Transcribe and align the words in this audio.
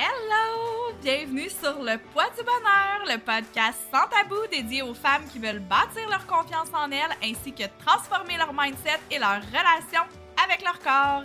Hello! 0.00 0.92
Bienvenue 1.02 1.50
sur 1.50 1.82
Le 1.82 1.98
Poids 1.98 2.30
du 2.38 2.44
Bonheur, 2.44 3.02
le 3.04 3.18
podcast 3.18 3.80
sans 3.92 4.06
tabou 4.06 4.46
dédié 4.48 4.80
aux 4.80 4.94
femmes 4.94 5.26
qui 5.32 5.40
veulent 5.40 5.58
bâtir 5.58 6.08
leur 6.08 6.24
confiance 6.24 6.68
en 6.72 6.88
elles 6.92 7.16
ainsi 7.20 7.52
que 7.52 7.64
transformer 7.84 8.36
leur 8.36 8.52
mindset 8.52 9.00
et 9.10 9.18
leur 9.18 9.42
relation 9.42 10.02
avec 10.44 10.62
leur 10.62 10.78
corps. 10.78 11.24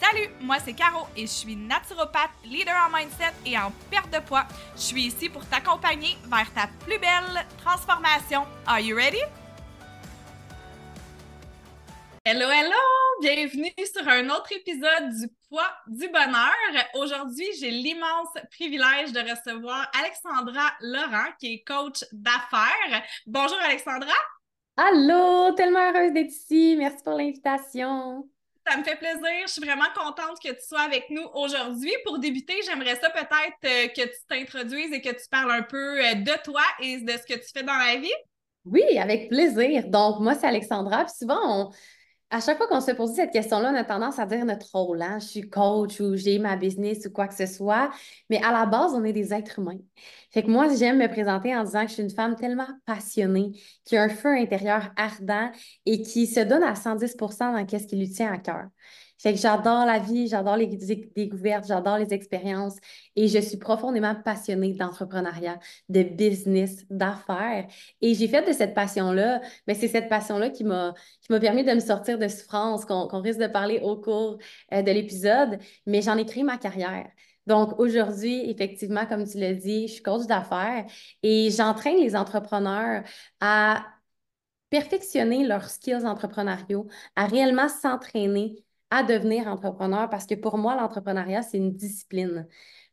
Salut, 0.00 0.28
moi 0.40 0.58
c'est 0.64 0.74
Caro 0.74 1.08
et 1.16 1.22
je 1.22 1.32
suis 1.32 1.56
naturopathe, 1.56 2.30
leader 2.44 2.76
en 2.86 2.96
mindset 2.96 3.32
et 3.44 3.58
en 3.58 3.72
perte 3.90 4.12
de 4.12 4.20
poids. 4.20 4.46
Je 4.76 4.82
suis 4.82 5.02
ici 5.06 5.28
pour 5.28 5.44
t'accompagner 5.48 6.16
vers 6.26 6.54
ta 6.54 6.68
plus 6.84 7.00
belle 7.00 7.44
transformation. 7.64 8.46
Are 8.64 8.78
you 8.78 8.94
ready? 8.94 9.22
Hello, 12.24 12.48
hello! 12.48 13.03
Bienvenue 13.20 13.72
sur 13.92 14.08
un 14.08 14.28
autre 14.28 14.50
épisode 14.52 15.10
du 15.20 15.28
Poids 15.48 15.70
du 15.86 16.08
Bonheur. 16.08 16.84
Aujourd'hui, 16.94 17.46
j'ai 17.60 17.70
l'immense 17.70 18.28
privilège 18.50 19.12
de 19.12 19.20
recevoir 19.20 19.88
Alexandra 19.98 20.72
Laurent, 20.80 21.30
qui 21.38 21.54
est 21.54 21.64
coach 21.64 22.04
d'affaires. 22.12 23.02
Bonjour 23.26 23.56
Alexandra! 23.64 24.14
Allô! 24.76 25.52
Tellement 25.54 25.90
heureuse 25.90 26.12
d'être 26.12 26.32
ici. 26.32 26.74
Merci 26.76 27.04
pour 27.04 27.14
l'invitation. 27.14 28.28
Ça 28.66 28.76
me 28.76 28.82
fait 28.82 28.96
plaisir. 28.96 29.46
Je 29.46 29.52
suis 29.52 29.64
vraiment 29.64 29.90
contente 29.94 30.40
que 30.42 30.50
tu 30.50 30.66
sois 30.66 30.80
avec 30.80 31.08
nous 31.10 31.26
aujourd'hui. 31.34 31.92
Pour 32.04 32.18
débuter, 32.18 32.54
j'aimerais 32.66 32.96
ça 32.96 33.10
peut-être 33.10 33.64
euh, 33.64 33.88
que 33.88 34.02
tu 34.02 34.26
t'introduises 34.28 34.92
et 34.92 35.00
que 35.00 35.10
tu 35.10 35.28
parles 35.30 35.52
un 35.52 35.62
peu 35.62 36.04
euh, 36.04 36.14
de 36.14 36.42
toi 36.42 36.62
et 36.80 36.98
de 36.98 37.12
ce 37.12 37.32
que 37.32 37.38
tu 37.38 37.48
fais 37.54 37.62
dans 37.62 37.76
la 37.76 37.96
vie. 37.96 38.14
Oui, 38.64 38.98
avec 38.98 39.28
plaisir. 39.28 39.86
Donc, 39.88 40.20
moi, 40.20 40.34
c'est 40.34 40.46
Alexandra. 40.46 41.04
Puis 41.04 41.14
souvent, 41.18 41.38
on, 41.44 41.70
à 42.34 42.40
chaque 42.40 42.56
fois 42.56 42.66
qu'on 42.66 42.80
se 42.80 42.90
pose 42.90 43.14
cette 43.14 43.30
question-là, 43.30 43.70
on 43.72 43.76
a 43.76 43.84
tendance 43.84 44.18
à 44.18 44.26
dire 44.26 44.44
notre 44.44 44.68
rôle. 44.74 45.00
Hein? 45.00 45.20
Je 45.20 45.26
suis 45.26 45.48
coach 45.48 46.00
ou 46.00 46.16
j'ai 46.16 46.40
ma 46.40 46.56
business 46.56 47.06
ou 47.06 47.10
quoi 47.10 47.28
que 47.28 47.34
ce 47.34 47.46
soit. 47.46 47.90
Mais 48.28 48.42
à 48.42 48.50
la 48.50 48.66
base, 48.66 48.92
on 48.92 49.04
est 49.04 49.12
des 49.12 49.32
êtres 49.32 49.60
humains. 49.60 49.78
Fait 50.32 50.42
que 50.42 50.50
moi, 50.50 50.66
j'aime 50.74 50.98
me 50.98 51.06
présenter 51.06 51.54
en 51.54 51.62
disant 51.62 51.82
que 51.82 51.90
je 51.90 51.94
suis 51.94 52.02
une 52.02 52.10
femme 52.10 52.34
tellement 52.34 52.66
passionnée, 52.86 53.52
qui 53.84 53.96
a 53.96 54.02
un 54.02 54.08
feu 54.08 54.30
intérieur 54.30 54.90
ardent 54.96 55.52
et 55.86 56.02
qui 56.02 56.26
se 56.26 56.40
donne 56.40 56.64
à 56.64 56.74
110% 56.74 57.52
dans 57.52 57.78
ce 57.78 57.86
qui 57.86 57.96
lui 57.96 58.10
tient 58.10 58.32
à 58.32 58.38
cœur. 58.38 58.64
Fait 59.18 59.32
que 59.32 59.38
j'adore 59.38 59.86
la 59.86 59.98
vie, 59.98 60.28
j'adore 60.28 60.56
les 60.56 60.66
découvertes, 60.66 61.66
j'adore 61.66 61.98
les 61.98 62.12
expériences 62.12 62.76
et 63.16 63.28
je 63.28 63.38
suis 63.38 63.56
profondément 63.56 64.14
passionnée 64.14 64.74
d'entrepreneuriat, 64.74 65.58
de 65.88 66.02
business, 66.02 66.84
d'affaires. 66.90 67.66
Et 68.00 68.14
j'ai 68.14 68.28
fait 68.28 68.46
de 68.46 68.52
cette 68.52 68.74
passion-là, 68.74 69.40
mais 69.66 69.74
c'est 69.74 69.88
cette 69.88 70.08
passion-là 70.08 70.50
qui 70.50 70.64
m'a 70.64 70.94
permis 71.40 71.64
de 71.64 71.72
me 71.72 71.80
sortir 71.80 72.18
de 72.18 72.28
souffrance 72.28 72.84
qu'on 72.84 73.20
risque 73.20 73.40
de 73.40 73.46
parler 73.46 73.80
au 73.82 73.96
cours 73.96 74.38
euh, 74.72 74.82
de 74.82 74.90
l'épisode, 74.90 75.58
mais 75.86 76.02
j'en 76.02 76.16
ai 76.16 76.26
créé 76.26 76.42
ma 76.42 76.58
carrière. 76.58 77.06
Donc 77.46 77.78
aujourd'hui, 77.78 78.50
effectivement, 78.50 79.06
comme 79.06 79.26
tu 79.26 79.38
l'as 79.38 79.54
dit, 79.54 79.88
je 79.88 79.94
suis 79.94 80.02
coach 80.02 80.26
d'affaires 80.26 80.86
et 81.22 81.50
j'entraîne 81.50 81.98
les 81.98 82.16
entrepreneurs 82.16 83.04
à 83.40 83.84
perfectionner 84.70 85.46
leurs 85.46 85.68
skills 85.68 86.06
entrepreneuriaux, 86.06 86.88
à 87.16 87.26
réellement 87.26 87.68
s'entraîner 87.68 88.64
à 88.94 89.02
devenir 89.02 89.48
entrepreneur 89.48 90.08
parce 90.08 90.26
que 90.26 90.34
pour 90.34 90.56
moi, 90.58 90.76
l'entrepreneuriat, 90.76 91.42
c'est 91.42 91.58
une 91.58 91.72
discipline. 91.74 92.46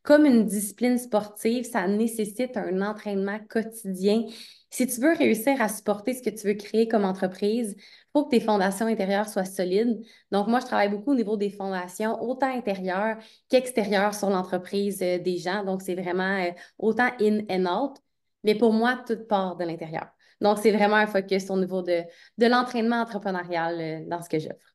Comme 0.03 0.25
une 0.25 0.45
discipline 0.45 0.97
sportive, 0.97 1.63
ça 1.63 1.87
nécessite 1.87 2.57
un 2.57 2.81
entraînement 2.81 3.39
quotidien. 3.49 4.25
Si 4.71 4.87
tu 4.87 4.99
veux 4.99 5.13
réussir 5.13 5.61
à 5.61 5.69
supporter 5.69 6.13
ce 6.15 6.23
que 6.23 6.31
tu 6.31 6.47
veux 6.47 6.55
créer 6.55 6.87
comme 6.87 7.05
entreprise, 7.05 7.75
il 7.77 7.83
faut 8.13 8.25
que 8.25 8.31
tes 8.31 8.39
fondations 8.39 8.87
intérieures 8.87 9.29
soient 9.29 9.45
solides. 9.45 10.03
Donc, 10.31 10.47
moi, 10.47 10.59
je 10.59 10.65
travaille 10.65 10.89
beaucoup 10.89 11.11
au 11.11 11.15
niveau 11.15 11.37
des 11.37 11.51
fondations, 11.51 12.19
autant 12.23 12.51
intérieures 12.51 13.17
qu'extérieures 13.49 14.15
sur 14.15 14.31
l'entreprise 14.31 15.01
euh, 15.03 15.19
des 15.19 15.37
gens. 15.37 15.63
Donc, 15.63 15.83
c'est 15.83 15.95
vraiment 15.95 16.37
euh, 16.39 16.51
autant 16.79 17.09
in 17.19 17.41
and 17.49 17.65
out. 17.65 17.97
Mais 18.43 18.55
pour 18.55 18.73
moi, 18.73 19.03
tout 19.05 19.19
part 19.29 19.55
de 19.57 19.65
l'intérieur. 19.65 20.07
Donc, 20.39 20.57
c'est 20.57 20.71
vraiment 20.71 20.95
un 20.95 21.07
focus 21.07 21.51
au 21.51 21.59
niveau 21.59 21.83
de, 21.83 22.01
de 22.39 22.45
l'entraînement 22.47 23.01
entrepreneurial 23.01 23.79
euh, 23.79 24.09
dans 24.09 24.21
ce 24.23 24.29
que 24.29 24.39
j'offre. 24.39 24.70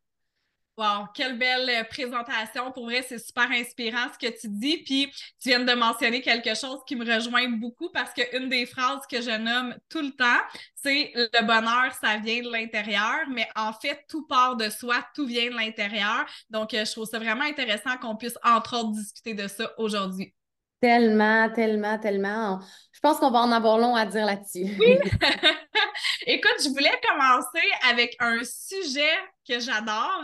Wow, 0.78 1.06
quelle 1.14 1.38
belle 1.38 1.70
euh, 1.70 1.84
présentation. 1.84 2.70
Pour 2.70 2.84
vrai, 2.84 3.02
c'est 3.08 3.18
super 3.18 3.50
inspirant 3.50 4.08
ce 4.12 4.18
que 4.18 4.30
tu 4.38 4.48
dis. 4.48 4.76
Puis 4.84 5.10
tu 5.40 5.48
viens 5.48 5.60
de 5.60 5.72
mentionner 5.72 6.20
quelque 6.20 6.54
chose 6.54 6.80
qui 6.86 6.96
me 6.96 7.14
rejoint 7.14 7.48
beaucoup 7.48 7.88
parce 7.90 8.12
qu'une 8.12 8.50
des 8.50 8.66
phrases 8.66 9.06
que 9.10 9.22
je 9.22 9.30
nomme 9.30 9.74
tout 9.88 10.02
le 10.02 10.10
temps, 10.10 10.42
c'est 10.74 11.12
le 11.14 11.46
bonheur, 11.46 11.94
ça 11.98 12.18
vient 12.18 12.42
de 12.42 12.52
l'intérieur, 12.52 13.26
mais 13.30 13.48
en 13.56 13.72
fait, 13.72 14.04
tout 14.06 14.26
part 14.26 14.56
de 14.56 14.68
soi, 14.68 14.96
tout 15.14 15.26
vient 15.26 15.50
de 15.50 15.56
l'intérieur. 15.56 16.26
Donc, 16.50 16.74
euh, 16.74 16.84
je 16.84 16.92
trouve 16.92 17.06
ça 17.06 17.18
vraiment 17.18 17.44
intéressant 17.44 17.96
qu'on 17.96 18.16
puisse, 18.16 18.38
entre 18.44 18.76
autres, 18.76 18.92
discuter 18.92 19.32
de 19.32 19.48
ça 19.48 19.72
aujourd'hui. 19.78 20.34
Tellement, 20.80 21.48
tellement, 21.54 21.98
tellement. 21.98 22.60
Je 22.92 23.00
pense 23.00 23.18
qu'on 23.18 23.30
va 23.30 23.38
en 23.38 23.50
avoir 23.50 23.78
long 23.78 23.96
à 23.96 24.04
dire 24.04 24.26
là-dessus. 24.26 24.76
Oui. 24.78 24.98
Écoute, 26.26 26.56
je 26.62 26.68
voulais 26.68 27.00
commencer 27.08 27.66
avec 27.88 28.14
un 28.20 28.40
sujet 28.44 29.14
que 29.48 29.58
j'adore 29.58 30.22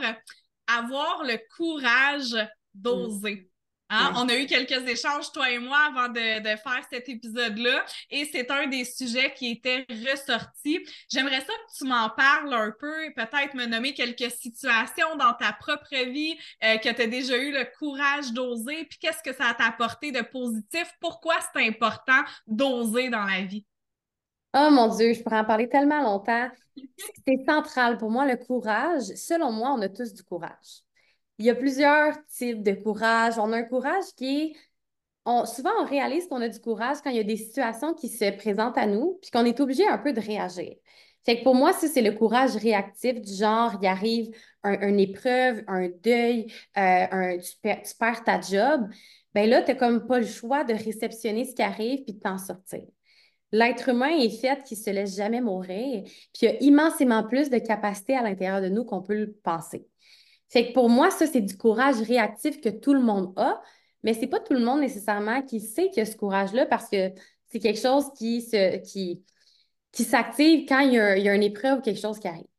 avoir 0.67 1.25
le 1.25 1.39
courage 1.57 2.37
d'oser. 2.75 3.53
Hein? 3.95 4.15
On 4.17 4.27
a 4.31 4.37
eu 4.37 4.47
quelques 4.47 4.89
échanges, 4.89 5.31
toi 5.33 5.51
et 5.51 5.59
moi, 5.59 5.79
avant 5.91 6.09
de, 6.09 6.43
faire 6.43 6.81
cet 6.91 7.11
épisode-là, 7.11 7.85
et 8.09 8.25
c'est 8.25 8.51
un 8.51 8.67
des 8.67 8.87
sujets 8.87 9.35
qui 9.35 9.51
était 9.51 9.85
ressorti. 10.11 10.81
J'aimerais 11.11 11.41
ça 11.41 11.53
que 11.53 11.77
tu 11.77 11.85
m'en 11.85 12.09
parles 12.09 12.55
un 12.55 12.73
peu, 12.81 13.05
et 13.05 13.11
peut-être 13.11 13.55
me 13.55 13.67
nommer 13.67 13.93
quelques 13.93 14.31
situations 14.31 15.17
dans 15.17 15.35
ta 15.35 15.53
propre 15.53 16.11
vie 16.11 16.39
euh, 16.65 16.79
que 16.79 16.89
tu 16.89 17.03
as 17.03 17.07
déjà 17.07 17.37
eu 17.37 17.53
le 17.53 17.67
courage 17.79 18.33
d'oser, 18.33 18.87
puis 18.87 18.99
qu'est-ce 18.99 19.23
que 19.23 19.37
ça 19.37 19.53
t'a 19.53 19.67
apporté 19.67 20.11
de 20.11 20.23
positif? 20.23 20.91
Pourquoi 20.99 21.35
c'est 21.53 21.67
important 21.67 22.23
d'oser 22.47 23.11
dans 23.11 23.25
la 23.25 23.43
vie? 23.43 23.67
Oh 24.55 24.69
mon 24.71 24.89
Dieu, 24.89 25.15
je 25.15 25.23
pourrais 25.23 25.39
en 25.39 25.45
parler 25.45 25.69
tellement 25.69 26.03
longtemps. 26.03 26.49
C'est 27.27 27.45
central 27.47 27.99
pour 27.99 28.11
moi, 28.11 28.27
le 28.27 28.37
courage. 28.37 29.05
Selon 29.17 29.51
moi, 29.51 29.73
on 29.73 29.81
a 29.81 29.89
tous 29.89 30.13
du 30.13 30.23
courage. 30.23 30.83
Il 31.39 31.47
y 31.47 31.51
a 31.51 31.55
plusieurs 31.55 32.15
types 32.27 32.63
de 32.63 32.73
courage. 32.73 33.39
On 33.39 33.53
a 33.53 33.59
un 33.59 33.63
courage 33.65 34.05
qui 34.17 34.41
est. 34.43 34.53
Souvent, 35.47 35.71
on 35.81 35.85
réalise 35.85 36.27
qu'on 36.29 36.41
a 36.41 36.49
du 36.49 36.61
courage 36.61 36.99
quand 37.03 37.11
il 37.11 37.17
y 37.17 37.21
a 37.21 37.25
des 37.25 37.37
situations 37.37 37.95
qui 37.95 38.09
se 38.09 38.31
présentent 38.37 38.77
à 38.77 38.87
nous, 38.87 39.19
puis 39.23 39.31
qu'on 39.31 39.45
est 39.45 39.61
obligé 39.61 39.87
un 39.87 39.99
peu 39.99 40.13
de 40.13 40.21
réagir. 40.21 40.75
Fait 41.25 41.39
que 41.39 41.45
pour 41.45 41.55
moi, 41.55 41.73
ça, 41.73 41.87
c'est 41.87 42.03
le 42.03 42.13
courage 42.13 42.57
réactif 42.57 43.21
du 43.21 43.33
genre, 43.33 43.79
il 43.81 43.87
arrive 43.87 44.35
une 44.65 44.99
épreuve, 44.99 45.63
un 45.69 45.89
deuil, 46.03 46.53
euh, 46.77 47.07
un, 47.11 47.39
tu, 47.39 47.53
perds, 47.63 48.25
ta 48.25 48.41
job. 48.41 48.89
Bien 49.35 49.47
là, 49.47 49.63
tu 49.63 49.71
n'as 49.71 49.77
comme 49.77 50.07
pas 50.07 50.19
le 50.19 50.27
choix 50.27 50.65
de 50.65 50.75
réceptionner 50.75 51.45
ce 51.45 51.55
qui 51.55 51.63
arrive 51.63 52.03
puis 52.05 52.15
de 52.15 52.21
t'en 52.21 52.39
sortir. 52.39 52.83
L'être 53.53 53.91
humain 53.91 54.09
est 54.09 54.31
fait 54.31 54.63
qu'il 54.65 54.79
ne 54.79 54.83
se 54.83 54.91
laisse 54.91 55.17
jamais 55.17 55.41
mourir, 55.41 56.03
puis 56.05 56.43
il 56.43 56.45
y 56.45 56.49
a 56.49 56.63
immensément 56.63 57.23
plus 57.23 57.51
de 57.51 57.59
capacité 57.59 58.17
à 58.17 58.23
l'intérieur 58.23 58.63
de 58.63 58.69
nous 58.69 58.85
qu'on 58.85 59.03
peut 59.03 59.15
le 59.15 59.31
penser. 59.31 59.87
Fait 60.49 60.69
que 60.69 60.73
pour 60.73 60.89
moi, 60.89 61.11
ça, 61.11 61.27
c'est 61.27 61.41
du 61.41 61.57
courage 61.57 62.01
réactif 62.01 62.61
que 62.61 62.69
tout 62.69 62.95
le 62.95 63.01
monde 63.01 63.33
a, 63.37 63.61
mais 64.03 64.15
ce 64.15 64.21
n'est 64.21 64.27
pas 64.27 64.41
tout 64.41 64.55
le 64.55 64.61
monde 64.61 64.81
nécessairement 64.81 65.43
qui 65.43 65.61
sait 65.61 65.89
qu'il 65.89 65.99
y 65.99 66.01
a 66.01 66.07
ce 66.07 66.17
courage-là 66.17 66.67
parce 66.67 66.89
que 66.89 67.13
c'est 67.49 67.59
quelque 67.59 67.81
chose 67.81 68.07
qui, 68.17 68.43
se, 68.43 68.79
qui, 68.79 69.23
qui 69.93 70.05
s'active 70.05 70.67
quand 70.67 70.81
il 70.81 70.95
y, 70.95 70.99
a, 70.99 71.17
il 71.19 71.25
y, 71.25 71.29
a, 71.29 71.35
une 71.35 71.43
épreuve 71.43 71.79
ou 71.79 71.83
quelque 71.83 72.01
chose 72.01 72.19
qui 72.19 72.29
arrive. 72.29 72.52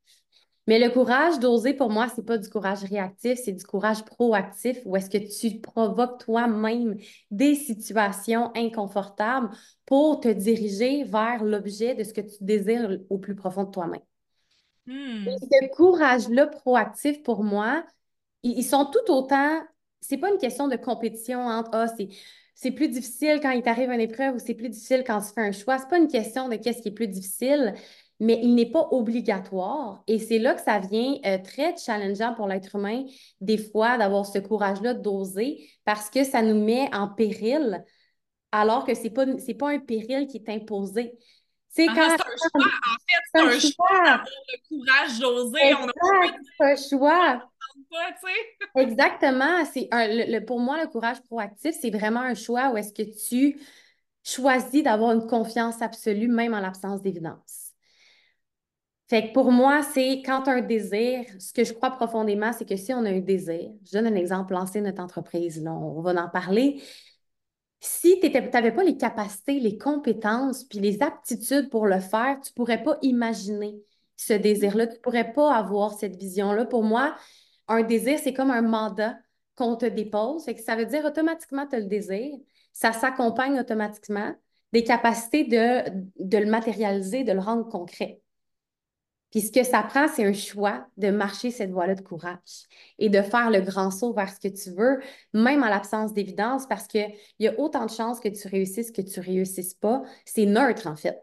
Mais 0.66 0.78
le 0.78 0.90
courage 0.90 1.38
d'oser, 1.40 1.74
pour 1.74 1.90
moi, 1.90 2.08
c'est 2.14 2.24
pas 2.24 2.38
du 2.38 2.48
courage 2.48 2.84
réactif, 2.84 3.38
c'est 3.44 3.52
du 3.52 3.64
courage 3.64 4.02
proactif 4.04 4.78
où 4.86 4.96
est-ce 4.96 5.10
que 5.10 5.18
tu 5.18 5.60
provoques 5.60 6.24
toi-même 6.24 6.96
des 7.30 7.54
situations 7.54 8.50
inconfortables 8.56 9.50
pour 9.84 10.20
te 10.20 10.28
diriger 10.28 11.04
vers 11.04 11.44
l'objet 11.44 11.94
de 11.94 12.02
ce 12.02 12.14
que 12.14 12.22
tu 12.22 12.36
désires 12.40 12.98
au 13.10 13.18
plus 13.18 13.34
profond 13.34 13.64
de 13.64 13.70
toi-même. 13.70 14.00
Hmm. 14.86 15.24
ce 15.26 15.74
courage-là 15.74 16.46
proactif, 16.46 17.22
pour 17.22 17.44
moi, 17.44 17.84
ils, 18.42 18.64
sont 18.64 18.86
tout 18.86 19.12
autant. 19.12 19.62
C'est 20.00 20.18
pas 20.18 20.30
une 20.30 20.38
question 20.38 20.68
de 20.68 20.76
compétition 20.76 21.40
entre 21.46 21.70
ah, 21.72 21.88
c'est 21.88 22.08
c'est 22.54 22.70
plus 22.70 22.88
difficile 22.88 23.40
quand 23.42 23.50
il 23.50 23.62
t'arrive 23.62 23.90
une 23.90 24.00
épreuve 24.00 24.36
ou 24.36 24.38
c'est 24.38 24.54
plus 24.54 24.68
difficile 24.68 25.02
quand 25.04 25.20
tu 25.20 25.32
fais 25.34 25.40
un 25.40 25.52
choix. 25.52 25.78
C'est 25.78 25.88
pas 25.88 25.98
une 25.98 26.08
question 26.08 26.48
de 26.48 26.54
qu'est-ce 26.54 26.82
qui 26.82 26.88
est 26.88 26.92
plus 26.92 27.08
difficile 27.08 27.74
mais 28.20 28.38
il 28.42 28.54
n'est 28.54 28.70
pas 28.70 28.88
obligatoire. 28.90 30.02
Et 30.06 30.18
c'est 30.18 30.38
là 30.38 30.54
que 30.54 30.62
ça 30.62 30.78
vient 30.78 31.16
euh, 31.26 31.38
très 31.38 31.76
challengeant 31.76 32.34
pour 32.34 32.46
l'être 32.46 32.76
humain, 32.76 33.04
des 33.40 33.58
fois, 33.58 33.98
d'avoir 33.98 34.26
ce 34.26 34.38
courage-là 34.38 34.94
d'oser, 34.94 35.68
parce 35.84 36.10
que 36.10 36.24
ça 36.24 36.42
nous 36.42 36.62
met 36.62 36.88
en 36.94 37.08
péril, 37.08 37.84
alors 38.52 38.84
que 38.84 38.94
ce 38.94 39.02
n'est 39.02 39.10
pas, 39.10 39.26
pas 39.58 39.70
un 39.70 39.80
péril 39.80 40.26
qui 40.26 40.38
est 40.38 40.48
imposé. 40.48 41.12
C'est 41.68 41.86
ah, 41.88 41.94
quand... 41.94 42.02
un 42.02 42.16
choix. 42.16 42.50
En 42.54 42.96
fait, 43.08 43.22
c'est 43.34 43.40
un, 43.40 43.72
choix 43.72 44.04
d'avoir 44.04 44.26
le 44.48 44.68
courage 44.68 45.18
d'oser. 45.18 45.74
Pas 46.58 46.66
un 46.66 46.76
choix. 46.76 47.50
Exactement. 48.76 49.64
C'est 49.64 49.88
le, 49.92 50.44
pour 50.44 50.60
moi, 50.60 50.80
le 50.80 50.88
courage 50.88 51.20
proactif, 51.22 51.74
c'est 51.80 51.90
vraiment 51.90 52.20
un 52.20 52.34
choix 52.34 52.70
où 52.70 52.76
est-ce 52.76 52.92
que 52.92 53.02
tu 53.02 53.60
choisis 54.22 54.82
d'avoir 54.82 55.12
une 55.12 55.26
confiance 55.26 55.82
absolue, 55.82 56.28
même 56.28 56.54
en 56.54 56.60
l'absence 56.60 57.02
d'évidence. 57.02 57.63
Fait 59.08 59.28
que 59.28 59.32
pour 59.34 59.52
moi, 59.52 59.82
c'est 59.82 60.22
quand 60.24 60.48
un 60.48 60.62
désir, 60.62 61.24
ce 61.38 61.52
que 61.52 61.64
je 61.64 61.72
crois 61.74 61.90
profondément, 61.90 62.52
c'est 62.52 62.66
que 62.66 62.76
si 62.76 62.92
on 62.94 63.04
a 63.04 63.10
un 63.10 63.20
désir, 63.20 63.70
je 63.84 63.92
donne 63.92 64.06
un 64.06 64.16
exemple, 64.16 64.54
lancer 64.54 64.80
notre 64.80 65.02
entreprise, 65.02 65.62
là, 65.62 65.72
on 65.72 66.00
va 66.00 66.12
en 66.24 66.28
parler. 66.30 66.82
si 67.80 68.18
tu 68.20 68.30
n'avais 68.30 68.72
pas 68.72 68.82
les 68.82 68.96
capacités, 68.96 69.60
les 69.60 69.76
compétences, 69.76 70.64
puis 70.64 70.78
les 70.80 71.02
aptitudes 71.02 71.68
pour 71.70 71.86
le 71.86 72.00
faire, 72.00 72.38
tu 72.42 72.50
ne 72.50 72.54
pourrais 72.54 72.82
pas 72.82 72.98
imaginer 73.02 73.76
ce 74.16 74.32
désir-là. 74.32 74.86
Tu 74.86 74.94
ne 74.94 75.00
pourrais 75.00 75.32
pas 75.32 75.54
avoir 75.54 75.92
cette 75.92 76.16
vision-là. 76.16 76.64
Pour 76.66 76.82
moi, 76.82 77.14
un 77.68 77.82
désir, 77.82 78.18
c'est 78.22 78.32
comme 78.32 78.50
un 78.50 78.62
mandat 78.62 79.16
qu'on 79.56 79.76
te 79.76 79.86
dépose. 79.86 80.46
que 80.46 80.62
ça 80.62 80.76
veut 80.76 80.86
dire 80.86 81.04
automatiquement 81.04 81.66
tu 81.66 81.76
as 81.76 81.80
le 81.80 81.86
désir. 81.86 82.32
Ça 82.72 82.92
s'accompagne 82.92 83.60
automatiquement 83.60 84.34
des 84.72 84.82
capacités 84.82 85.44
de, 85.44 85.90
de 86.18 86.38
le 86.38 86.46
matérialiser, 86.46 87.22
de 87.22 87.32
le 87.32 87.40
rendre 87.40 87.68
concret. 87.68 88.20
Puis 89.34 89.42
ce 89.42 89.50
que 89.50 89.64
ça 89.64 89.82
prend, 89.82 90.06
c'est 90.06 90.24
un 90.24 90.32
choix 90.32 90.86
de 90.96 91.10
marcher 91.10 91.50
cette 91.50 91.72
voie-là 91.72 91.96
de 91.96 92.02
courage 92.02 92.68
et 93.00 93.08
de 93.08 93.20
faire 93.20 93.50
le 93.50 93.62
grand 93.62 93.90
saut 93.90 94.12
vers 94.12 94.30
ce 94.32 94.38
que 94.38 94.46
tu 94.46 94.70
veux, 94.70 95.00
même 95.32 95.64
en 95.64 95.68
l'absence 95.68 96.12
d'évidence, 96.12 96.68
parce 96.68 96.86
qu'il 96.86 97.12
y 97.40 97.48
a 97.48 97.58
autant 97.58 97.84
de 97.84 97.90
chances 97.90 98.20
que 98.20 98.28
tu 98.28 98.46
réussisses 98.46 98.92
que 98.92 99.02
tu 99.02 99.18
ne 99.18 99.24
réussisses 99.24 99.74
pas. 99.74 100.02
C'est 100.24 100.46
neutre, 100.46 100.86
en 100.86 100.94
fait. 100.94 101.20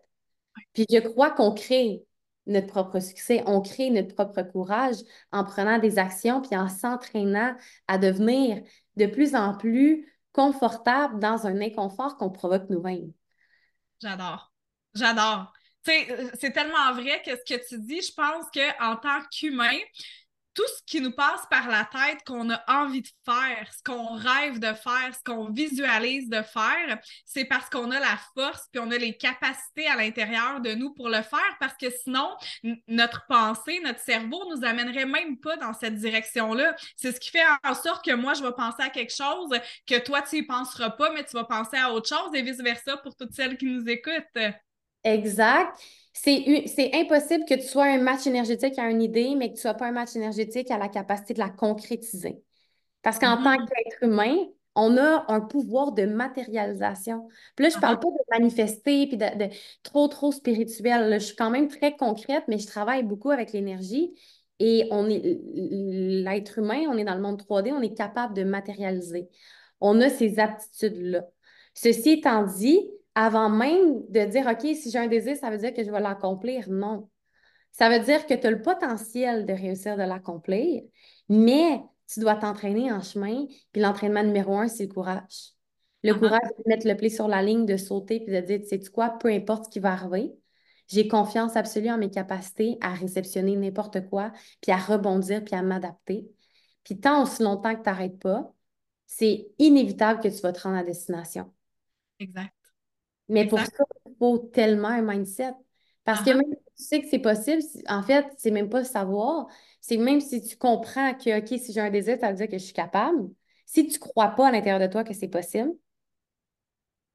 Puis 0.74 0.86
je 0.92 1.00
crois 1.00 1.32
qu'on 1.32 1.54
crée 1.54 2.04
notre 2.48 2.68
propre 2.68 3.00
succès, 3.00 3.44
on 3.46 3.62
crée 3.62 3.90
notre 3.92 4.14
propre 4.14 4.42
courage 4.42 4.98
en 5.32 5.46
prenant 5.46 5.80
des 5.80 5.98
actions 5.98 6.42
puis 6.42 6.58
en 6.58 6.68
s'entraînant 6.68 7.56
à 7.88 7.98
devenir 7.98 8.62
de 8.98 9.06
plus 9.06 9.36
en 9.36 9.56
plus 9.56 10.14
confortable 10.34 11.18
dans 11.18 11.48
un 11.48 11.62
inconfort 11.62 12.18
qu'on 12.18 12.30
provoque 12.30 12.70
nous-mêmes. 12.70 13.14
J'adore. 14.02 14.52
J'adore. 14.96 15.54
Euh, 15.90 16.30
c'est 16.40 16.52
tellement 16.52 16.94
vrai 16.94 17.22
que 17.26 17.32
ce 17.32 17.56
que 17.56 17.68
tu 17.68 17.80
dis, 17.80 18.02
je 18.02 18.14
pense 18.14 18.46
qu'en 18.54 18.96
tant 18.98 19.22
qu'humain, 19.32 19.78
tout 20.54 20.68
ce 20.68 20.84
qui 20.86 21.02
nous 21.02 21.14
passe 21.14 21.42
par 21.50 21.70
la 21.70 21.86
tête 21.86 22.24
qu'on 22.26 22.50
a 22.50 22.62
envie 22.68 23.02
de 23.02 23.08
faire, 23.26 23.72
ce 23.74 23.82
qu'on 23.84 24.16
rêve 24.16 24.60
de 24.60 24.74
faire, 24.74 25.12
ce 25.14 25.24
qu'on 25.24 25.50
visualise 25.50 26.30
de 26.30 26.42
faire, 26.42 27.00
c'est 27.26 27.46
parce 27.46 27.70
qu'on 27.70 27.90
a 27.92 28.00
la 28.00 28.20
force 28.36 28.68
puis 28.72 28.82
on 28.82 28.92
a 28.92 28.98
les 28.98 29.18
capacités 29.18 29.88
à 29.88 29.96
l'intérieur 29.96 30.60
de 30.60 30.74
nous 30.74 30.94
pour 30.94 31.08
le 31.08 31.22
faire 31.22 31.58
parce 31.60 31.76
que 31.78 31.90
sinon, 31.90 32.36
notre 32.88 33.26
pensée, 33.28 33.80
notre 33.82 34.00
cerveau 34.00 34.44
nous 34.54 34.66
amènerait 34.66 35.06
même 35.06 35.40
pas 35.40 35.56
dans 35.58 35.74
cette 35.74 35.96
direction-là. 35.96 36.76
C'est 36.98 37.14
ce 37.14 37.20
qui 37.20 37.30
fait 37.30 37.46
en 37.64 37.74
sorte 37.74 38.04
que 38.04 38.14
moi, 38.14 38.34
je 38.34 38.44
vais 38.44 38.52
penser 38.52 38.84
à 38.84 38.90
quelque 38.90 39.16
chose 39.16 39.58
que 39.88 40.00
toi, 40.00 40.22
tu 40.22 40.38
y 40.38 40.44
penseras 40.44 40.92
pas, 40.92 41.12
mais 41.14 41.24
tu 41.24 41.32
vas 41.32 41.46
penser 41.46 41.78
à 41.78 41.92
autre 41.94 42.10
chose 42.10 42.32
et 42.34 42.42
vice-versa 42.42 42.98
pour 42.98 43.16
toutes 43.16 43.34
celles 43.34 43.58
qui 43.58 43.66
nous 43.66 43.88
écoutent. 43.88 44.38
Exact. 45.04 45.78
C'est 46.14 46.92
impossible 46.94 47.46
que 47.46 47.56
tu 47.56 47.68
sois 47.68 47.86
un 47.86 48.00
match 48.00 48.28
énergétique 48.28 48.78
à 48.78 48.90
une 48.90 49.02
idée, 49.02 49.36
mais 49.36 49.50
que 49.50 49.54
tu 49.54 49.58
ne 49.58 49.62
sois 49.62 49.74
pas 49.74 49.88
un 49.88 49.92
match 49.92 50.16
énergétique 50.16 50.70
à 50.70 50.78
la 50.78 50.88
capacité 50.88 51.34
de 51.34 51.40
la 51.40 51.50
concrétiser. 51.50 52.44
Parce 53.02 53.18
qu'en 53.18 53.42
tant 53.42 53.56
mm-hmm. 53.56 53.68
qu'être 53.68 54.04
humain, 54.04 54.36
on 54.76 54.98
a 54.98 55.26
un 55.28 55.42
pouvoir 55.42 55.92
de 55.92 56.06
matérialisation. 56.06 57.28
Puis 57.56 57.64
là, 57.64 57.70
je 57.70 57.76
ne 57.76 57.82
parle 57.82 57.96
uh-huh. 57.96 58.00
pas 58.00 58.38
de 58.38 58.40
manifester 58.40 59.08
puis 59.08 59.18
de, 59.18 59.26
trop, 59.84 60.08
trop 60.08 60.32
spirituel. 60.32 61.14
Je 61.20 61.26
suis 61.26 61.36
quand 61.36 61.50
même 61.50 61.68
très 61.68 61.96
concrète, 61.96 62.44
mais 62.48 62.58
je 62.58 62.68
travaille 62.68 63.04
beaucoup 63.04 63.32
avec 63.32 63.52
l'énergie. 63.52 64.14
Et 64.60 64.88
on 64.92 65.10
est 65.10 65.40
l'être 65.44 66.60
humain, 66.60 66.84
on 66.88 66.98
est 66.98 67.04
dans 67.04 67.16
le 67.16 67.22
monde 67.22 67.42
3D, 67.42 67.74
on 67.74 67.82
est 67.82 67.98
capable 67.98 68.36
de 68.36 68.44
matérialiser. 68.44 69.28
On 69.80 70.00
a 70.02 70.10
ces 70.10 70.40
aptitudes-là. 70.40 71.26
Ceci 71.74 72.12
étant 72.12 72.44
dit, 72.44 72.88
avant 73.16 73.50
même 73.50 74.06
de 74.10 74.26
dire, 74.26 74.48
OK, 74.48 74.62
si 74.76 74.90
j'ai 74.92 75.00
un 75.00 75.08
désir, 75.08 75.36
ça 75.36 75.50
veut 75.50 75.58
dire 75.58 75.74
que 75.74 75.84
je 75.84 75.92
vais 75.92 76.00
l'accomplir. 76.00 76.70
Non. 76.70 77.10
Ça 77.72 77.90
veut 77.90 78.04
dire 78.04 78.26
que 78.26 78.34
tu 78.34 78.48
as 78.48 78.52
le 78.52 78.62
potentiel 78.62 79.46
de 79.46 79.54
réussir 79.54 79.96
de 79.98 80.04
l'accomplir, 80.04 80.84
mais 81.30 81.82
tu 82.08 82.20
dois 82.20 82.36
t'entraîner 82.36 82.92
en 82.92 83.02
chemin. 83.02 83.46
Puis 83.72 83.82
l'entraînement 83.82 84.24
numéro 84.24 84.56
un, 84.58 84.68
c'est 84.68 84.88
le 84.88 84.94
courage. 84.94 85.54
Le 86.04 86.14
uh-huh. 86.14 86.20
courage, 86.20 86.42
c'est 86.58 86.64
de 86.64 86.70
mettre 86.70 86.88
le 86.88 86.96
pied 86.96 87.10
sur 87.10 87.28
la 87.28 87.42
ligne, 87.42 87.66
de 87.66 87.78
sauter, 87.78 88.20
puis 88.20 88.34
de 88.34 88.42
dire, 88.42 88.60
tu 88.62 88.68
sais 88.68 88.92
quoi, 88.92 89.10
peu 89.20 89.30
importe 89.30 89.66
ce 89.66 89.70
qui 89.70 89.80
va 89.80 89.92
arriver, 89.92 90.34
j'ai 90.88 91.08
confiance 91.08 91.56
absolue 91.56 91.90
en 91.90 91.98
mes 91.98 92.10
capacités 92.10 92.78
à 92.82 92.94
réceptionner 92.94 93.56
n'importe 93.56 94.10
quoi, 94.10 94.34
puis 94.62 94.72
à 94.72 94.78
rebondir, 94.78 95.44
puis 95.44 95.56
à 95.56 95.62
m'adapter. 95.62 96.28
Puis 96.84 97.00
tant 97.00 97.24
aussi 97.24 97.44
longtemps 97.44 97.74
que 97.76 97.84
tu 97.84 97.90
n'arrêtes 97.90 98.20
pas, 98.20 98.52
c'est 99.06 99.48
inévitable 99.60 100.20
que 100.22 100.28
tu 100.28 100.42
vas 100.42 100.52
te 100.52 100.62
rendre 100.62 100.78
à 100.78 100.84
destination. 100.84 101.54
Exact. 102.20 102.61
Mais 103.32 103.48
pour 103.48 103.60
ça, 103.60 103.84
il 104.06 104.16
faut 104.20 104.38
tellement 104.38 104.90
un 104.90 105.02
mindset. 105.02 105.54
Parce 106.04 106.22
que 106.22 106.32
uh-huh. 106.32 106.38
même 106.38 106.54
si 106.54 106.76
tu 106.76 106.84
sais 106.84 107.02
que 107.02 107.08
c'est 107.10 107.20
possible, 107.20 107.62
en 107.88 108.04
fait, 108.04 108.26
c'est 108.38 108.52
même 108.52 108.70
pas 108.70 108.80
le 108.80 108.86
savoir. 108.86 109.48
C'est 109.80 109.98
même 109.98 110.20
si 110.20 110.42
tu 110.42 110.58
comprends 110.58 111.14
que, 111.14 111.40
OK, 111.40 111.60
si 111.60 111.72
j'ai 111.74 111.80
un 111.80 111.90
désir, 111.90 112.18
ça 112.20 112.30
veut 112.30 112.36
dire 112.36 112.48
que 112.48 112.58
je 112.58 112.64
suis 112.64 112.74
capable. 112.74 113.30
Si 113.66 113.88
tu 113.88 113.94
ne 113.94 114.00
crois 114.00 114.30
pas 114.30 114.48
à 114.48 114.52
l'intérieur 114.52 114.80
de 114.80 114.92
toi 114.92 115.04
que 115.04 115.14
c'est 115.14 115.30
possible, 115.30 115.72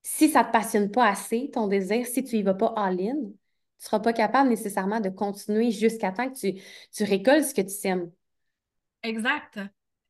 si 0.03 0.29
ça 0.29 0.41
ne 0.41 0.47
te 0.47 0.53
passionne 0.53 0.91
pas 0.91 1.07
assez, 1.09 1.51
ton 1.53 1.67
désir, 1.67 2.07
si 2.07 2.25
tu 2.25 2.37
n'y 2.37 2.43
vas 2.43 2.55
pas 2.55 2.73
all-in, 2.77 3.15
tu 3.15 3.19
ne 3.19 3.35
seras 3.79 4.01
pas 4.01 4.13
capable 4.13 4.49
nécessairement 4.49 5.01
de 5.01 5.11
continuer 5.11 5.71
jusqu'à 5.71 6.13
temps 6.13 6.31
que 6.31 6.39
tu, 6.39 6.63
tu 6.93 7.05
récoltes 7.05 7.45
ce 7.45 7.55
que 7.55 7.63
tu 7.63 7.75
sèmes. 7.75 8.11
Exact. 9.03 9.61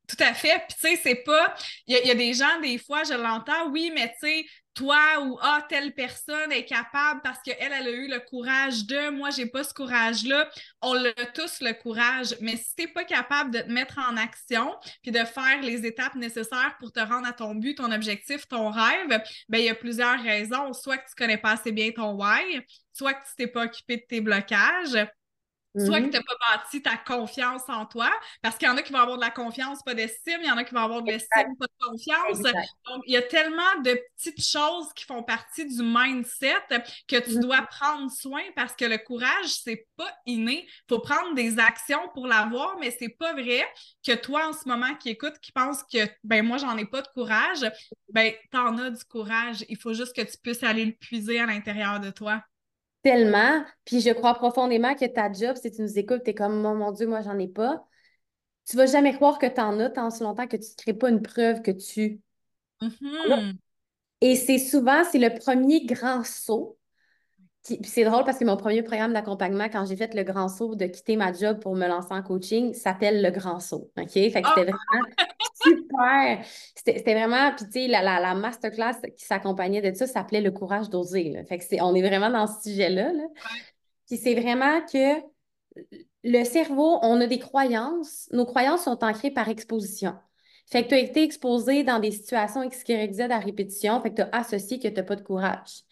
Tout 0.06 0.16
à 0.20 0.34
fait. 0.34 0.62
Puis, 0.68 0.76
tu 0.80 0.88
sais, 0.88 1.00
c'est 1.02 1.22
pas. 1.24 1.54
Il 1.86 1.96
y, 1.96 2.10
a 2.10 2.14
des 2.14 2.32
gens, 2.32 2.60
des 2.60 2.78
fois, 2.78 3.02
je 3.02 3.14
l'entends, 3.14 3.70
oui, 3.70 3.90
mais 3.94 4.08
tu 4.20 4.28
sais, 4.28 4.46
toi 4.76 5.20
ou 5.22 5.38
ah, 5.40 5.64
telle 5.68 5.94
personne 5.94 6.52
est 6.52 6.66
capable 6.66 7.22
parce 7.22 7.40
qu'elle, 7.42 7.56
elle 7.58 7.72
a 7.72 7.90
eu 7.90 8.08
le 8.08 8.20
courage 8.20 8.86
de, 8.86 9.10
moi, 9.10 9.30
j'ai 9.30 9.46
pas 9.46 9.64
ce 9.64 9.72
courage-là. 9.72 10.48
On 10.82 10.92
l'a 10.92 11.12
tous 11.34 11.60
le 11.62 11.72
courage, 11.72 12.36
mais 12.40 12.56
si 12.56 12.74
t'es 12.76 12.86
pas 12.86 13.04
capable 13.04 13.50
de 13.50 13.60
te 13.60 13.70
mettre 13.70 13.98
en 13.98 14.16
action 14.16 14.76
puis 15.02 15.10
de 15.10 15.24
faire 15.24 15.62
les 15.62 15.86
étapes 15.86 16.14
nécessaires 16.14 16.76
pour 16.78 16.92
te 16.92 17.00
rendre 17.00 17.26
à 17.26 17.32
ton 17.32 17.54
but, 17.54 17.76
ton 17.76 17.90
objectif, 17.90 18.46
ton 18.46 18.70
rêve, 18.70 19.22
ben 19.48 19.58
il 19.58 19.64
y 19.64 19.70
a 19.70 19.74
plusieurs 19.74 20.22
raisons. 20.22 20.74
Soit 20.74 20.98
que 20.98 21.08
tu 21.08 21.14
connais 21.16 21.38
pas 21.38 21.52
assez 21.52 21.72
bien 21.72 21.90
ton 21.90 22.12
why, 22.12 22.60
soit 22.92 23.14
que 23.14 23.26
tu 23.26 23.34
t'es 23.36 23.46
pas 23.46 23.64
occupé 23.64 23.96
de 23.96 24.04
tes 24.06 24.20
blocages, 24.20 24.98
Soit 25.76 26.00
que 26.00 26.06
mm-hmm. 26.06 26.10
tu 26.10 26.16
n'as 26.16 26.22
pas 26.22 26.56
bâti 26.56 26.82
ta 26.82 26.96
confiance 26.96 27.62
en 27.68 27.84
toi, 27.84 28.10
parce 28.42 28.56
qu'il 28.56 28.66
y 28.66 28.70
en 28.70 28.76
a 28.76 28.82
qui 28.82 28.92
vont 28.92 28.98
avoir 28.98 29.16
de 29.18 29.22
la 29.22 29.30
confiance, 29.30 29.82
pas 29.82 29.94
d'estime, 29.94 30.38
il 30.40 30.46
y 30.46 30.50
en 30.50 30.56
a 30.56 30.64
qui 30.64 30.74
vont 30.74 30.80
avoir 30.80 31.02
de 31.02 31.10
l'estime, 31.10 31.56
pas 31.58 31.66
de 31.66 31.86
confiance. 31.86 32.38
Donc, 32.86 33.02
il 33.06 33.12
y 33.12 33.16
a 33.16 33.22
tellement 33.22 33.80
de 33.84 33.98
petites 34.16 34.42
choses 34.42 34.92
qui 34.94 35.04
font 35.04 35.22
partie 35.22 35.66
du 35.66 35.82
mindset 35.82 36.54
que 37.06 37.16
tu 37.20 37.38
dois 37.40 37.58
mm-hmm. 37.58 37.68
prendre 37.68 38.10
soin 38.10 38.42
parce 38.54 38.74
que 38.74 38.86
le 38.86 38.98
courage, 38.98 39.48
c'est 39.62 39.86
pas 39.96 40.10
inné. 40.24 40.66
Il 40.66 40.84
faut 40.88 41.00
prendre 41.00 41.34
des 41.34 41.58
actions 41.58 42.08
pour 42.14 42.26
l'avoir, 42.26 42.78
mais 42.78 42.90
c'est 42.98 43.10
pas 43.10 43.34
vrai 43.34 43.66
que 44.04 44.14
toi, 44.14 44.48
en 44.48 44.52
ce 44.52 44.68
moment, 44.68 44.94
qui 44.94 45.10
écoute, 45.10 45.38
qui 45.42 45.52
pense 45.52 45.82
que 45.82 45.98
ben 46.24 46.44
moi, 46.44 46.56
j'en 46.58 46.76
ai 46.78 46.86
pas 46.86 47.02
de 47.02 47.08
courage, 47.08 47.70
ben 48.08 48.32
en 48.54 48.78
as 48.78 48.90
du 48.90 49.04
courage. 49.04 49.64
Il 49.68 49.76
faut 49.76 49.92
juste 49.92 50.16
que 50.16 50.22
tu 50.22 50.38
puisses 50.42 50.62
aller 50.62 50.86
le 50.86 50.92
puiser 50.92 51.40
à 51.40 51.46
l'intérieur 51.46 52.00
de 52.00 52.10
toi 52.10 52.42
tellement. 53.06 53.64
Puis 53.84 54.00
je 54.00 54.10
crois 54.10 54.34
profondément 54.34 54.96
que 54.96 55.04
ta 55.04 55.32
job, 55.32 55.54
si 55.56 55.70
tu 55.70 55.80
nous 55.80 55.96
écoutes, 55.96 56.24
tu 56.24 56.30
es 56.30 56.34
comme, 56.34 56.66
oh, 56.66 56.74
mon 56.74 56.90
Dieu, 56.90 57.06
moi, 57.06 57.20
j'en 57.20 57.38
ai 57.38 57.46
pas. 57.46 57.86
Tu 58.68 58.76
vas 58.76 58.86
jamais 58.86 59.14
croire 59.14 59.38
que 59.38 59.46
tu 59.46 59.60
en 59.60 59.78
as 59.78 59.90
tant 59.90 60.10
si 60.10 60.24
longtemps 60.24 60.48
que 60.48 60.56
tu 60.56 60.64
ne 60.64 60.76
crées 60.76 60.94
pas 60.94 61.08
une 61.08 61.22
preuve 61.22 61.62
que 61.62 61.70
tu. 61.70 62.20
Mm-hmm. 62.82 63.54
Et 64.22 64.34
c'est 64.34 64.58
souvent, 64.58 65.04
c'est 65.04 65.20
le 65.20 65.38
premier 65.38 65.86
grand 65.86 66.24
saut. 66.24 66.78
c'est 67.62 68.02
drôle 68.02 68.24
parce 68.24 68.38
que 68.38 68.44
mon 68.44 68.56
premier 68.56 68.82
programme 68.82 69.12
d'accompagnement, 69.12 69.68
quand 69.68 69.84
j'ai 69.86 69.94
fait 69.94 70.12
le 70.12 70.24
grand 70.24 70.48
saut 70.48 70.74
de 70.74 70.86
quitter 70.86 71.14
ma 71.14 71.32
job 71.32 71.60
pour 71.60 71.76
me 71.76 71.86
lancer 71.86 72.12
en 72.12 72.24
coaching, 72.24 72.74
s'appelle 72.74 73.22
le 73.22 73.30
grand 73.30 73.60
saut. 73.60 73.92
OK? 73.96 74.10
Fait 74.14 74.30
que 74.30 74.48
c'était 74.48 74.72
ah! 74.72 74.76
vraiment 74.90 75.06
super. 75.62 76.44
C'était 76.74 77.14
vraiment, 77.14 77.52
puis 77.54 77.66
tu 77.66 77.72
sais, 77.72 77.86
la, 77.88 78.02
la, 78.02 78.34
masterclass 78.34 79.00
qui 79.16 79.24
s'accompagnait 79.24 79.82
de 79.82 79.96
ça 79.96 80.06
s'appelait 80.06 80.40
Le 80.40 80.50
courage 80.50 80.90
d'oser. 80.90 81.44
Fait 81.48 81.58
que 81.58 81.64
c'est, 81.64 81.80
on 81.80 81.94
est 81.94 82.06
vraiment 82.06 82.30
dans 82.30 82.46
ce 82.46 82.70
sujet-là. 82.70 83.12
Puis 84.06 84.18
c'est 84.18 84.34
vraiment 84.34 84.80
que 84.82 85.20
le 86.24 86.44
cerveau, 86.44 86.98
on 87.02 87.20
a 87.20 87.26
des 87.26 87.38
croyances. 87.38 88.28
Nos 88.32 88.44
croyances 88.44 88.84
sont 88.84 89.02
ancrées 89.04 89.30
par 89.30 89.48
exposition. 89.48 90.14
Fait 90.66 90.82
que 90.82 90.88
tu 90.88 90.94
as 90.94 90.98
été 90.98 91.22
exposé 91.22 91.84
dans 91.84 92.00
des 92.00 92.10
situations 92.10 92.62
X, 92.62 92.82
Y, 92.88 93.14
Z 93.14 93.20
à 93.30 93.38
répétition, 93.38 94.00
fait 94.00 94.10
que 94.10 94.16
tu 94.16 94.22
as 94.22 94.28
associé 94.32 94.80
que 94.80 94.88
tu 94.88 94.94
n'as 94.94 95.04
pas 95.04 95.14
de 95.14 95.22
courage. 95.22 95.84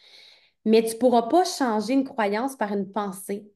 Mais 0.64 0.83
tu 0.83 0.94
ne 0.94 0.99
pourras 0.99 1.23
pas 1.23 1.44
changer 1.44 1.92
une 1.92 2.04
croyance 2.04 2.56
par 2.56 2.73
une 2.73 2.90
pensée. 2.90 3.47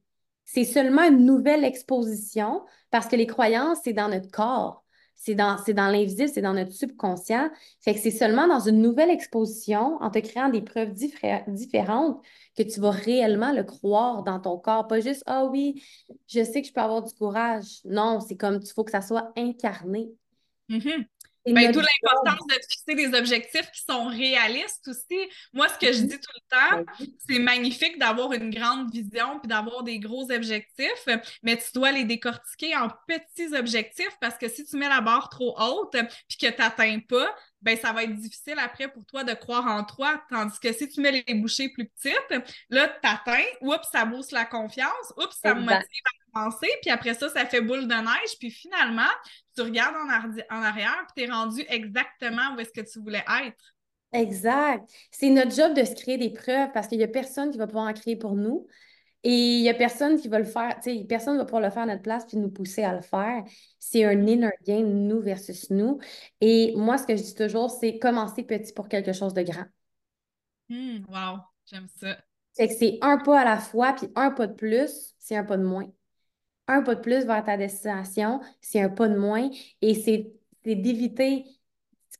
C'est 0.45 0.63
seulement 0.63 1.03
une 1.03 1.25
nouvelle 1.25 1.65
exposition 1.65 2.63
parce 2.89 3.07
que 3.07 3.15
les 3.15 3.27
croyances, 3.27 3.79
c'est 3.83 3.93
dans 3.93 4.07
notre 4.07 4.31
corps. 4.31 4.85
C'est 5.21 5.35
dans, 5.35 5.57
dans 5.67 5.91
l'invisible, 5.91 6.29
c'est 6.33 6.41
dans 6.41 6.53
notre 6.53 6.71
subconscient. 6.71 7.49
Fait 7.81 7.93
que 7.93 7.99
c'est 7.99 8.09
seulement 8.09 8.47
dans 8.47 8.61
une 8.61 8.81
nouvelle 8.81 9.09
exposition, 9.09 9.97
en 10.01 10.09
te 10.09 10.19
créant 10.19 10.47
des 10.47 10.61
preuves 10.61 10.93
différentes, 10.93 12.23
que 12.57 12.63
tu 12.63 12.79
vas 12.79 12.91
réellement 12.91 13.51
le 13.51 13.63
croire 13.63 14.23
dans 14.23 14.39
ton 14.39 14.57
corps. 14.57 14.87
Pas 14.87 15.01
juste, 15.01 15.23
ah 15.25 15.43
oui, 15.43 15.83
je 16.27 16.41
sais 16.41 16.61
que 16.61 16.67
je 16.69 16.73
peux 16.73 16.79
avoir 16.79 17.03
du 17.03 17.13
courage. 17.13 17.81
Non, 17.83 18.21
c'est 18.21 18.37
comme, 18.37 18.61
il 18.63 18.71
faut 18.73 18.85
que 18.85 18.91
ça 18.91 19.01
soit 19.01 19.33
incarné. 19.35 20.09
Mm-hmm. 20.69 21.05
Ben, 21.45 21.71
d'où 21.71 21.79
l'importance 21.79 22.47
de 22.47 22.53
fixer 22.69 22.95
des 22.95 23.17
objectifs 23.17 23.71
qui 23.71 23.81
sont 23.81 24.07
réalistes 24.07 24.87
aussi. 24.87 25.29
Moi, 25.53 25.67
ce 25.69 25.77
que 25.77 25.91
je 25.93 26.01
dis 26.01 26.19
tout 26.19 26.31
le 26.35 26.49
temps, 26.49 26.93
c'est 27.27 27.39
magnifique 27.39 27.97
d'avoir 27.97 28.33
une 28.33 28.49
grande 28.49 28.91
vision 28.91 29.39
puis 29.39 29.47
d'avoir 29.47 29.83
des 29.83 29.99
gros 29.99 30.29
objectifs, 30.31 31.07
mais 31.41 31.57
tu 31.57 31.71
dois 31.73 31.91
les 31.91 32.03
décortiquer 32.03 32.75
en 32.75 32.89
petits 33.07 33.55
objectifs 33.55 34.15
parce 34.19 34.37
que 34.37 34.49
si 34.49 34.65
tu 34.65 34.77
mets 34.77 34.89
la 34.89 35.01
barre 35.01 35.29
trop 35.29 35.55
haute 35.59 35.95
puis 36.27 36.37
que 36.37 36.47
tu 36.47 36.61
n'atteins 36.61 36.99
pas, 36.99 37.33
ben 37.61 37.77
ça 37.77 37.91
va 37.93 38.03
être 38.03 38.15
difficile 38.15 38.57
après 38.57 38.87
pour 38.87 39.05
toi 39.05 39.23
de 39.23 39.33
croire 39.33 39.67
en 39.67 39.83
toi. 39.83 40.21
Tandis 40.29 40.59
que 40.59 40.71
si 40.71 40.87
tu 40.87 41.01
mets 41.01 41.23
les 41.25 41.33
bouchées 41.35 41.69
plus 41.69 41.87
petites, 41.87 42.43
là, 42.69 42.87
tu 42.87 43.09
atteins, 43.09 43.45
oups, 43.61 43.87
ça 43.91 44.05
booste 44.05 44.31
la 44.31 44.45
confiance, 44.45 45.13
oups, 45.17 45.35
ça 45.41 45.55
me 45.55 45.61
motive 45.61 45.73
à 45.73 46.18
penser, 46.31 46.69
puis 46.81 46.91
après 46.91 47.13
ça, 47.13 47.29
ça 47.29 47.45
fait 47.45 47.61
boule 47.61 47.87
de 47.87 47.93
neige, 47.93 48.37
puis 48.39 48.51
finalement, 48.51 49.11
tu 49.55 49.61
regardes 49.61 49.95
en, 49.95 50.57
en 50.57 50.61
arrière, 50.61 51.05
puis 51.07 51.23
tu 51.23 51.29
es 51.29 51.33
rendu 51.33 51.63
exactement 51.69 52.55
où 52.55 52.59
est-ce 52.59 52.71
que 52.71 52.89
tu 52.89 52.99
voulais 52.99 53.23
être. 53.45 53.75
Exact. 54.11 54.89
C'est 55.11 55.29
notre 55.29 55.51
job 55.51 55.75
de 55.75 55.83
se 55.83 55.93
créer 55.93 56.17
des 56.17 56.31
preuves 56.31 56.71
parce 56.73 56.87
qu'il 56.87 56.97
n'y 56.97 57.03
a 57.03 57.07
personne 57.07 57.51
qui 57.51 57.57
va 57.57 57.67
pouvoir 57.67 57.87
en 57.87 57.93
créer 57.93 58.15
pour 58.15 58.35
nous. 58.35 58.65
Et 59.23 59.57
il 59.57 59.61
n'y 59.61 59.69
a 59.69 59.73
personne 59.73 60.19
qui 60.19 60.29
va 60.29 60.39
le 60.39 60.45
faire, 60.45 60.79
tu 60.81 60.97
sais, 60.97 61.05
personne 61.07 61.33
ne 61.33 61.39
va 61.39 61.45
pouvoir 61.45 61.61
le 61.61 61.69
faire 61.69 61.83
à 61.83 61.87
notre 61.87 62.01
place 62.01 62.25
puis 62.25 62.37
nous 62.37 62.49
pousser 62.49 62.83
à 62.83 62.95
le 62.95 63.01
faire. 63.01 63.43
C'est 63.77 64.05
un 64.05 64.25
inner 64.25 64.51
game, 64.65 64.87
nous 64.87 65.19
versus 65.19 65.69
nous. 65.69 65.99
Et 66.39 66.73
moi, 66.77 66.97
ce 66.97 67.05
que 67.05 67.17
je 67.17 67.23
dis 67.23 67.35
toujours, 67.35 67.69
c'est 67.69 67.99
commencer 67.99 68.43
petit 68.43 68.71
pour 68.71 68.87
quelque 68.87 69.11
chose 69.11 69.33
de 69.33 69.41
grand. 69.41 69.65
Mmh, 70.69 70.99
wow, 71.09 71.39
j'aime 71.65 71.87
ça. 71.99 72.17
C'est 72.53 72.69
que 72.69 72.73
c'est 72.73 72.97
un 73.01 73.17
pas 73.17 73.41
à 73.41 73.45
la 73.45 73.57
fois, 73.57 73.93
puis 73.93 74.07
un 74.15 74.31
pas 74.31 74.47
de 74.47 74.53
plus, 74.53 75.13
c'est 75.19 75.35
un 75.35 75.43
pas 75.43 75.57
de 75.57 75.63
moins. 75.63 75.91
Un 76.69 76.83
pas 76.83 76.93
de 76.93 77.01
plus 77.01 77.25
vers 77.25 77.43
ta 77.43 77.57
destination, 77.57 78.41
c'est 78.61 78.79
un 78.79 78.89
pas 78.89 79.09
de 79.09 79.17
moins. 79.17 79.49
Et 79.81 79.95
c'est 79.95 80.31
d'éviter, 80.63 81.45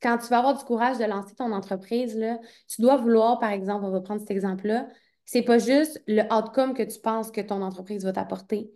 quand 0.01 0.17
tu 0.17 0.27
vas 0.27 0.39
avoir 0.39 0.57
du 0.57 0.63
courage 0.63 0.97
de 0.97 1.05
lancer 1.05 1.35
ton 1.35 1.51
entreprise, 1.51 2.17
là, 2.17 2.39
tu 2.67 2.81
dois 2.81 2.97
vouloir, 2.97 3.39
par 3.39 3.51
exemple, 3.51 3.85
on 3.85 3.91
va 3.91 4.01
prendre 4.01 4.19
cet 4.19 4.31
exemple-là, 4.31 4.87
c'est 5.23 5.43
pas 5.43 5.59
juste 5.59 6.01
le 6.07 6.23
outcome 6.33 6.73
que 6.73 6.81
tu 6.81 6.99
penses 6.99 7.29
que 7.29 7.41
ton 7.41 7.61
entreprise 7.61 8.03
va 8.03 8.11
t'apporter. 8.11 8.71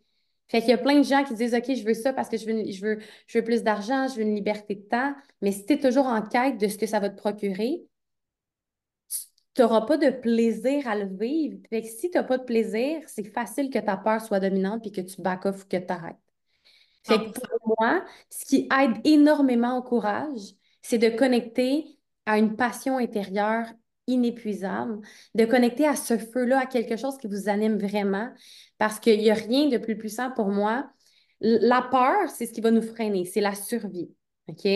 Fait 0.48 0.60
qu'il 0.60 0.70
y 0.70 0.74
a 0.74 0.78
plein 0.78 1.00
de 1.00 1.04
gens 1.04 1.24
qui 1.24 1.34
disent 1.34 1.56
OK, 1.56 1.74
je 1.74 1.84
veux 1.84 1.96
ça 1.96 2.14
parce 2.14 2.30
que 2.30 2.38
je 2.38 2.46
veux, 2.46 2.72
je 2.72 2.86
veux, 2.86 3.00
je 3.26 3.40
veux 3.40 3.44
plus 3.44 3.64
d'argent, 3.64 4.08
je 4.08 4.18
veux 4.18 4.22
une 4.22 4.36
liberté 4.36 4.76
de 4.76 4.82
temps. 4.82 5.16
Mais 5.42 5.52
si 5.52 5.66
tu 5.66 5.74
es 5.74 5.80
toujours 5.80 6.06
en 6.06 6.22
quête 6.22 6.60
de 6.60 6.68
ce 6.68 6.78
que 6.78 6.86
ça 6.86 7.00
va 7.00 7.10
te 7.10 7.18
procurer, 7.18 7.84
tu 9.54 9.62
n'auras 9.62 9.82
pas 9.82 9.98
de 9.98 10.10
plaisir 10.10 10.88
à 10.88 10.96
le 10.96 11.06
vivre. 11.06 11.60
Fait 11.70 11.82
que 11.82 11.88
si 11.88 12.10
tu 12.10 12.18
n'as 12.18 12.24
pas 12.24 12.38
de 12.38 12.44
plaisir, 12.44 13.02
c'est 13.08 13.32
facile 13.32 13.70
que 13.70 13.80
ta 13.80 13.98
peur 13.98 14.22
soit 14.22 14.40
dominante 14.40 14.86
et 14.88 14.92
que 14.92 15.02
tu 15.02 15.22
back 15.22 15.46
off 15.46 15.64
ou 15.64 15.68
que 15.68 15.78
tu 15.78 15.94
arrêtes. 15.94 16.16
Fait 17.04 17.20
que 17.20 17.40
pour 17.40 17.76
moi, 17.80 18.04
ce 18.30 18.46
qui 18.46 18.70
aide 18.80 18.96
énormément 19.04 19.78
au 19.78 19.84
courage, 19.84 20.56
c'est 20.82 20.98
de 20.98 21.10
connecter 21.10 21.86
à 22.26 22.38
une 22.38 22.56
passion 22.56 22.98
intérieure 22.98 23.68
inépuisable, 24.08 25.00
de 25.36 25.46
connecter 25.46 25.88
à 25.88 25.96
ce 25.96 26.18
feu-là, 26.18 26.60
à 26.60 26.66
quelque 26.66 26.98
chose 26.98 27.18
qui 27.18 27.28
vous 27.28 27.50
anime 27.50 27.78
vraiment, 27.78 28.32
parce 28.78 29.00
qu'il 29.00 29.20
n'y 29.20 29.32
a 29.32 29.36
rien 29.36 29.70
de 29.70 29.78
plus 29.78 29.98
puissant 29.98 30.32
pour 30.32 30.50
moi. 30.50 30.90
La 31.40 31.82
peur, 31.82 32.30
c'est 32.30 32.46
ce 32.46 32.54
qui 32.54 32.62
va 32.62 32.72
nous 32.72 32.82
freiner, 32.82 33.26
c'est 33.26 33.42
la 33.42 33.56
survie. 33.56 34.14
OK? 34.48 34.68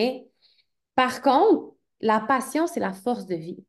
Par 0.95 1.21
contre, 1.21 1.73
la 2.01 2.19
passion, 2.19 2.67
c'est 2.67 2.79
la 2.79 2.93
force 2.93 3.25
de 3.25 3.35
vie. 3.35 3.65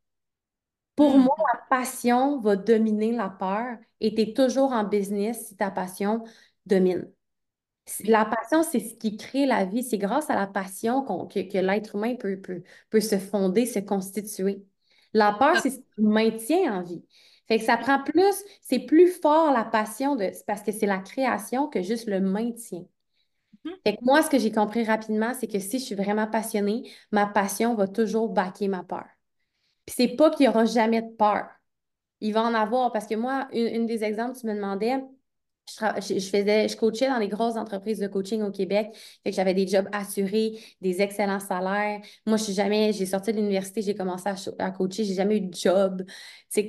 Pour 0.99 1.17
hmm. 1.17 1.23
moi, 1.23 1.37
la 1.55 1.61
passion 1.71 2.41
va 2.41 2.57
dominer 2.57 3.13
la 3.13 3.29
peur 3.29 3.77
et 4.01 4.17
tu 4.17 4.23
es 4.23 4.33
toujours 4.33 4.73
en 4.73 4.83
business 4.83 5.47
si 5.47 5.57
ta 5.57 5.71
passion 5.71 6.25
domine. 6.67 7.09
La 8.03 8.25
passion, 8.25 8.65
c'est 8.65 8.81
ce 8.81 8.97
qui 8.97 9.17
crée 9.17 9.47
la 9.47 9.65
vie. 9.65 9.85
C'est 9.85 9.97
grâce 9.97 10.29
à 10.29 10.35
la 10.35 10.49
passion 10.49 11.05
que, 11.05 11.49
que 11.49 11.59
l'être 11.59 11.95
humain 11.95 12.17
peut, 12.17 12.41
peut, 12.41 12.65
peut 12.91 13.01
se 13.01 13.17
fonder, 13.17 13.65
se 13.65 13.79
constituer. 13.79 14.65
La 15.13 15.35
peur, 15.35 15.57
c'est 15.59 15.71
ce 15.71 15.79
qui 15.79 15.85
maintient 15.99 16.81
en 16.81 16.83
vie. 16.83 17.05
Fait 17.47 17.61
que 17.61 17.65
ça 17.65 17.77
prend 17.77 18.03
plus, 18.03 18.43
c'est 18.61 18.81
plus 18.81 19.07
fort 19.07 19.53
la 19.53 19.65
passion 19.65 20.17
de, 20.17 20.33
parce 20.49 20.63
que 20.63 20.73
c'est 20.73 20.87
la 20.87 20.99
création 20.99 21.69
que 21.69 21.81
juste 21.81 22.09
le 22.09 22.21
maintien. 22.21 22.85
Mm-hmm. 23.65 23.75
Fait 23.87 23.97
que 23.97 24.05
moi, 24.05 24.21
ce 24.25 24.31
que 24.31 24.39
j'ai 24.41 24.51
compris 24.51 24.83
rapidement, 24.83 25.33
c'est 25.39 25.47
que 25.47 25.61
si 25.61 25.79
je 25.79 25.85
suis 25.85 25.95
vraiment 25.95 26.27
passionnée, 26.27 26.91
ma 27.13 27.27
passion 27.27 27.77
va 27.77 27.87
toujours 27.87 28.31
baquer 28.31 28.67
ma 28.67 28.83
peur. 28.83 29.07
Puis 29.89 29.95
c'est 29.97 30.17
pas 30.17 30.31
qu'il 30.31 30.45
y 30.47 30.49
aura 30.49 30.67
jamais 30.67 31.01
de 31.03 31.09
peur. 31.17 31.49
Il 32.21 32.35
va 32.35 32.43
en 32.43 32.53
avoir 32.55 32.93
parce 32.93 33.07
que 33.07 33.15
moi, 33.15 33.49
une 33.55 33.87
des 33.87 34.05
exemples, 34.05 34.39
tu 34.39 34.47
me 34.47 34.55
demandais, 34.55 35.03
je, 35.81 36.21
faisais, 36.21 36.69
je 36.69 36.77
coachais 36.77 37.09
dans 37.09 37.19
les 37.19 37.29
grosses 37.29 37.57
entreprises 37.57 37.99
de 37.99 38.07
coaching 38.07 38.43
au 38.43 38.51
Québec. 38.51 38.91
Fait 39.25 39.31
que 39.31 39.37
j'avais 39.37 39.55
des 39.55 39.67
jobs 39.67 39.89
assurés, 39.93 40.59
des 40.83 41.01
excellents 41.01 41.41
salaires. 41.41 42.03
Moi, 42.27 42.37
je 42.37 42.45
suis 42.45 42.53
jamais, 42.53 42.93
j'ai 42.93 43.07
sorti 43.07 43.33
de 43.33 43.39
l'université, 43.39 43.81
j'ai 43.83 43.95
commencé 43.95 44.29
à, 44.29 44.35
à 44.59 44.71
coacher, 44.73 45.05
j'ai 45.05 45.15
jamais 45.15 45.39
eu 45.39 45.41
de 45.41 45.55
job, 45.55 46.03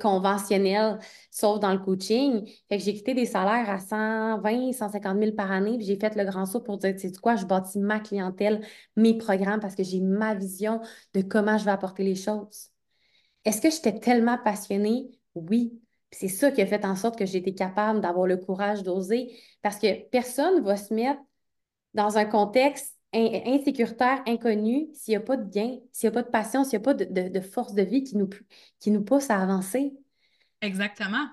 conventionnel, 0.01 0.99
sauf 1.29 1.59
dans 1.59 1.73
le 1.73 1.79
coaching. 1.79 2.45
Fait 2.69 2.77
que 2.77 2.83
j'ai 2.85 2.93
quitté 2.93 3.13
des 3.13 3.25
salaires 3.25 3.69
à 3.69 3.79
120, 3.79 4.71
150 4.73 5.19
000 5.19 5.35
par 5.35 5.51
année, 5.51 5.77
puis 5.77 5.85
j'ai 5.85 5.97
fait 5.97 6.15
le 6.15 6.23
grand 6.25 6.45
saut 6.45 6.61
pour 6.61 6.77
dire, 6.77 6.93
tu 6.93 7.09
sais 7.09 7.11
quoi, 7.21 7.35
je 7.35 7.45
bâtis 7.45 7.79
ma 7.79 7.99
clientèle, 7.99 8.65
mes 8.95 9.17
programmes, 9.17 9.59
parce 9.59 9.75
que 9.75 9.83
j'ai 9.83 9.99
ma 10.01 10.35
vision 10.35 10.79
de 11.13 11.21
comment 11.21 11.57
je 11.57 11.65
vais 11.65 11.71
apporter 11.71 12.03
les 12.03 12.15
choses. 12.15 12.69
Est-ce 13.45 13.61
que 13.61 13.69
j'étais 13.69 13.99
tellement 13.99 14.37
passionnée? 14.37 15.09
Oui. 15.35 15.79
C'est 16.11 16.27
ça 16.27 16.51
qui 16.51 16.61
a 16.61 16.65
fait 16.65 16.85
en 16.85 16.95
sorte 16.95 17.17
que 17.17 17.25
j'ai 17.25 17.37
été 17.37 17.53
capable 17.53 18.01
d'avoir 18.01 18.25
le 18.25 18.37
courage 18.37 18.81
d'oser 18.83 19.31
parce 19.61 19.77
que 19.77 20.07
personne 20.09 20.55
ne 20.55 20.61
va 20.61 20.75
se 20.75 20.93
mettre 20.93 21.21
dans 21.93 22.17
un 22.17 22.25
contexte 22.25 22.97
insécuritaire, 23.13 24.21
inconnu, 24.27 24.87
s'il 24.93 25.13
n'y 25.13 25.17
a 25.17 25.21
pas 25.21 25.37
de 25.37 25.49
gain, 25.49 25.77
s'il 25.91 26.09
n'y 26.09 26.17
a 26.17 26.21
pas 26.21 26.23
de 26.23 26.31
passion, 26.31 26.63
s'il 26.63 26.79
n'y 26.79 26.83
a 26.83 26.85
pas 26.85 26.93
de, 26.93 27.41
force 27.41 27.73
de 27.73 27.81
vie 27.81 28.03
qui 28.03 28.17
nous, 28.17 28.29
qui 28.79 28.91
nous 28.91 29.03
pousse 29.03 29.29
à 29.29 29.39
avancer. 29.39 29.93
Exactement. 30.61 31.25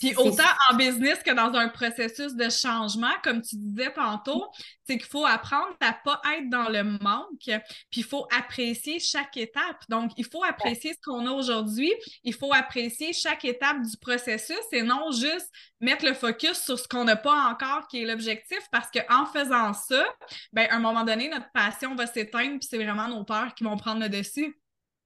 Puis 0.00 0.14
autant 0.16 0.42
en 0.70 0.76
business 0.76 1.22
que 1.22 1.30
dans 1.30 1.54
un 1.54 1.68
processus 1.68 2.34
de 2.34 2.48
changement, 2.50 3.12
comme 3.22 3.42
tu 3.42 3.56
disais 3.56 3.92
tantôt, 3.92 4.46
c'est 4.86 4.98
qu'il 4.98 5.06
faut 5.06 5.24
apprendre 5.24 5.74
à 5.80 5.92
pas 5.92 6.20
être 6.36 6.50
dans 6.50 6.68
le 6.68 6.82
manque, 6.82 7.62
puis 7.90 8.00
il 8.00 8.04
faut 8.04 8.26
apprécier 8.36 8.98
chaque 8.98 9.36
étape. 9.36 9.82
Donc, 9.88 10.10
il 10.16 10.24
faut 10.24 10.42
apprécier 10.42 10.94
ce 10.94 10.98
qu'on 11.04 11.26
a 11.26 11.30
aujourd'hui, 11.30 11.92
il 12.24 12.34
faut 12.34 12.52
apprécier 12.52 13.12
chaque 13.12 13.44
étape 13.44 13.82
du 13.82 13.96
processus 13.96 14.58
et 14.72 14.82
non 14.82 15.12
juste 15.12 15.48
mettre 15.80 16.04
le 16.04 16.14
focus 16.14 16.58
sur 16.58 16.78
ce 16.78 16.88
qu'on 16.88 17.04
n'a 17.04 17.16
pas 17.16 17.50
encore 17.50 17.86
qui 17.88 18.02
est 18.02 18.06
l'objectif 18.06 18.60
parce 18.72 18.90
qu'en 18.90 19.26
faisant 19.26 19.72
ça, 19.72 20.04
ben, 20.52 20.66
à 20.70 20.76
un 20.76 20.80
moment 20.80 21.04
donné, 21.04 21.28
notre 21.28 21.50
passion 21.52 21.94
va 21.94 22.06
s'éteindre 22.06 22.58
puis 22.58 22.68
c'est 22.68 22.82
vraiment 22.82 23.08
nos 23.08 23.24
peurs 23.24 23.54
qui 23.54 23.64
vont 23.64 23.76
prendre 23.76 24.00
le 24.00 24.08
dessus. 24.08 24.58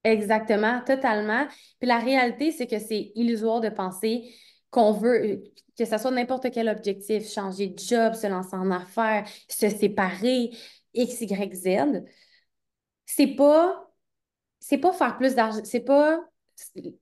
Exactement, 0.04 0.80
totalement. 0.86 1.46
Puis 1.80 1.88
la 1.88 1.98
réalité, 1.98 2.52
c'est 2.52 2.66
que 2.66 2.78
c'est 2.78 3.12
illusoire 3.14 3.60
de 3.60 3.68
penser 3.68 4.32
qu'on 4.70 4.92
veut, 4.92 5.42
que 5.78 5.84
ce 5.84 5.98
soit 5.98 6.10
n'importe 6.10 6.50
quel 6.50 6.68
objectif, 6.68 7.28
changer 7.28 7.68
de 7.68 7.78
job, 7.78 8.14
se 8.14 8.26
lancer 8.26 8.56
en 8.56 8.70
affaires, 8.70 9.26
se 9.48 9.68
séparer, 9.68 10.50
X, 10.94 11.20
Y, 11.20 11.54
Z, 11.54 12.04
c'est 13.06 13.34
pas, 13.34 13.90
c'est 14.60 14.78
pas 14.78 14.92
faire 14.92 15.16
plus 15.16 15.34
d'argent, 15.34 15.60
c'est 15.64 15.80
pas 15.80 16.20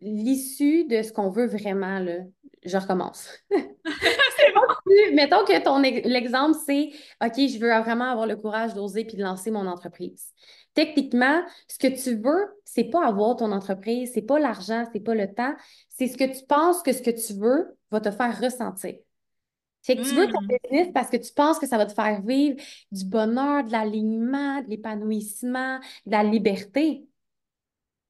l'issue 0.00 0.84
de 0.84 1.02
ce 1.02 1.12
qu'on 1.12 1.30
veut 1.30 1.46
vraiment, 1.46 1.98
là. 1.98 2.18
Je 2.64 2.76
recommence. 2.76 3.30
Mettons 5.14 5.44
que 5.44 5.62
ton 5.62 5.78
l'exemple, 5.80 6.56
c'est 6.66 6.90
OK, 7.24 7.34
je 7.36 7.58
veux 7.58 7.68
vraiment 7.82 8.10
avoir 8.10 8.26
le 8.26 8.36
courage 8.36 8.74
d'oser 8.74 9.04
puis 9.04 9.16
de 9.16 9.22
lancer 9.22 9.50
mon 9.50 9.66
entreprise. 9.66 10.32
Techniquement, 10.76 11.42
ce 11.68 11.78
que 11.78 11.86
tu 11.86 12.16
veux, 12.16 12.60
c'est 12.66 12.84
pas 12.84 13.06
avoir 13.06 13.34
ton 13.36 13.50
entreprise, 13.50 14.10
c'est 14.12 14.20
pas 14.20 14.38
l'argent, 14.38 14.84
c'est 14.92 15.00
pas 15.00 15.14
le 15.14 15.32
temps, 15.32 15.54
c'est 15.88 16.06
ce 16.06 16.18
que 16.18 16.24
tu 16.24 16.44
penses 16.44 16.82
que 16.82 16.92
ce 16.92 17.00
que 17.00 17.10
tu 17.10 17.32
veux 17.32 17.74
va 17.90 18.00
te 18.02 18.10
faire 18.10 18.38
ressentir. 18.38 18.96
C'est 19.80 19.96
que 19.96 20.02
tu 20.02 20.14
veux 20.14 20.28
ton 20.28 20.42
hmm. 20.42 20.48
business 20.48 20.88
parce 20.92 21.08
que 21.08 21.16
tu 21.16 21.32
penses 21.32 21.58
que 21.58 21.66
ça 21.66 21.78
va 21.78 21.86
te 21.86 21.94
faire 21.94 22.20
vivre 22.20 22.60
du 22.92 23.06
bonheur, 23.06 23.64
de 23.64 23.72
l'alignement, 23.72 24.60
de 24.60 24.68
l'épanouissement, 24.68 25.78
de 26.04 26.10
la 26.10 26.22
liberté. 26.22 27.08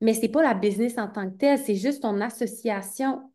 Mais 0.01 0.15
ce 0.15 0.23
n'est 0.23 0.29
pas 0.29 0.43
la 0.43 0.55
business 0.55 0.99
en 0.99 1.07
tant 1.07 1.31
que 1.31 1.37
telle, 1.37 1.61
c'est 1.61 1.77
juste 1.77 2.03
ton 2.03 2.21
association. 2.21 3.31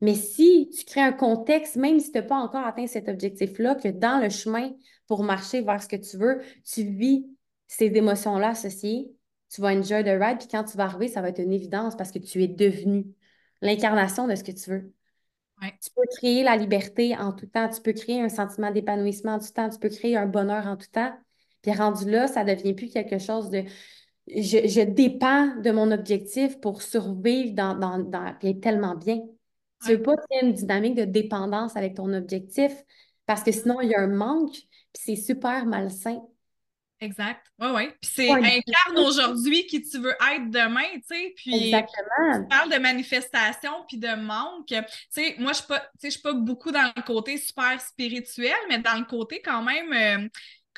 Mais 0.00 0.14
si 0.14 0.70
tu 0.70 0.84
crées 0.84 1.00
un 1.00 1.12
contexte, 1.12 1.74
même 1.74 1.98
si 1.98 2.12
tu 2.12 2.18
n'as 2.18 2.22
pas 2.22 2.36
encore 2.36 2.64
atteint 2.64 2.86
cet 2.86 3.08
objectif-là, 3.08 3.74
que 3.74 3.88
dans 3.88 4.22
le 4.22 4.28
chemin 4.28 4.70
pour 5.08 5.24
marcher 5.24 5.62
vers 5.62 5.82
ce 5.82 5.88
que 5.88 5.96
tu 5.96 6.16
veux, 6.16 6.42
tu 6.62 6.84
vis 6.84 7.26
ces 7.68 7.86
émotions-là 7.86 8.48
associées, 8.48 9.12
tu 9.50 9.60
vas 9.60 9.68
enjoy 9.68 10.02
the 10.02 10.20
ride, 10.20 10.38
puis 10.38 10.48
quand 10.50 10.64
tu 10.64 10.76
vas 10.76 10.84
arriver, 10.84 11.08
ça 11.08 11.22
va 11.22 11.28
être 11.28 11.38
une 11.38 11.52
évidence 11.52 11.96
parce 11.96 12.10
que 12.10 12.18
tu 12.18 12.42
es 12.42 12.48
devenu 12.48 13.06
l'incarnation 13.62 14.26
de 14.26 14.34
ce 14.34 14.42
que 14.42 14.52
tu 14.52 14.70
veux. 14.70 14.92
Tu 15.60 15.90
peux 15.94 16.06
créer 16.16 16.42
la 16.44 16.56
liberté 16.56 17.16
en 17.16 17.32
tout 17.32 17.46
temps, 17.46 17.68
tu 17.68 17.80
peux 17.80 17.92
créer 17.92 18.20
un 18.20 18.28
sentiment 18.28 18.70
d'épanouissement 18.70 19.34
en 19.34 19.38
tout 19.38 19.52
temps, 19.52 19.68
tu 19.68 19.78
peux 19.78 19.88
créer 19.88 20.16
un 20.16 20.26
bonheur 20.26 20.66
en 20.66 20.76
tout 20.76 20.86
temps. 20.90 21.12
Puis 21.62 21.72
rendu 21.72 22.08
là, 22.10 22.28
ça 22.28 22.44
ne 22.44 22.54
devient 22.54 22.74
plus 22.74 22.90
quelque 22.90 23.18
chose 23.18 23.50
de 23.50 23.64
je, 24.28 24.84
dépends 24.84 25.56
de 25.56 25.70
mon 25.70 25.90
objectif 25.90 26.60
pour 26.60 26.82
survivre 26.82 27.54
dans, 27.54 27.74
dans, 27.74 27.98
dans 27.98 28.34
être 28.42 28.60
tellement 28.60 28.94
bien. 28.94 29.20
Tu 29.84 29.92
ne 29.92 29.96
veux 29.96 30.02
pas 30.02 30.16
créer 30.16 30.44
une 30.44 30.52
dynamique 30.52 30.94
de 30.94 31.04
dépendance 31.04 31.76
avec 31.76 31.94
ton 31.94 32.12
objectif 32.12 32.72
parce 33.26 33.42
que 33.42 33.52
sinon, 33.52 33.80
il 33.80 33.90
y 33.90 33.94
a 33.94 34.00
un 34.00 34.08
manque, 34.08 34.52
puis 34.52 35.02
c'est 35.04 35.16
super 35.16 35.66
malsain. 35.66 36.22
Exact. 37.00 37.46
Oui, 37.60 37.68
oui. 37.74 37.88
Puis 38.00 38.10
c'est 38.14 38.30
incarne 38.30 38.98
aujourd'hui 38.98 39.66
qui 39.66 39.82
tu 39.82 39.98
veux 39.98 40.14
être 40.32 40.50
demain, 40.50 40.88
tu 40.94 41.02
sais. 41.06 41.32
Puis 41.36 41.66
Exactement. 41.66 42.42
tu 42.42 42.48
parles 42.48 42.72
de 42.72 42.78
manifestation 42.78 43.70
puis 43.86 43.98
de 43.98 44.14
manque. 44.16 44.66
Tu 44.66 44.82
sais, 45.10 45.36
moi, 45.38 45.52
je 45.52 46.06
ne 46.06 46.10
suis 46.10 46.20
pas 46.20 46.32
beaucoup 46.32 46.72
dans 46.72 46.92
le 46.96 47.02
côté 47.02 47.36
super 47.36 47.80
spirituel, 47.80 48.56
mais 48.68 48.78
dans 48.78 48.98
le 48.98 49.04
côté 49.04 49.40
quand 49.40 49.62
même. 49.62 49.92
Euh, 49.92 50.28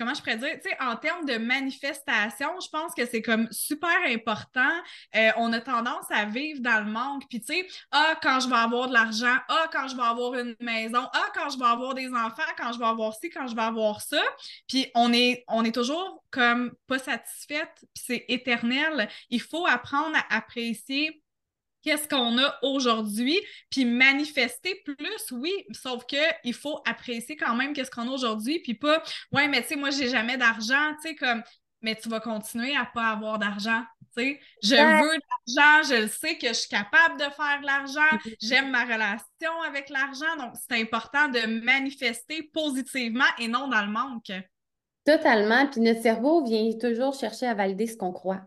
comment 0.01 0.15
je 0.15 0.23
pourrais 0.23 0.39
dire, 0.39 0.55
tu 0.55 0.71
sais, 0.71 0.77
en 0.81 0.97
termes 0.97 1.27
de 1.27 1.37
manifestation, 1.37 2.49
je 2.59 2.71
pense 2.71 2.95
que 2.95 3.05
c'est 3.05 3.21
comme 3.21 3.47
super 3.51 3.95
important. 4.07 4.73
Euh, 5.15 5.31
on 5.37 5.53
a 5.53 5.61
tendance 5.61 6.07
à 6.09 6.25
vivre 6.25 6.61
dans 6.61 6.83
le 6.83 6.91
manque. 6.91 7.25
Puis, 7.29 7.43
tu 7.43 7.53
sais, 7.53 7.69
ah, 7.91 8.15
quand 8.23 8.41
je 8.41 8.49
vais 8.49 8.57
avoir 8.57 8.89
de 8.89 8.95
l'argent, 8.95 9.37
ah, 9.49 9.69
quand 9.71 9.89
je 9.89 9.97
vais 9.97 10.03
avoir 10.03 10.35
une 10.37 10.57
maison, 10.59 11.07
ah, 11.13 11.27
quand 11.35 11.51
je 11.51 11.59
vais 11.59 11.67
avoir 11.67 11.93
des 11.93 12.09
enfants, 12.09 12.51
quand 12.57 12.73
je 12.73 12.79
vais 12.79 12.87
avoir 12.87 13.13
ci, 13.13 13.29
quand 13.29 13.47
je 13.47 13.55
vais 13.55 13.61
avoir 13.61 14.01
ça. 14.01 14.23
Puis, 14.67 14.91
on 14.95 15.13
est, 15.13 15.45
on 15.49 15.65
est 15.65 15.75
toujours 15.75 16.25
comme 16.31 16.73
pas 16.87 16.99
satisfaite, 16.99 17.75
puis 17.93 18.05
c'est 18.07 18.25
éternel. 18.29 19.07
Il 19.29 19.43
faut 19.43 19.67
apprendre 19.67 20.17
à 20.17 20.37
apprécier 20.37 21.23
qu'est-ce 21.83 22.09
qu'on 22.09 22.39
a 22.39 22.59
aujourd'hui, 22.63 23.39
puis 23.71 23.85
manifester 23.85 24.81
plus, 24.85 25.33
oui, 25.33 25.53
sauf 25.73 26.05
que 26.07 26.17
il 26.45 26.55
faut 26.55 26.81
apprécier 26.87 27.37
quand 27.37 27.55
même 27.55 27.73
qu'est-ce 27.73 27.91
qu'on 27.91 28.09
a 28.09 28.13
aujourd'hui, 28.13 28.61
puis 28.61 28.75
pas, 28.75 29.03
ouais, 29.33 29.49
mais 29.49 29.63
tu 29.63 29.69
sais, 29.69 29.77
moi, 29.77 29.91
j'ai 29.91 30.09
jamais 30.09 30.37
d'argent, 30.37 30.93
tu 31.03 31.09
sais, 31.09 31.15
comme, 31.15 31.43
mais 31.83 31.95
tu 31.95 32.09
vas 32.09 32.21
continuer 32.21 32.77
à 32.77 32.85
pas 32.85 33.09
avoir 33.09 33.39
d'argent, 33.39 33.83
tu 34.17 34.23
sais. 34.23 34.41
Je 34.63 34.75
veux 34.75 35.17
de 35.17 35.23
l'argent, 35.57 35.95
je 35.95 36.03
le 36.03 36.09
sais 36.09 36.37
que 36.37 36.49
je 36.49 36.53
suis 36.53 36.69
capable 36.69 37.19
de 37.19 37.25
faire 37.25 37.61
de 37.61 37.67
l'argent, 37.67 38.19
j'aime 38.41 38.71
ma 38.71 38.85
relation 38.85 39.63
avec 39.67 39.89
l'argent, 39.89 40.37
donc 40.39 40.55
c'est 40.69 40.81
important 40.81 41.29
de 41.29 41.65
manifester 41.65 42.43
positivement 42.53 43.25
et 43.39 43.49
non 43.49 43.69
dans 43.69 43.83
le 43.83 43.91
manque. 43.91 44.33
Totalement, 45.05 45.67
puis 45.67 45.81
notre 45.81 46.03
cerveau 46.03 46.45
vient 46.45 46.71
toujours 46.79 47.15
chercher 47.15 47.47
à 47.47 47.55
valider 47.55 47.87
ce 47.87 47.97
qu'on 47.97 48.13
croit. 48.13 48.43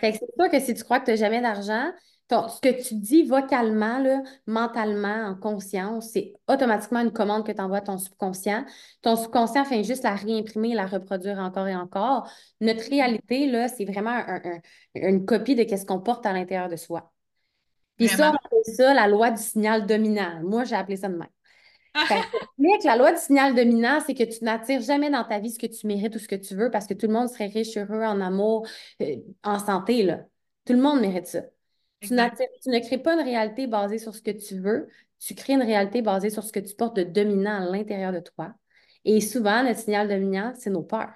Fait 0.00 0.12
que 0.12 0.18
c'est 0.18 0.34
sûr 0.38 0.50
que 0.50 0.60
si 0.60 0.74
tu 0.74 0.82
crois 0.82 1.00
que 1.00 1.06
tu 1.06 1.10
n'as 1.12 1.16
jamais 1.16 1.40
d'argent, 1.40 1.90
ce 2.30 2.60
que 2.60 2.82
tu 2.82 2.94
dis 2.96 3.22
vocalement, 3.22 3.98
là, 3.98 4.22
mentalement, 4.46 5.26
en 5.28 5.34
conscience, 5.36 6.10
c'est 6.10 6.32
automatiquement 6.48 7.00
une 7.00 7.12
commande 7.12 7.46
que 7.46 7.52
tu 7.52 7.60
envoies 7.60 7.78
à 7.78 7.82
ton 7.82 7.98
subconscient. 7.98 8.64
Ton 9.02 9.16
subconscient 9.16 9.64
fait 9.64 9.84
juste 9.84 10.02
la 10.02 10.14
réimprimer 10.14 10.70
et 10.70 10.74
la 10.74 10.86
reproduire 10.86 11.38
encore 11.38 11.68
et 11.68 11.76
encore. 11.76 12.28
Notre 12.60 12.88
réalité, 12.88 13.46
là, 13.46 13.68
c'est 13.68 13.84
vraiment 13.84 14.24
une 14.94 15.24
copie 15.24 15.54
de 15.54 15.76
ce 15.76 15.84
qu'on 15.84 16.00
porte 16.00 16.26
à 16.26 16.32
l'intérieur 16.32 16.68
de 16.68 16.76
soi. 16.76 17.12
Puis 17.96 18.08
ça, 18.08 18.30
on 18.30 18.34
appelle 18.34 18.74
ça 18.74 18.92
la 18.92 19.06
loi 19.06 19.30
du 19.30 19.42
signal 19.42 19.86
dominant. 19.86 20.40
Moi, 20.42 20.64
j'ai 20.64 20.74
appelé 20.74 20.96
ça 20.96 21.08
de 21.08 21.16
même. 21.16 21.28
que 21.94 22.86
la 22.86 22.96
loi 22.96 23.12
du 23.12 23.18
signal 23.18 23.54
dominant, 23.54 24.00
c'est 24.04 24.14
que 24.14 24.24
tu 24.24 24.44
n'attires 24.44 24.82
jamais 24.82 25.10
dans 25.10 25.24
ta 25.24 25.38
vie 25.38 25.50
ce 25.50 25.58
que 25.58 25.66
tu 25.66 25.86
mérites 25.86 26.14
ou 26.14 26.18
ce 26.18 26.28
que 26.28 26.34
tu 26.34 26.54
veux 26.54 26.70
parce 26.70 26.86
que 26.86 26.94
tout 26.94 27.06
le 27.06 27.12
monde 27.12 27.28
serait 27.28 27.46
riche, 27.46 27.76
heureux, 27.76 28.02
en 28.02 28.20
amour, 28.20 28.66
euh, 29.00 29.16
en 29.44 29.58
santé. 29.58 30.02
Là. 30.02 30.24
Tout 30.66 30.74
le 30.74 30.80
monde 30.80 31.00
mérite 31.00 31.26
ça. 31.26 31.40
Tu, 32.08 32.70
ne 32.70 32.78
crées 32.80 32.98
pas 32.98 33.14
une 33.14 33.24
réalité 33.24 33.66
basée 33.66 33.98
sur 33.98 34.14
ce 34.14 34.22
que 34.22 34.30
tu 34.30 34.58
veux, 34.58 34.88
tu 35.18 35.34
crées 35.34 35.54
une 35.54 35.62
réalité 35.62 36.02
basée 36.02 36.30
sur 36.30 36.42
ce 36.42 36.52
que 36.52 36.60
tu 36.60 36.74
portes 36.74 36.96
de 36.96 37.02
dominant 37.02 37.62
à 37.62 37.70
l'intérieur 37.70 38.12
de 38.12 38.20
toi. 38.20 38.54
Et 39.04 39.20
souvent, 39.20 39.62
notre 39.62 39.80
signal 39.80 40.08
dominant, 40.08 40.52
c'est 40.56 40.70
nos 40.70 40.82
peurs. 40.82 41.12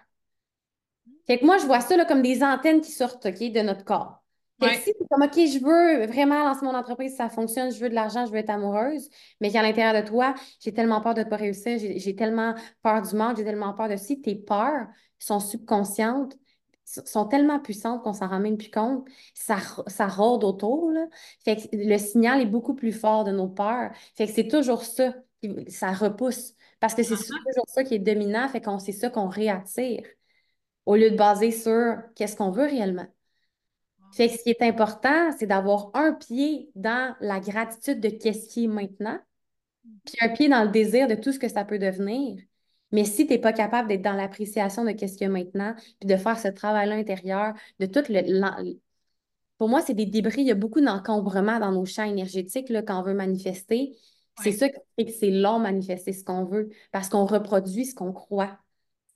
Fait 1.27 1.39
que 1.39 1.45
moi, 1.45 1.59
je 1.59 1.67
vois 1.67 1.81
ça 1.81 2.05
comme 2.05 2.23
des 2.23 2.43
antennes 2.43 2.81
qui 2.81 2.93
sortent 2.93 3.27
de 3.27 3.61
notre 3.61 3.85
corps. 3.85 4.21
Fait 4.61 4.77
que 4.77 4.83
si 4.83 4.93
tu 4.93 5.05
comme, 5.09 5.23
OK, 5.23 5.35
je 5.35 5.59
veux 5.65 6.07
vraiment 6.07 6.45
lancer 6.45 6.67
mon 6.67 6.75
entreprise, 6.75 7.17
ça 7.17 7.31
fonctionne, 7.31 7.73
je 7.73 7.81
veux 7.81 7.89
de 7.89 7.95
l'argent, 7.95 8.27
je 8.27 8.31
veux 8.31 8.39
être 8.39 8.51
amoureuse, 8.51 9.09
mais 9.41 9.51
qu'à 9.51 9.63
l'intérieur 9.63 10.03
de 10.03 10.07
toi, 10.07 10.35
j'ai 10.61 10.75
tellement 10.75 11.01
peur 11.01 11.15
de 11.15 11.21
ne 11.21 11.29
pas 11.29 11.37
réussir, 11.37 11.79
j'ai 11.79 12.15
tellement 12.15 12.55
peur 12.83 13.01
du 13.01 13.15
manque, 13.17 13.39
j'ai 13.39 13.45
tellement 13.45 13.73
peur 13.73 13.89
de 13.89 13.97
si 13.97 14.21
tes 14.21 14.35
peurs 14.35 14.87
sont 15.19 15.41
subconscientes, 15.41 16.37
sont 17.05 17.27
tellement 17.27 17.61
puissantes 17.61 18.03
qu'on 18.03 18.13
s'en 18.13 18.29
rend 18.29 18.41
même 18.41 18.57
plus 18.57 18.71
compte. 18.71 19.07
Ça, 19.35 19.59
ça 19.87 20.07
rôde 20.09 20.45
autour. 20.45 20.91
Là. 20.91 21.07
Fait 21.45 21.57
que 21.57 21.69
le 21.73 21.99
signal 21.99 22.41
est 22.41 22.47
beaucoup 22.47 22.75
plus 22.75 22.93
fort 22.93 23.25
de 23.25 23.33
nos 23.33 23.49
peurs. 23.49 23.93
Fait 24.15 24.27
que 24.27 24.33
c'est 24.33 24.49
toujours 24.49 24.83
ça. 24.83 25.15
Ça 25.69 25.93
repousse. 25.93 26.55
Parce 26.81 26.95
que 26.95 27.03
c'est 27.03 27.15
uh-huh. 27.15 27.47
toujours 27.47 27.65
ça 27.69 27.85
qui 27.85 27.95
est 27.95 27.99
dominant. 27.99 28.49
Fait 28.49 28.61
qu'on 28.61 28.79
c'est 28.79 28.93
ça 28.93 29.11
qu'on 29.11 29.29
réattire. 29.29 30.05
Au 30.87 30.97
lieu 30.97 31.11
de 31.11 31.17
baser 31.17 31.51
sur 31.51 31.97
qu'est-ce 32.15 32.37
qu'on 32.37 32.51
veut 32.51 32.65
réellement. 32.65 33.07
Fait 34.13 34.29
que 34.29 34.37
ce 34.37 34.43
qui 34.43 34.51
est 34.51 34.63
important, 34.63 35.31
c'est 35.39 35.47
d'avoir 35.47 35.91
un 35.95 36.13
pied 36.13 36.71
dans 36.75 37.15
la 37.21 37.39
gratitude 37.39 38.01
de 38.01 38.09
qu'est-ce 38.09 38.49
qui 38.49 38.65
est 38.65 38.69
maintenant, 38.69 39.19
puis 40.05 40.17
un 40.21 40.31
pied 40.31 40.49
dans 40.49 40.65
le 40.65 40.71
désir 40.71 41.07
de 41.07 41.15
tout 41.15 41.33
ce 41.33 41.39
que 41.39 41.49
ça 41.49 41.65
peut 41.65 41.79
devenir. 41.79 42.43
Mais 42.93 43.05
si 43.05 43.27
tu 43.27 43.33
n'es 43.33 43.39
pas 43.39 43.53
capable 43.53 43.89
d'être 43.89 44.03
dans 44.03 44.15
l'appréciation 44.15 44.85
de 44.85 44.93
qu'est-ce 44.93 45.17
qu'il 45.17 45.27
y 45.27 45.31
a 45.31 45.33
maintenant, 45.33 45.75
puis 46.01 46.09
de 46.09 46.17
faire 46.17 46.39
ce 46.39 46.49
travail-là 46.49 46.97
intérieur, 46.97 47.55
de 47.79 47.87
tout 47.87 48.03
le. 48.09 48.75
Pour 49.59 49.69
moi, 49.69 49.83
c'est 49.83 49.95
des 49.95 50.07
débris. 50.07 50.41
Il 50.43 50.49
y 50.49 50.51
a 50.51 50.57
beaucoup 50.57 50.81
d'encombrement 50.81 51.59
dans 51.59 51.73
nos 51.73 51.85
champs 51.85 52.05
énergétiques 52.05 52.69
là, 52.71 52.83
quand 52.83 52.99
on 53.01 53.03
veut 53.03 53.15
manifester. 53.15 53.97
C'est 54.43 54.53
ça 54.53 54.69
qui 54.71 54.79
fait 54.97 55.05
que 55.05 55.13
c'est 55.13 55.31
long 55.31 55.59
manifester 55.59 56.15
ce 56.15 56.25
qu'on 56.25 56.45
veut, 56.45 56.71
parce 56.93 57.11
qu'on 57.11 57.27
reproduit 57.27 57.85
ce 57.85 57.95
qu'on 57.95 58.13
croit. 58.13 58.59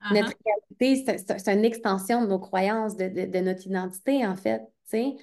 Uh-huh. 0.02 0.20
Notre 0.20 0.34
réalité, 0.44 1.16
c'est 1.38 1.48
une 1.52 1.64
extension 1.64 2.22
de 2.22 2.26
nos 2.26 2.38
croyances, 2.38 2.96
de, 2.96 3.40
notre 3.40 3.66
identité, 3.66 4.26
en 4.26 4.36
fait. 4.36 4.62
Fait 4.90 5.16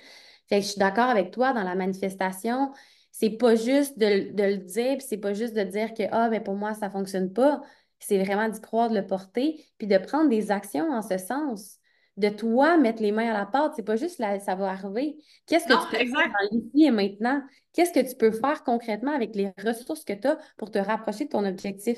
que 0.49 0.55
je 0.61 0.67
suis 0.67 0.79
d'accord 0.79 1.09
avec 1.09 1.31
toi 1.31 1.53
dans 1.53 1.63
la 1.63 1.75
manifestation. 1.75 2.71
C'est 3.11 3.29
pas 3.29 3.55
juste 3.55 3.99
de, 3.99 4.31
le 4.35 4.57
dire, 4.57 4.97
puis 4.97 5.05
c'est 5.07 5.17
pas 5.17 5.33
juste 5.33 5.53
de 5.53 5.63
dire 5.63 5.93
que 5.93 6.03
ah, 6.11 6.29
ben 6.29 6.41
pour 6.41 6.55
moi, 6.55 6.73
ça 6.73 6.89
fonctionne 6.89 7.31
pas 7.31 7.61
c'est 8.05 8.23
vraiment 8.23 8.49
d'y 8.49 8.61
croire, 8.61 8.89
de 8.89 8.95
le 8.95 9.05
porter, 9.05 9.65
puis 9.77 9.87
de 9.87 9.97
prendre 9.97 10.29
des 10.29 10.51
actions 10.51 10.91
en 10.91 11.01
ce 11.01 11.17
sens. 11.17 11.77
De 12.17 12.29
toi 12.29 12.77
mettre 12.77 13.01
les 13.01 13.11
mains 13.11 13.29
à 13.29 13.37
la 13.37 13.45
pâte, 13.45 13.73
c'est 13.75 13.85
pas 13.85 13.95
juste 13.95 14.19
là, 14.19 14.39
ça 14.39 14.55
va 14.55 14.69
arriver. 14.69 15.15
Qu'est-ce 15.47 15.65
que 15.65 15.73
tu 15.73 15.97
peux 15.97 16.11
faire 16.11 16.27
dans 16.27 16.49
l'ici 16.51 16.83
et 16.83 16.91
maintenant? 16.91 17.41
Qu'est-ce 17.73 17.93
que 17.93 18.07
tu 18.07 18.15
peux 18.15 18.31
faire 18.31 18.63
concrètement 18.63 19.13
avec 19.13 19.33
les 19.35 19.53
ressources 19.63 20.03
que 20.03 20.13
tu 20.13 20.27
as 20.27 20.37
pour 20.57 20.71
te 20.71 20.77
rapprocher 20.77 21.25
de 21.25 21.29
ton 21.29 21.45
objectif? 21.45 21.97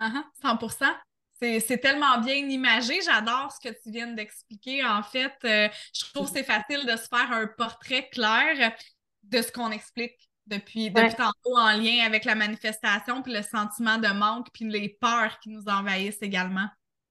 Uh 0.00 0.04
-huh, 0.04 0.24
100 0.42 0.58
c'est 1.38 1.78
tellement 1.78 2.18
bien 2.18 2.36
imagé. 2.36 3.00
J'adore 3.02 3.52
ce 3.52 3.68
que 3.68 3.74
tu 3.74 3.90
viens 3.90 4.06
d'expliquer. 4.12 4.84
En 4.84 5.02
fait, 5.02 5.34
euh, 5.44 5.68
je 5.92 6.12
trouve 6.12 6.30
que 6.30 6.38
c'est 6.38 6.44
facile 6.44 6.86
de 6.86 6.96
se 6.96 7.08
faire 7.08 7.30
un 7.32 7.46
portrait 7.46 8.08
clair 8.10 8.72
de 9.24 9.42
ce 9.42 9.50
qu'on 9.50 9.70
explique 9.70 10.30
depuis, 10.46 10.90
depuis 10.90 11.14
tantôt 11.14 11.56
en 11.56 11.72
lien 11.76 12.04
avec 12.06 12.24
la 12.24 12.34
manifestation, 12.34 13.22
puis 13.22 13.32
le 13.32 13.42
sentiment 13.42 13.98
de 13.98 14.08
manque, 14.08 14.48
puis 14.52 14.68
les 14.68 14.88
peurs 15.00 15.38
qui 15.40 15.50
nous 15.50 15.64
envahissent 15.68 16.22
également. 16.22 16.66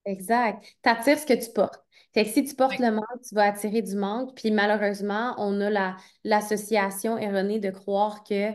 Exact. 0.06 0.62
Tu 0.82 0.90
attires 0.90 1.18
ce 1.18 1.26
que 1.26 1.44
tu 1.44 1.50
portes. 1.52 1.82
Fait 2.12 2.24
que 2.24 2.30
si 2.30 2.44
tu 2.44 2.54
portes 2.54 2.78
le 2.78 2.92
manque, 2.92 3.22
tu 3.26 3.34
vas 3.34 3.44
attirer 3.44 3.82
du 3.82 3.96
manque. 3.96 4.36
Puis 4.36 4.50
malheureusement, 4.50 5.34
on 5.38 5.60
a 5.60 5.70
la, 5.70 5.96
l'association 6.22 7.18
erronée 7.18 7.58
de 7.58 7.70
croire 7.70 8.22
que 8.22 8.50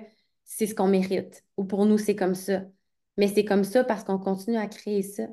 c'est 0.46 0.68
ce 0.68 0.76
qu'on 0.76 0.88
mérite. 0.88 1.44
Ou 1.58 1.66
pour 1.66 1.86
nous, 1.86 1.98
c'est 1.98 2.16
comme 2.16 2.36
ça. 2.36 2.62
Mais 3.18 3.28
c'est 3.28 3.44
comme 3.46 3.66
ça 3.66 3.84
parce 3.84 4.04
qu'on 4.04 4.18
continue 4.18 4.58
à 4.58 4.68
créer 4.68 5.02
ça. 5.02 5.24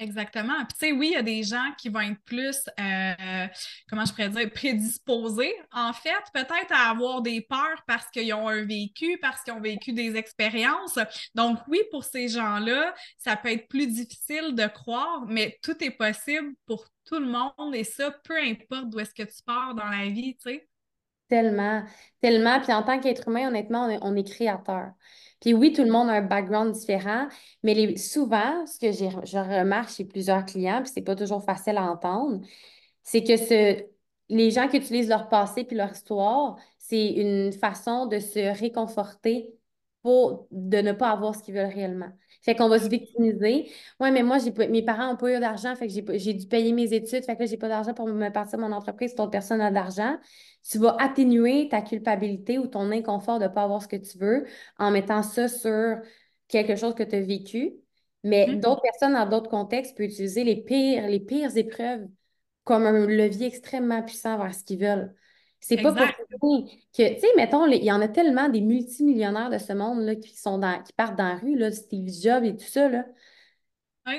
Exactement. 0.00 0.64
Puis, 0.66 0.78
tu 0.80 0.86
sais, 0.86 0.92
oui, 0.92 1.08
il 1.08 1.12
y 1.12 1.16
a 1.16 1.22
des 1.22 1.42
gens 1.42 1.72
qui 1.76 1.90
vont 1.90 2.00
être 2.00 2.20
plus, 2.24 2.56
euh, 2.80 3.46
comment 3.86 4.06
je 4.06 4.12
pourrais 4.12 4.30
dire, 4.30 4.50
prédisposés, 4.50 5.54
en 5.72 5.92
fait, 5.92 6.22
peut-être 6.32 6.72
à 6.72 6.88
avoir 6.88 7.20
des 7.20 7.42
peurs 7.42 7.82
parce 7.86 8.06
qu'ils 8.06 8.32
ont 8.32 8.48
un 8.48 8.64
vécu, 8.64 9.18
parce 9.20 9.42
qu'ils 9.42 9.52
ont 9.52 9.60
vécu 9.60 9.92
des 9.92 10.16
expériences. 10.16 10.98
Donc, 11.34 11.58
oui, 11.68 11.82
pour 11.90 12.04
ces 12.04 12.28
gens-là, 12.28 12.94
ça 13.18 13.36
peut 13.36 13.52
être 13.52 13.68
plus 13.68 13.88
difficile 13.88 14.54
de 14.54 14.66
croire, 14.68 15.26
mais 15.28 15.58
tout 15.62 15.76
est 15.84 15.90
possible 15.90 16.54
pour 16.66 16.86
tout 17.04 17.18
le 17.18 17.26
monde 17.26 17.74
et 17.74 17.84
ça, 17.84 18.10
peu 18.10 18.38
importe 18.38 18.88
d'où 18.88 19.00
est-ce 19.00 19.12
que 19.12 19.24
tu 19.24 19.42
pars 19.44 19.74
dans 19.74 19.84
la 19.84 20.08
vie, 20.08 20.34
tu 20.36 20.50
sais. 20.50 20.66
Tellement, 21.28 21.84
tellement. 22.22 22.58
Puis 22.60 22.72
en 22.72 22.82
tant 22.82 22.98
qu'être 22.98 23.28
humain, 23.28 23.48
honnêtement, 23.48 23.86
on 24.02 24.16
est 24.16 24.24
créateur. 24.24 24.92
Puis 25.40 25.54
oui, 25.54 25.72
tout 25.72 25.82
le 25.82 25.90
monde 25.90 26.08
a 26.10 26.12
un 26.14 26.22
background 26.22 26.72
différent, 26.72 27.28
mais 27.62 27.96
souvent, 27.96 28.66
ce 28.66 28.78
que 28.78 28.92
je 28.92 29.38
remarque 29.38 29.90
chez 29.90 30.04
plusieurs 30.04 30.44
clients, 30.44 30.82
puis 30.82 30.92
c'est 30.94 31.02
pas 31.02 31.16
toujours 31.16 31.42
facile 31.44 31.78
à 31.78 31.84
entendre, 31.84 32.40
c'est 33.02 33.24
que 33.24 33.84
les 34.28 34.50
gens 34.50 34.68
qui 34.68 34.76
utilisent 34.76 35.08
leur 35.08 35.28
passé 35.28 35.64
puis 35.64 35.76
leur 35.76 35.90
histoire, 35.92 36.56
c'est 36.78 37.08
une 37.08 37.52
façon 37.52 38.06
de 38.06 38.18
se 38.18 38.58
réconforter 38.58 39.52
pour 40.02 40.46
de 40.50 40.78
ne 40.78 40.92
pas 40.92 41.10
avoir 41.10 41.34
ce 41.34 41.42
qu'ils 41.42 41.54
veulent 41.54 41.66
réellement. 41.72 42.10
Fait 42.42 42.54
qu'on 42.54 42.68
va 42.68 42.78
se 42.78 42.88
victimiser. 42.88 43.70
Ouais, 44.00 44.10
mais 44.10 44.22
moi, 44.22 44.38
mes 44.70 44.82
parents 44.82 45.08
n'ont 45.10 45.16
pas 45.16 45.36
eu 45.36 45.40
d'argent, 45.40 45.74
fait 45.76 45.88
que 45.88 46.18
j'ai 46.18 46.34
dû 46.34 46.46
payer 46.46 46.72
mes 46.72 46.94
études, 46.94 47.24
fait 47.24 47.34
que 47.34 47.40
là, 47.40 47.46
j'ai 47.46 47.58
pas 47.58 47.68
d'argent 47.68 47.92
pour 47.92 48.06
me 48.06 48.30
partir 48.30 48.58
de 48.58 48.64
mon 48.64 48.72
entreprise, 48.72 49.14
d'autres 49.14 49.30
personne 49.30 49.60
a 49.60 49.70
d'argent. 49.70 50.16
Tu 50.68 50.78
vas 50.78 50.96
atténuer 50.98 51.68
ta 51.68 51.82
culpabilité 51.82 52.58
ou 52.58 52.66
ton 52.66 52.90
inconfort 52.90 53.38
de 53.38 53.44
ne 53.44 53.48
pas 53.48 53.62
avoir 53.64 53.82
ce 53.82 53.88
que 53.88 53.96
tu 53.96 54.18
veux 54.18 54.46
en 54.78 54.90
mettant 54.90 55.22
ça 55.22 55.48
sur 55.48 55.98
quelque 56.48 56.76
chose 56.76 56.94
que 56.94 57.02
tu 57.02 57.16
as 57.16 57.20
vécu. 57.20 57.74
Mais 58.24 58.46
mm-hmm. 58.46 58.60
d'autres 58.60 58.82
personnes, 58.82 59.14
dans 59.14 59.26
d'autres 59.26 59.50
contextes, 59.50 59.96
peuvent 59.96 60.06
utiliser 60.06 60.44
les 60.44 60.62
pires, 60.62 61.08
les 61.08 61.20
pires 61.20 61.56
épreuves 61.56 62.06
comme 62.64 62.86
un 62.86 63.06
levier 63.06 63.46
extrêmement 63.46 64.02
puissant 64.02 64.38
vers 64.38 64.54
ce 64.54 64.64
qu'ils 64.64 64.80
veulent. 64.80 65.14
C'est 65.60 65.76
pas 65.76 65.92
pour 65.92 66.64
que, 66.96 67.14
tu 67.14 67.20
sais, 67.20 67.26
mettons, 67.36 67.66
il 67.66 67.84
y 67.84 67.92
en 67.92 68.00
a 68.00 68.08
tellement 68.08 68.48
des 68.48 68.62
multimillionnaires 68.62 69.50
de 69.50 69.58
ce 69.58 69.72
monde 69.72 70.00
là, 70.00 70.14
qui, 70.16 70.34
sont 70.34 70.58
dans, 70.58 70.82
qui 70.82 70.92
partent 70.92 71.16
dans 71.16 71.28
la 71.28 71.36
rue, 71.36 71.56
là, 71.56 71.70
Steve 71.70 72.08
Jobs 72.08 72.44
et 72.44 72.56
tout 72.56 72.66
ça. 72.66 72.88
Là. 72.88 73.04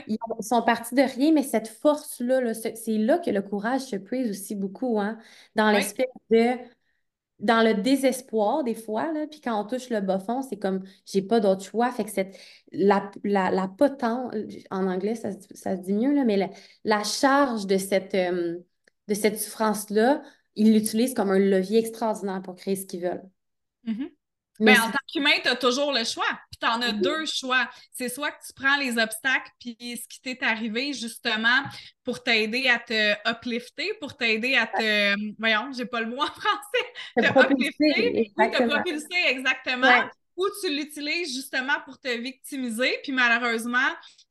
Ils, 0.07 0.17
sont 0.39 0.61
partis 0.61 0.95
de 0.95 1.01
rien, 1.01 1.33
mais 1.33 1.43
cette 1.43 1.67
force-là, 1.67 2.53
c'est 2.53 2.97
là 2.97 3.17
que 3.17 3.31
le 3.31 3.41
courage 3.41 3.81
se 3.81 3.95
prise 3.95 4.29
aussi 4.29 4.55
beaucoup, 4.55 4.99
hein, 4.99 5.17
dans 5.55 5.71
l'espèce 5.71 6.07
de 6.29 6.57
dans 7.39 7.65
le 7.65 7.73
désespoir 7.73 8.63
des 8.63 8.75
fois, 8.75 9.11
là, 9.11 9.25
puis 9.25 9.41
quand 9.41 9.59
on 9.59 9.65
touche 9.65 9.89
le 9.89 9.99
bas 9.99 10.19
fond, 10.19 10.43
c'est 10.43 10.57
comme 10.57 10.83
j'ai 11.05 11.23
pas 11.23 11.39
d'autre 11.39 11.63
choix. 11.63 11.91
Fait 11.91 12.03
que 12.05 12.11
cette, 12.11 12.37
la, 12.71 13.09
la, 13.23 13.67
potence, 13.67 14.31
en 14.69 14.87
anglais, 14.87 15.15
ça, 15.15 15.31
se 15.31 15.81
dit 15.81 15.93
mieux, 15.93 16.13
là, 16.13 16.23
mais 16.23 16.51
la, 16.83 17.03
charge 17.03 17.65
de 17.65 17.77
cette, 17.77 18.13
euh, 18.13 18.59
de 19.07 19.13
cette 19.15 19.39
souffrance-là, 19.39 20.21
ils 20.55 20.73
l'utilisent 20.73 21.13
comme 21.13 21.31
un 21.31 21.39
levier 21.39 21.79
extraordinaire 21.79 22.41
pour 22.41 22.55
créer 22.55 22.75
ce 22.75 22.85
qu'ils 22.85 23.01
veulent. 23.01 23.29
Mm-hmm. 23.87 24.11
Mais 24.61 24.77
en 24.79 24.91
tant 24.91 24.99
qu'humain, 25.11 25.31
tu 25.41 25.49
as 25.49 25.55
toujours 25.55 25.91
le 25.91 26.03
choix. 26.03 26.23
Puis 26.51 26.59
tu 26.61 26.67
en 26.67 26.81
as 26.81 26.91
deux 26.91 27.25
choix. 27.25 27.67
C'est 27.91 28.09
soit 28.09 28.29
que 28.31 28.45
tu 28.45 28.53
prends 28.53 28.77
les 28.77 28.91
obstacles, 28.91 29.49
puis 29.59 29.75
ce 29.79 30.07
qui 30.07 30.21
t'est 30.21 30.43
arrivé 30.43 30.93
justement 30.93 31.63
pour 32.03 32.21
t'aider 32.21 32.67
à 32.69 32.77
te 32.77 33.29
uplifter, 33.29 33.91
pour 33.99 34.15
t'aider 34.15 34.55
à 34.55 34.67
te. 34.67 35.15
Voyons, 35.39 35.71
j'ai 35.75 35.85
pas 35.85 36.01
le 36.01 36.07
mot 36.07 36.21
en 36.21 36.25
français. 36.27 36.85
Te, 37.17 37.53
uplifter 37.53 38.31
ou 38.37 38.43
te 38.43 38.67
propulser 38.67 39.25
exactement. 39.29 40.03
Ou 40.41 40.47
tu 40.59 40.75
l'utilises 40.75 41.35
justement 41.35 41.79
pour 41.85 41.99
te 41.99 42.07
victimiser, 42.07 42.91
puis 43.03 43.11
malheureusement, 43.11 43.77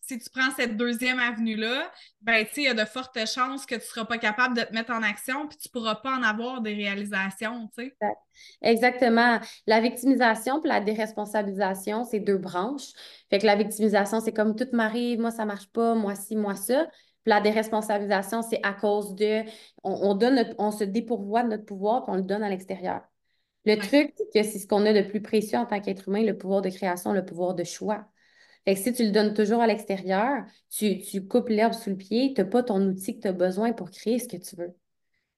si 0.00 0.18
tu 0.18 0.28
prends 0.28 0.50
cette 0.56 0.76
deuxième 0.76 1.20
avenue-là, 1.20 1.88
ben, 2.20 2.44
il 2.56 2.62
y 2.64 2.66
a 2.66 2.74
de 2.74 2.84
fortes 2.84 3.24
chances 3.28 3.64
que 3.64 3.76
tu 3.76 3.80
ne 3.80 3.84
seras 3.84 4.04
pas 4.06 4.18
capable 4.18 4.56
de 4.56 4.62
te 4.62 4.72
mettre 4.72 4.90
en 4.92 5.04
action 5.04 5.46
puis 5.46 5.56
tu 5.56 5.68
ne 5.68 5.70
pourras 5.70 5.94
pas 5.94 6.10
en 6.16 6.24
avoir 6.24 6.62
des 6.62 6.74
réalisations, 6.74 7.68
tu 7.78 7.84
sais. 7.84 7.96
Exactement. 8.60 9.38
La 9.68 9.80
victimisation 9.80 10.60
et 10.64 10.66
la 10.66 10.80
déresponsabilisation, 10.80 12.02
c'est 12.02 12.18
deux 12.18 12.38
branches. 12.38 12.90
Fait 13.30 13.38
que 13.38 13.46
la 13.46 13.54
victimisation, 13.54 14.20
c'est 14.20 14.32
comme 14.32 14.56
tout 14.56 14.66
m'arrive, 14.72 15.20
moi, 15.20 15.30
ça 15.30 15.44
marche 15.44 15.68
pas, 15.68 15.94
moi 15.94 16.16
ci, 16.16 16.34
moi 16.34 16.56
ça. 16.56 16.86
Puis 17.22 17.30
la 17.30 17.40
déresponsabilisation, 17.40 18.42
c'est 18.42 18.60
à 18.64 18.72
cause 18.72 19.14
de, 19.14 19.42
on, 19.84 20.14
donne 20.14 20.54
on 20.58 20.72
se 20.72 20.82
dépourvoie 20.82 21.44
de 21.44 21.50
notre 21.50 21.66
pouvoir 21.66 22.02
puis 22.02 22.14
on 22.14 22.16
le 22.16 22.22
donne 22.22 22.42
à 22.42 22.48
l'extérieur. 22.48 23.02
Le 23.66 23.76
truc, 23.76 24.12
c'est 24.16 24.42
que 24.42 24.48
c'est 24.48 24.58
ce 24.58 24.66
qu'on 24.66 24.86
a 24.86 24.92
de 24.92 25.06
plus 25.06 25.20
précieux 25.20 25.58
en 25.58 25.66
tant 25.66 25.80
qu'être 25.80 26.08
humain, 26.08 26.22
le 26.22 26.36
pouvoir 26.36 26.62
de 26.62 26.70
création, 26.70 27.12
le 27.12 27.24
pouvoir 27.24 27.54
de 27.54 27.64
choix. 27.64 28.06
Fait 28.64 28.74
que 28.74 28.80
si 28.80 28.92
tu 28.92 29.04
le 29.04 29.10
donnes 29.10 29.34
toujours 29.34 29.60
à 29.60 29.66
l'extérieur, 29.66 30.44
tu, 30.70 31.26
coupes 31.26 31.48
l'herbe 31.48 31.72
sous 31.72 31.90
le 31.90 31.96
pied, 31.96 32.32
tu 32.34 32.40
n'as 32.40 32.46
pas 32.46 32.62
ton 32.62 32.80
outil 32.86 33.16
que 33.16 33.22
tu 33.22 33.28
as 33.28 33.32
besoin 33.32 33.72
pour 33.72 33.90
créer 33.90 34.18
ce 34.18 34.28
que 34.28 34.36
tu 34.36 34.56
veux. 34.56 34.74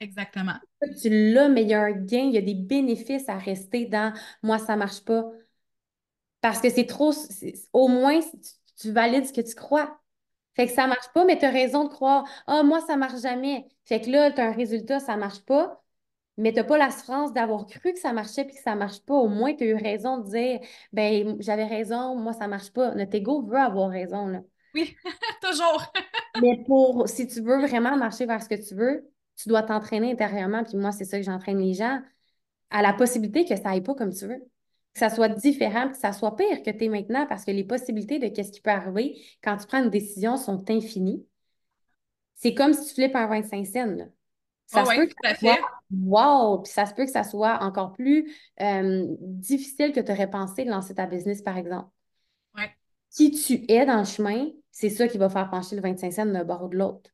Exactement. 0.01 0.55
Tu 1.01 1.33
l'as, 1.33 1.49
mais 1.49 1.63
il 1.63 1.69
y 1.69 1.75
a 1.75 1.83
un 1.83 1.93
gain, 1.93 2.25
il 2.25 2.33
y 2.33 2.39
a 2.39 2.43
des 2.43 2.55
bénéfices 2.55 3.29
à 3.29 3.39
rester 3.39 3.87
dans 3.87 4.13
moi, 4.43 4.59
ça 4.59 4.75
ne 4.75 4.81
marche 4.81 5.05
pas. 5.05 5.31
Parce 6.41 6.61
que 6.61 6.71
c'est 6.71 6.87
trop. 6.87 7.13
Au 7.73 7.87
moins, 7.87 8.19
tu, 8.81 8.91
valides 8.91 9.27
ce 9.27 9.33
que 9.33 9.41
tu 9.41 9.55
crois. 9.55 10.01
Fait 10.55 10.67
que 10.67 10.73
ça 10.73 10.85
ne 10.85 10.89
marche 10.89 11.13
pas, 11.15 11.25
mais 11.25 11.39
tu 11.39 11.45
as 11.45 11.51
raison 11.51 11.85
de 11.85 11.89
croire 11.89 12.25
Ah, 12.49 12.65
moi, 12.65 12.81
ça 12.81 12.95
ne 12.95 12.99
marche 12.99 13.21
jamais. 13.21 13.67
Fait 13.85 14.01
que 14.01 14.11
là, 14.11 14.33
tu 14.33 14.41
as 14.41 14.49
un 14.49 14.53
résultat, 14.53 14.99
ça 14.99 15.15
ne 15.15 15.21
marche 15.21 15.41
pas 15.41 15.82
mais 16.39 16.53
tu 16.53 16.57
n'as 16.57 16.65
pas 16.65 16.79
la 16.79 16.91
souffrance 16.91 17.33
d'avoir 17.33 17.67
cru 17.67 17.93
que 17.93 17.99
ça 17.99 18.13
marchait 18.13 18.45
puis 18.45 18.57
que 18.57 18.63
ça 18.63 18.75
ne 18.75 18.79
marche 18.79 19.01
pas. 19.01 19.15
Au 19.15 19.29
moins, 19.29 19.55
tu 19.55 19.65
as 19.65 19.67
eu 19.67 19.75
raison 19.75 20.19
de 20.19 20.31
dire 20.31 20.61
ben 20.93 21.37
j'avais 21.41 21.67
raison, 21.67 22.17
moi, 22.17 22.33
ça 22.33 22.45
ne 22.45 22.51
marche 22.51 22.71
pas. 22.73 22.95
Notre 22.95 23.15
ego 23.15 23.43
veut 23.43 23.59
avoir 23.59 23.91
raison. 23.91 24.27
Là. 24.27 24.41
Oui, 24.75 24.97
toujours. 25.43 25.93
mais 26.41 26.63
pour 26.67 27.09
si 27.09 27.27
tu 27.27 27.41
veux 27.43 27.61
vraiment 27.61 27.97
marcher 27.97 28.27
vers 28.27 28.43
ce 28.43 28.49
que 28.49 28.55
tu 28.55 28.75
veux, 28.75 29.09
tu 29.37 29.49
dois 29.49 29.63
t'entraîner 29.63 30.13
intérieurement. 30.13 30.65
Puis 30.65 30.77
moi, 30.77 30.93
c'est 30.93 31.05
ça 31.05 31.19
que 31.19 31.25
j'entraîne 31.25 31.59
les 31.59 31.75
gens 31.75 32.01
à 32.71 32.83
la 32.83 32.93
possibilité 32.95 33.45
que 33.45 33.57
ça 33.57 33.71
aille 33.71 33.83
pas 33.83 33.95
comme 33.95 34.13
tu 34.13 34.27
veux. 34.27 34.39
Que 34.95 34.99
ça 34.99 35.11
soit 35.11 35.29
différent, 35.29 35.89
que 35.91 35.97
ça 35.97 36.13
soit 36.13 36.37
pire 36.37 36.63
que 36.63 36.71
tu 36.71 36.85
es 36.85 36.89
maintenant, 36.89 37.27
parce 37.27 37.45
que 37.45 37.51
les 37.51 37.65
possibilités 37.65 38.19
de 38.19 38.29
qu'est-ce 38.29 38.53
qui 38.53 38.61
peut 38.61 38.71
arriver 38.71 39.23
quand 39.43 39.57
tu 39.57 39.67
prends 39.67 39.83
une 39.83 39.91
décision 39.91 40.37
sont 40.37 40.63
infinies. 40.71 41.27
C'est 42.35 42.55
comme 42.55 42.73
si 42.73 42.89
tu 42.89 42.95
flippes 42.95 43.17
un 43.17 43.27
25 43.27 43.67
cents. 43.67 43.97
Ça 44.73 44.85
se 44.85 44.95
peut 44.95 45.07
que 45.07 45.15
ça 45.23 45.35
soit 45.35 45.59
wow, 45.91 46.59
puis 46.63 46.73
ça 46.73 46.87
se 46.87 46.95
peut 46.95 47.05
que 47.05 47.11
ça 47.11 47.25
soit 47.25 47.63
encore 47.63 47.93
plus 47.93 48.33
euh, 48.61 49.07
difficile 49.21 49.93
que 49.93 50.01
tu 50.01 50.11
aurais 50.11 50.31
pensé 50.31 50.65
de 50.65 50.71
lancer 50.71 50.95
ta 50.95 51.07
business, 51.07 51.43
par 51.43 51.59
exemple. 51.59 51.91
Ouais. 52.57 52.75
Qui 53.11 53.31
tu 53.33 53.71
es 53.71 53.85
dans 53.85 53.99
le 53.99 54.05
chemin, 54.05 54.47
c'est 54.71 54.89
ça 54.89 55.09
qui 55.09 55.19
va 55.19 55.29
faire 55.29 55.51
pencher 55.51 55.77
le 55.77 55.83
25 55.83 56.13
cents 56.13 56.27
d'un 56.27 56.45
bord 56.45 56.65
ou 56.65 56.69
de 56.69 56.79
l'autre. 56.79 57.11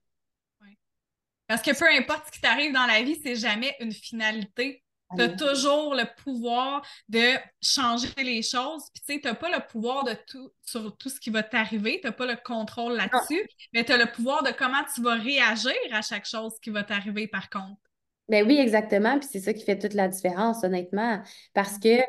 Parce 1.49 1.63
que 1.63 1.77
peu 1.77 1.87
importe 1.91 2.27
ce 2.27 2.33
qui 2.33 2.41
t'arrive 2.43 2.73
dans 2.73 2.87
la 2.87 3.03
vie, 3.03 3.19
c'est 3.23 3.35
jamais 3.35 3.75
une 3.81 3.91
finalité. 3.91 4.85
Tu 5.17 5.23
as 5.23 5.29
toujours 5.29 5.95
le 5.95 6.05
pouvoir 6.23 6.83
de 7.09 7.37
changer 7.63 8.13
les 8.19 8.43
choses. 8.43 8.85
Puis, 8.93 9.03
tu 9.07 9.15
sais, 9.15 9.21
tu 9.21 9.27
n'as 9.29 9.35
pas 9.35 9.49
le 9.49 9.67
pouvoir 9.67 10.05
de 10.05 10.13
tout, 10.27 10.51
sur 10.63 10.97
tout 10.97 11.09
ce 11.09 11.19
qui 11.19 11.31
va 11.31 11.43
t'arriver. 11.43 11.99
Tu 12.01 12.07
n'as 12.07 12.13
pas 12.13 12.27
le 12.27 12.37
contrôle 12.45 12.95
là-dessus. 12.95 13.49
Mais 13.73 13.85
tu 13.85 13.93
as 13.93 13.97
le 13.97 14.11
pouvoir 14.11 14.43
de 14.43 14.51
comment 14.51 14.83
tu 14.95 15.01
vas 15.03 15.15
réagir 15.15 15.73
à 15.93 16.03
chaque 16.03 16.27
chose 16.27 16.55
qui 16.63 16.71
va 16.71 16.83
t'arriver, 16.83 17.27
par 17.27 17.49
contre. 17.49 17.81
Ben 18.29 18.47
oui, 18.47 18.59
exactement. 18.59 19.19
Puis 19.19 19.29
c'est 19.33 19.41
ça 19.41 19.55
qui 19.55 19.65
fait 19.65 19.79
toute 19.79 19.95
la 19.95 20.09
différence, 20.09 20.63
honnêtement. 20.63 21.23
Parce 21.55 21.79
que 21.79 22.01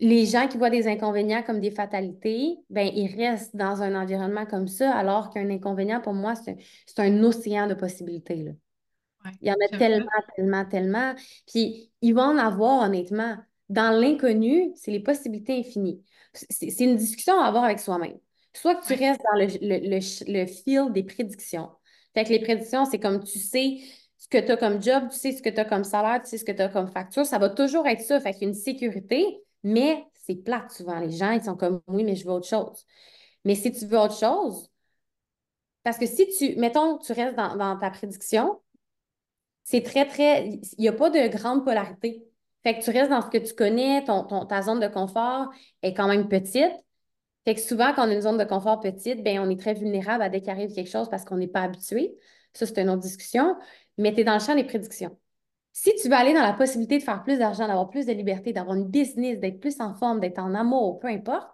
les 0.00 0.26
gens 0.26 0.46
qui 0.46 0.58
voient 0.58 0.70
des 0.70 0.86
inconvénients 0.86 1.42
comme 1.42 1.60
des 1.60 1.72
fatalités, 1.72 2.56
ben 2.70 2.88
ils 2.94 3.14
restent 3.16 3.56
dans 3.56 3.82
un 3.82 4.00
environnement 4.00 4.46
comme 4.46 4.68
ça, 4.68 4.94
alors 4.94 5.30
qu'un 5.30 5.50
inconvénient, 5.50 6.00
pour 6.00 6.14
moi, 6.14 6.34
c'est 6.36 6.56
un 6.98 7.22
océan 7.24 7.66
de 7.66 7.74
possibilités. 7.74 8.36
Là. 8.36 8.52
Il 9.40 9.48
y 9.48 9.50
en 9.50 9.54
a 9.54 9.78
tellement, 9.78 10.06
tellement, 10.36 10.64
tellement. 10.64 11.14
Puis 11.46 11.90
il 12.02 12.14
va 12.14 12.22
en 12.22 12.36
avoir, 12.36 12.82
honnêtement. 12.82 13.36
Dans 13.68 13.90
l'inconnu, 13.90 14.72
c'est 14.76 14.90
les 14.90 15.00
possibilités 15.00 15.58
infinies. 15.58 16.02
C'est 16.32 16.84
une 16.84 16.96
discussion 16.96 17.38
à 17.38 17.46
avoir 17.46 17.64
avec 17.64 17.80
soi-même. 17.80 18.18
Soit 18.54 18.76
que 18.76 18.86
tu 18.86 18.94
restes 18.94 19.20
dans 19.22 19.38
le, 19.38 20.40
le, 20.40 20.46
fil 20.46 20.92
des 20.92 21.02
prédictions. 21.02 21.70
Fait 22.14 22.24
que 22.24 22.30
les 22.30 22.40
prédictions, 22.40 22.86
c'est 22.86 22.98
comme 22.98 23.22
tu 23.22 23.38
sais 23.38 23.78
ce 24.16 24.26
que 24.28 24.38
tu 24.38 24.52
as 24.52 24.56
comme 24.56 24.82
job, 24.82 25.08
tu 25.10 25.18
sais 25.18 25.32
ce 25.32 25.42
que 25.42 25.50
tu 25.50 25.60
as 25.60 25.64
comme 25.64 25.84
salaire, 25.84 26.22
tu 26.22 26.30
sais 26.30 26.38
ce 26.38 26.44
que 26.44 26.52
tu 26.52 26.62
as 26.62 26.68
comme 26.68 26.88
facture. 26.88 27.26
Ça 27.26 27.38
va 27.38 27.50
toujours 27.50 27.86
être 27.86 28.00
ça. 28.00 28.20
Fait 28.20 28.32
qu'il 28.32 28.42
y 28.42 28.44
a 28.46 28.48
une 28.48 28.54
sécurité, 28.54 29.42
mais 29.62 30.04
c'est 30.14 30.36
plate 30.36 30.70
souvent. 30.70 30.98
Les 30.98 31.10
gens, 31.10 31.32
ils 31.32 31.42
sont 31.42 31.56
comme 31.56 31.82
oui, 31.88 32.04
mais 32.04 32.16
je 32.16 32.24
veux 32.24 32.32
autre 32.32 32.48
chose. 32.48 32.86
Mais 33.44 33.54
si 33.54 33.70
tu 33.72 33.86
veux 33.86 33.98
autre 33.98 34.18
chose, 34.18 34.70
parce 35.82 35.98
que 35.98 36.06
si 36.06 36.28
tu, 36.36 36.56
mettons, 36.56 36.98
tu 36.98 37.12
restes 37.12 37.36
dans, 37.36 37.56
dans 37.56 37.78
ta 37.78 37.90
prédiction, 37.90 38.60
c'est 39.70 39.82
très, 39.82 40.06
très. 40.06 40.48
Il 40.48 40.80
n'y 40.80 40.88
a 40.88 40.94
pas 40.94 41.10
de 41.10 41.28
grande 41.28 41.62
polarité. 41.62 42.24
Fait 42.62 42.78
que 42.78 42.82
tu 42.82 42.90
restes 42.90 43.10
dans 43.10 43.20
ce 43.20 43.28
que 43.28 43.36
tu 43.36 43.54
connais, 43.54 44.02
ton, 44.02 44.24
ta 44.46 44.62
zone 44.62 44.80
de 44.80 44.88
confort 44.88 45.50
est 45.82 45.92
quand 45.92 46.08
même 46.08 46.26
petite. 46.26 46.72
Fait 47.44 47.54
que 47.54 47.60
souvent, 47.60 47.92
quand 47.94 48.06
on 48.06 48.10
a 48.10 48.14
une 48.14 48.22
zone 48.22 48.38
de 48.38 48.44
confort 48.44 48.80
petite, 48.80 49.22
ben 49.22 49.40
on 49.40 49.50
est 49.50 49.60
très 49.60 49.74
vulnérable 49.74 50.22
à 50.22 50.30
dès 50.30 50.40
qu'il 50.40 50.54
quelque 50.54 50.88
chose 50.88 51.10
parce 51.10 51.26
qu'on 51.26 51.36
n'est 51.36 51.48
pas 51.48 51.60
habitué. 51.60 52.16
Ça, 52.54 52.64
c'est 52.64 52.80
une 52.80 52.88
autre 52.88 53.02
discussion. 53.02 53.56
Mais 53.98 54.14
tu 54.14 54.22
es 54.22 54.24
dans 54.24 54.32
le 54.32 54.40
champ 54.40 54.54
des 54.54 54.64
prédictions. 54.64 55.18
Si 55.74 55.94
tu 55.96 56.08
veux 56.08 56.14
aller 56.14 56.32
dans 56.32 56.42
la 56.42 56.54
possibilité 56.54 56.96
de 56.96 57.02
faire 57.02 57.22
plus 57.22 57.38
d'argent, 57.38 57.68
d'avoir 57.68 57.90
plus 57.90 58.06
de 58.06 58.12
liberté, 58.12 58.54
d'avoir 58.54 58.74
une 58.74 58.88
business, 58.88 59.38
d'être 59.38 59.60
plus 59.60 59.80
en 59.80 59.94
forme, 59.94 60.18
d'être 60.20 60.38
en 60.38 60.54
amour, 60.54 60.98
peu 60.98 61.08
importe, 61.08 61.48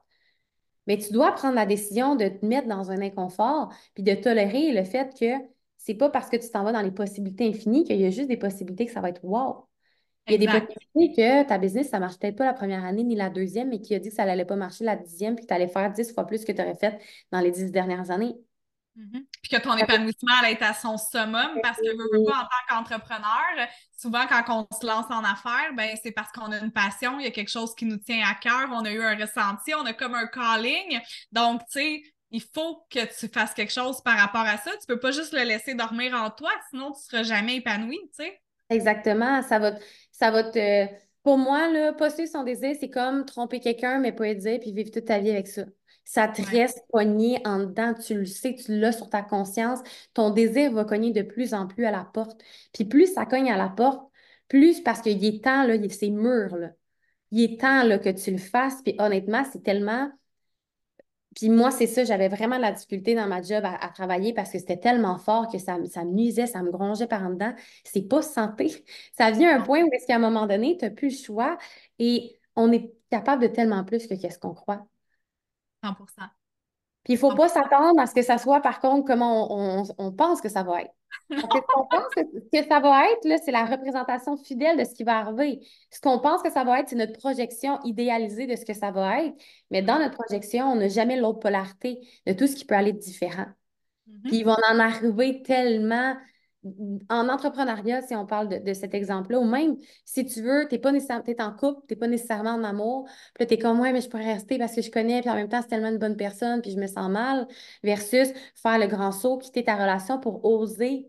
mais 0.87 0.99
tu 0.99 1.13
dois 1.13 1.33
prendre 1.33 1.57
la 1.57 1.67
décision 1.67 2.15
de 2.15 2.29
te 2.29 2.47
mettre 2.47 2.69
dans 2.69 2.93
un 2.93 3.01
inconfort 3.03 3.73
puis 3.95 4.05
de 4.05 4.15
tolérer 4.15 4.71
le 4.71 4.85
fait 4.85 5.13
que 5.19 5.54
c'est 5.85 5.95
pas 5.95 6.09
parce 6.09 6.31
que 6.31 6.37
tu 6.37 6.51
t'en 6.51 6.65
vas 6.65 6.73
dans 6.73 6.81
les 6.81 6.91
possibilités 6.91 7.47
infinies 7.47 7.85
qu'il 7.85 8.01
y 8.01 8.07
a 8.07 8.11
juste 8.11 8.29
des 8.29 8.39
possibilités 8.39 8.87
que 8.87 8.93
ça 8.93 9.03
va 9.03 9.11
être 9.11 9.23
wow. 9.23 9.69
Il 10.27 10.33
y 10.33 10.35
a 10.37 10.39
des 10.39 10.67
possibilités 10.67 11.15
que 11.15 11.47
ta 11.47 11.59
business, 11.59 11.91
ça 11.91 11.99
ne 11.99 12.05
marche 12.05 12.19
peut-être 12.19 12.37
pas 12.37 12.47
la 12.47 12.55
première 12.55 12.83
année 12.87 13.05
ni 13.05 13.15
la 13.15 13.29
deuxième, 13.29 13.69
mais 13.69 13.83
qui 13.83 13.95
a 13.95 13.99
dit 13.99 14.09
que 14.09 14.15
ça 14.15 14.25
n'allait 14.25 14.47
pas 14.47 14.57
marcher 14.57 14.85
la 14.85 14.97
dixième, 14.97 15.35
puis 15.35 15.45
que 15.45 15.49
tu 15.49 15.55
allais 15.55 15.69
faire 15.69 15.93
dix 15.93 16.11
fois 16.15 16.27
plus 16.27 16.47
que 16.47 16.53
tu 16.53 16.63
aurais 16.63 16.75
fait 16.75 16.99
dans 17.31 17.41
les 17.41 17.51
dix 17.51 17.71
dernières 17.71 18.11
années. 18.11 18.35
Mm-hmm. 18.97 19.25
Puis 19.43 19.51
que 19.51 19.61
ton 19.61 19.77
épanouissement 19.77 20.33
allait 20.41 20.53
être 20.53 20.63
à 20.63 20.73
son 20.73 20.97
summum 20.97 21.59
parce 21.63 21.77
que 21.77 21.91
veux, 21.91 22.25
pas, 22.25 22.39
en 22.39 22.45
tant 22.45 22.85
qu'entrepreneur, 22.85 23.69
souvent 23.95 24.25
quand 24.27 24.67
on 24.71 24.75
se 24.75 24.87
lance 24.87 25.11
en 25.11 25.23
affaires, 25.23 25.75
ben 25.75 25.95
c'est 26.03 26.13
parce 26.13 26.33
qu'on 26.33 26.51
a 26.53 26.61
une 26.61 26.73
passion, 26.73 27.19
il 27.19 27.25
y 27.25 27.29
a 27.29 27.33
quelque 27.33 27.51
chose 27.51 27.75
qui 27.75 27.85
nous 27.85 27.99
tient 27.99 28.25
à 28.25 28.35
cœur, 28.35 28.71
on 28.73 28.87
a 28.87 28.93
eu 28.93 29.03
un 29.03 29.17
ressenti, 29.17 29.75
on 29.75 29.85
a 29.85 29.93
comme 29.93 30.15
un 30.15 30.29
calling. 30.29 31.01
Donc, 31.33 31.61
tu 31.67 31.81
sais, 31.81 32.03
il 32.35 32.43
faut 32.43 32.85
que 32.91 32.99
tu 33.17 33.29
fasses 33.29 33.55
quelque 33.55 33.73
chose 33.73 34.01
par 34.03 34.19
rapport 34.19 34.41
à 34.41 34.57
ça. 34.57 34.73
Tu 34.73 34.87
peux 34.89 34.99
pas 34.99 35.13
juste 35.13 35.33
le 35.33 35.45
laisser 35.45 35.75
dormir 35.75 36.15
en 36.15 36.31
toi, 36.31 36.51
sinon 36.69 36.91
tu 36.91 37.01
seras 37.01 37.23
jamais 37.23 37.57
épanoui, 37.57 37.97
tu 38.09 38.25
sais. 38.25 38.41
Exactement. 38.71 39.41
Ça 39.43 39.61
va, 39.61 39.77
ça 40.11 40.33
va 40.33 40.43
te. 40.43 40.87
Pour 41.23 41.39
moi, 41.39 41.71
là, 41.71 41.93
poster 41.93 42.27
son 42.27 42.43
désir, 42.43 42.75
c'est 42.81 42.91
comme 42.91 43.25
tromper 43.25 43.61
quelqu'un, 43.61 44.01
mais 44.01 44.11
pas 44.11 44.29
être 44.29 44.39
dire, 44.39 44.59
puis 44.59 44.73
vivre 44.73 44.91
toute 44.91 45.05
ta 45.05 45.21
vie 45.21 45.31
avec 45.31 45.47
ça. 45.47 45.63
Ça 46.05 46.27
te 46.27 46.43
reste 46.43 46.83
poigné 46.89 47.41
en 47.45 47.61
dedans, 47.61 47.95
tu 47.95 48.15
le 48.15 48.27
sais, 48.27 48.57
tu 48.57 48.79
l'as 48.81 48.93
sur 48.93 49.09
ta 49.09 49.23
conscience. 49.23 49.79
Ton 50.13 50.31
désir 50.31 50.73
va 50.73 50.85
cogner 50.85 51.13
de 51.13 51.23
plus 51.23 51.55
en 51.55 51.69
plus 51.69 51.85
à 51.87 51.93
la 51.93 52.05
porte. 52.05 52.43
Puis 52.73 52.85
plus 52.85 53.15
ça 53.15 53.27
cogne 53.27 53.51
à 53.51 53.57
la 53.57 53.69
porte, 53.69 54.11
plus 54.49 54.81
parce 54.83 55.01
qu'il 55.03 55.25
est 55.25 55.43
temps, 55.43 55.65
là, 55.65 55.75
c'est 55.89 56.11
mûr, 56.11 56.57
là. 56.57 56.71
Il 57.31 57.45
est 57.45 57.61
temps 57.61 57.85
là, 57.85 57.99
que 57.99 58.11
tu 58.11 58.33
le 58.33 58.39
fasses. 58.39 58.83
Puis 58.83 58.97
honnêtement, 58.99 59.45
c'est 59.53 59.63
tellement 59.63 60.11
puis 61.35 61.51
moi, 61.51 61.71
c'est 61.71 61.87
ça, 61.87 62.05
j'avais 62.05 62.29
vraiment 62.29 62.57
de 62.57 62.63
la 62.63 62.73
difficulté 62.73 63.15
dans 63.15 63.27
ma 63.27 63.43
job 63.43 63.65
à, 63.65 63.89
travailler 63.89 64.33
parce 64.33 64.51
que 64.51 64.59
c'était 64.59 64.77
tellement 64.77 65.19
fort 65.19 65.49
que 65.49 65.59
ça, 65.59 65.77
ça 65.91 66.05
me 66.05 66.13
nuisait, 66.13 66.47
ça 66.47 66.63
me 66.63 66.71
grongeait 66.71 67.07
par 67.07 67.23
en 67.23 67.31
dedans. 67.31 67.55
C'est 67.85 68.09
pas 68.09 68.23
santé. 68.23 68.85
Ça 69.19 69.31
vient 69.31 69.51
à 69.51 69.61
un 69.61 69.63
point 69.63 69.83
où 69.83 69.89
est-ce 69.93 70.07
qu'à 70.07 70.17
un 70.17 70.21
moment 70.21 70.47
donné, 70.47 70.77
tu 70.79 70.85
n'as 70.85 70.91
plus 70.91 71.11
le 71.11 71.25
choix 71.25 71.59
et 71.99 72.39
on 72.57 72.71
est 72.73 72.93
capable 73.11 73.43
de 73.43 73.49
tellement 73.49 73.85
plus 73.85 74.07
que 74.07 74.15
qu'est-ce 74.15 74.39
qu'on 74.39 74.55
croit. 74.55 74.87
100% 75.83 75.95
Puis 77.05 77.13
il 77.13 77.15
ne 77.15 77.19
faut 77.19 77.35
pas 77.35 77.49
s'attendre 77.49 78.01
à 78.01 78.07
ce 78.07 78.15
que 78.15 78.23
ça 78.23 78.39
soit, 78.39 78.61
par 78.61 78.81
contre, 78.81 79.07
comment 79.07 79.83
on, 79.99 80.13
pense 80.13 80.41
que 80.41 80.49
ça 80.49 80.63
va 80.63 80.83
être. 80.83 80.95
Que 81.31 81.37
ce 81.37 82.63
que, 82.63 82.69
ça 82.69 82.81
va 82.81 83.11
être, 83.11 83.43
c'est 83.45 83.51
la 83.51 83.65
représentation 83.65 84.37
fidèle 84.37 84.79
de 84.79 84.85
ce 84.85 84.95
qui 84.95 85.05
va 85.05 85.19
arriver. 85.19 85.61
Ce 85.91 86.01
qu'on 86.01 86.19
pense 86.19 86.43
que 86.43 86.51
ça 86.51 86.65
va 86.65 86.81
être, 86.81 86.89
c'est 86.89 86.97
notre 86.97 87.19
projection 87.19 87.81
idéalisée 87.85 88.47
de 88.47 88.57
ce 88.57 88.65
que 88.65 88.75
ça 88.75 88.91
va 88.91 89.25
être. 89.25 89.35
Mais 89.71 89.83
dans 89.83 89.99
notre 89.99 90.17
projection, 90.17 90.67
on 90.67 90.77
n'a 90.77 90.89
jamais 90.89 91.17
l'autre 91.17 91.41
polarité 91.41 92.01
de 92.27 92.33
tout 92.33 92.47
ce 92.47 92.57
qui 92.57 92.65
peut 92.65 92.75
aller 92.75 92.93
différent. 92.93 93.47
Mm-hmm. 94.09 94.23
Puis 94.25 94.37
ils 94.39 94.45
vont 94.45 94.57
en 94.71 94.79
arriver 94.79 95.43
tellement 95.43 96.15
en 97.11 97.29
entrepreneuriat, 97.29 98.03
si 98.03 98.15
on 98.15 98.27
parle 98.27 98.49
de, 98.49 98.73
cet 98.73 98.95
exemple-là, 98.95 99.39
ou 99.39 99.45
même 99.45 99.77
si 100.05 100.25
tu 100.25 100.43
veux, 100.43 100.67
tu 100.69 100.75
n'es 100.75 100.81
pas 100.81 100.93
nécessairement, 100.93 101.25
es 101.27 101.43
en 101.43 101.53
couple, 101.53 101.81
tu 101.87 101.95
n'es 101.95 101.99
pas 101.99 102.07
nécessairement 102.07 102.53
en 102.53 102.65
amour, 102.65 103.09
puis 103.35 103.47
tu 103.47 103.55
es 103.55 103.59
comme, 103.59 103.81
ouais, 103.81 103.93
mais 103.93 104.01
je 104.01 104.09
pourrais 104.09 104.33
rester 104.33 104.59
parce 104.59 104.75
que 104.75 104.83
je 104.83 104.91
connais, 104.91 105.21
puis 105.21 105.31
en 105.31 105.35
même 105.35 105.49
temps, 105.49 105.61
c'est 105.63 105.69
tellement 105.69 105.91
une 105.91 105.99
bonne 105.99 106.17
personne, 106.17 106.63
puis 106.63 106.71
je 106.71 106.79
me 106.79 106.87
sens 106.87 107.11
mal, 107.11 107.47
versus 107.83 108.29
faire 108.55 108.79
le 108.79 108.87
grand 108.87 109.13
saut, 109.13 109.39
quitter 109.39 109.65
ta 109.65 109.75
relation 109.75 110.19
pour 110.19 110.45
oser 110.45 111.09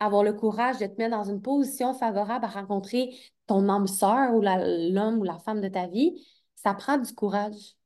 avoir 0.00 0.22
le 0.22 0.32
courage 0.32 0.78
de 0.78 0.86
te 0.86 0.96
mettre 0.98 1.16
dans 1.16 1.24
une 1.24 1.40
position 1.40 1.94
favorable 1.94 2.44
à 2.44 2.48
rencontrer 2.48 3.16
ton 3.46 3.68
âme 3.68 3.86
sœur 3.86 4.34
ou 4.34 4.40
l'homme 4.40 5.18
ou 5.18 5.24
la 5.24 5.38
femme 5.38 5.60
de 5.60 5.68
ta 5.68 5.86
vie, 5.86 6.20
ça 6.56 6.74
prend 6.74 6.98
du 6.98 7.12
courage. 7.14 7.76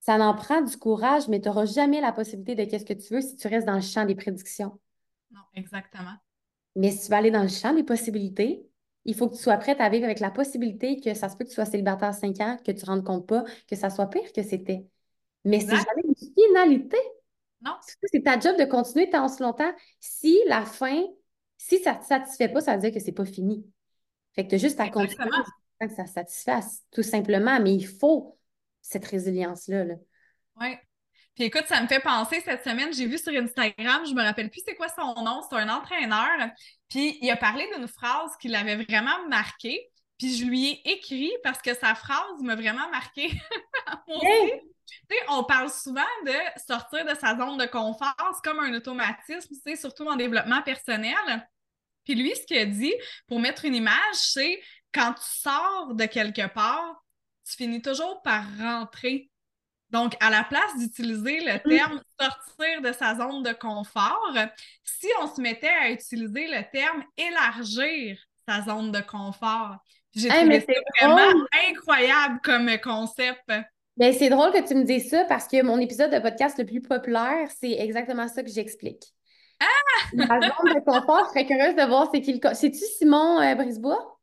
Ça 0.00 0.14
en 0.16 0.34
prend 0.34 0.62
du 0.62 0.76
courage, 0.78 1.28
mais 1.28 1.40
tu 1.40 1.48
n'auras 1.48 1.66
jamais 1.66 2.00
la 2.00 2.12
possibilité 2.12 2.54
de 2.54 2.70
qu'est-ce 2.70 2.86
que 2.86 2.94
tu 2.94 3.14
veux 3.14 3.20
si 3.20 3.36
tu 3.36 3.48
restes 3.48 3.66
dans 3.66 3.74
le 3.74 3.82
champ 3.82 4.06
des 4.06 4.14
prédictions. 4.14 4.78
Non, 5.30 5.42
exactement. 5.54 6.14
Mais 6.76 6.90
si 6.90 7.04
tu 7.04 7.10
veux 7.10 7.16
aller 7.16 7.30
dans 7.30 7.42
le 7.42 7.48
champ 7.48 7.72
des 7.72 7.84
possibilités, 7.84 8.66
il 9.04 9.14
faut 9.14 9.28
que 9.28 9.36
tu 9.36 9.42
sois 9.42 9.56
prête 9.56 9.80
à 9.80 9.88
vivre 9.88 10.04
avec 10.04 10.20
la 10.20 10.30
possibilité 10.30 11.00
que 11.00 11.14
ça 11.14 11.28
se 11.28 11.36
peut 11.36 11.44
que 11.44 11.48
tu 11.48 11.54
sois 11.54 11.64
célibataire 11.64 12.08
à 12.08 12.12
5 12.12 12.40
ans, 12.40 12.58
que 12.64 12.72
tu 12.72 12.84
ne 12.84 12.86
rendes 12.86 13.04
compte 13.04 13.26
pas, 13.26 13.44
que 13.66 13.76
ça 13.76 13.90
soit 13.90 14.08
pire 14.08 14.32
que 14.32 14.42
c'était. 14.42 14.86
Mais 15.44 15.60
c'est 15.60 15.68
jamais 15.68 16.02
une 16.04 16.14
finalité. 16.14 16.98
Non. 17.62 17.72
C'est 18.04 18.22
ta 18.22 18.38
job 18.38 18.58
de 18.58 18.64
continuer 18.64 19.08
tant 19.10 19.28
ce 19.28 19.42
longtemps. 19.42 19.72
Si 20.00 20.38
la 20.46 20.64
fin, 20.64 21.02
si 21.56 21.78
ça 21.82 21.94
ne 21.94 21.98
te 21.98 22.04
satisfait 22.04 22.48
pas, 22.48 22.60
ça 22.60 22.74
veut 22.74 22.80
dire 22.80 22.92
que 22.92 23.00
ce 23.00 23.06
n'est 23.06 23.12
pas 23.12 23.24
fini. 23.24 23.66
Fait 24.34 24.44
que 24.44 24.50
tu 24.50 24.54
as 24.56 24.58
juste 24.58 24.80
à 24.80 24.88
continuer 24.88 25.30
que 25.80 25.88
ça 25.88 26.06
satisfasse, 26.06 26.84
tout 26.90 27.02
simplement. 27.02 27.58
Mais 27.60 27.74
il 27.74 27.86
faut 27.86 28.38
cette 28.82 29.04
résilience-là. 29.06 29.84
Là. 29.84 29.94
Oui. 30.60 30.74
Puis 31.40 31.46
écoute, 31.46 31.64
ça 31.68 31.80
me 31.80 31.86
fait 31.86 32.00
penser, 32.00 32.42
cette 32.44 32.64
semaine, 32.64 32.92
j'ai 32.92 33.06
vu 33.06 33.16
sur 33.16 33.32
Instagram, 33.32 34.04
je 34.04 34.12
me 34.12 34.22
rappelle 34.22 34.50
plus 34.50 34.60
c'est 34.62 34.74
quoi 34.74 34.90
son 34.90 35.14
nom, 35.22 35.40
c'est 35.48 35.56
un 35.56 35.70
entraîneur, 35.70 36.50
puis 36.90 37.16
il 37.22 37.30
a 37.30 37.36
parlé 37.38 37.66
d'une 37.74 37.88
phrase 37.88 38.36
qui 38.38 38.48
l'avait 38.48 38.76
vraiment 38.76 39.26
marqué, 39.26 39.88
puis 40.18 40.36
je 40.36 40.44
lui 40.44 40.66
ai 40.68 40.92
écrit 40.92 41.32
parce 41.42 41.62
que 41.62 41.72
sa 41.72 41.94
phrase 41.94 42.42
m'a 42.42 42.56
vraiment 42.56 42.90
marqué. 42.90 43.30
on 45.30 45.42
parle 45.44 45.70
souvent 45.70 46.02
de 46.26 46.60
sortir 46.68 47.06
de 47.06 47.18
sa 47.18 47.34
zone 47.34 47.56
de 47.56 47.64
confort, 47.64 48.14
c'est 48.34 48.44
comme 48.44 48.60
un 48.60 48.74
automatisme, 48.74 49.54
surtout 49.76 50.06
en 50.08 50.16
développement 50.16 50.60
personnel. 50.60 51.48
Puis 52.04 52.16
lui, 52.16 52.36
ce 52.36 52.44
qu'il 52.44 52.58
a 52.58 52.66
dit, 52.66 52.92
pour 53.26 53.40
mettre 53.40 53.64
une 53.64 53.76
image, 53.76 53.94
c'est 54.12 54.60
quand 54.92 55.14
tu 55.14 55.24
sors 55.24 55.94
de 55.94 56.04
quelque 56.04 56.52
part, 56.52 57.02
tu 57.48 57.56
finis 57.56 57.80
toujours 57.80 58.20
par 58.20 58.44
rentrer 58.58 59.30
donc, 59.90 60.14
à 60.20 60.30
la 60.30 60.44
place 60.44 60.76
d'utiliser 60.78 61.40
le 61.40 61.54
mm. 61.54 61.76
terme 61.76 62.00
sortir 62.18 62.82
de 62.82 62.92
sa 62.92 63.16
zone 63.16 63.42
de 63.42 63.52
confort, 63.52 64.34
si 64.84 65.08
on 65.22 65.26
se 65.26 65.40
mettait 65.40 65.68
à 65.68 65.90
utiliser 65.90 66.46
le 66.46 66.62
terme 66.70 67.02
élargir 67.16 68.18
sa 68.48 68.62
zone 68.62 68.92
de 68.92 69.00
confort, 69.00 69.76
j'ai 70.14 70.28
trouvé 70.28 70.60
ça 70.60 71.06
vraiment 71.06 71.44
incroyable 71.68 72.40
comme 72.42 72.70
concept. 72.82 73.52
Ben, 73.96 74.12
c'est 74.12 74.30
drôle 74.30 74.52
que 74.52 74.66
tu 74.66 74.74
me 74.74 74.84
dises 74.84 75.10
ça 75.10 75.24
parce 75.24 75.46
que 75.46 75.62
mon 75.62 75.78
épisode 75.78 76.12
de 76.12 76.18
podcast 76.18 76.58
le 76.58 76.64
plus 76.64 76.80
populaire, 76.80 77.48
c'est 77.60 77.72
exactement 77.72 78.28
ça 78.28 78.42
que 78.42 78.50
j'explique. 78.50 79.04
Ah! 79.60 79.66
La 80.14 80.26
zone 80.40 80.74
de 80.74 80.84
confort, 80.84 81.26
je 81.26 81.30
serais 81.30 81.46
curieuse 81.46 81.76
de 81.76 81.86
voir 81.86 82.08
c'est 82.12 82.20
qui 82.20 82.32
le 82.32 82.54
C'est-tu 82.54 82.78
Simon 82.98 83.40
euh, 83.40 83.54
Brisebois? 83.54 84.19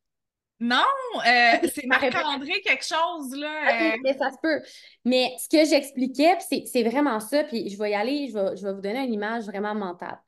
Non, 0.59 0.83
euh, 1.17 1.67
c'est 1.73 1.85
Marc-André 1.85 2.61
quelque 2.61 2.83
chose, 2.83 3.35
là. 3.35 3.91
Euh. 3.93 3.97
mais 4.03 4.17
ça 4.17 4.31
se 4.31 4.37
peut. 4.41 4.61
Mais 5.05 5.35
ce 5.39 5.47
que 5.49 5.69
j'expliquais, 5.69 6.37
c'est 6.65 6.83
vraiment 6.83 7.19
ça, 7.19 7.43
puis 7.43 7.69
je 7.69 7.77
vais 7.77 7.91
y 7.91 7.95
aller, 7.95 8.29
je 8.29 8.33
vais, 8.33 8.57
je 8.57 8.63
vais 8.63 8.73
vous 8.73 8.81
donner 8.81 9.03
une 9.03 9.13
image 9.13 9.45
vraiment 9.45 9.75
mentale. 9.75 10.19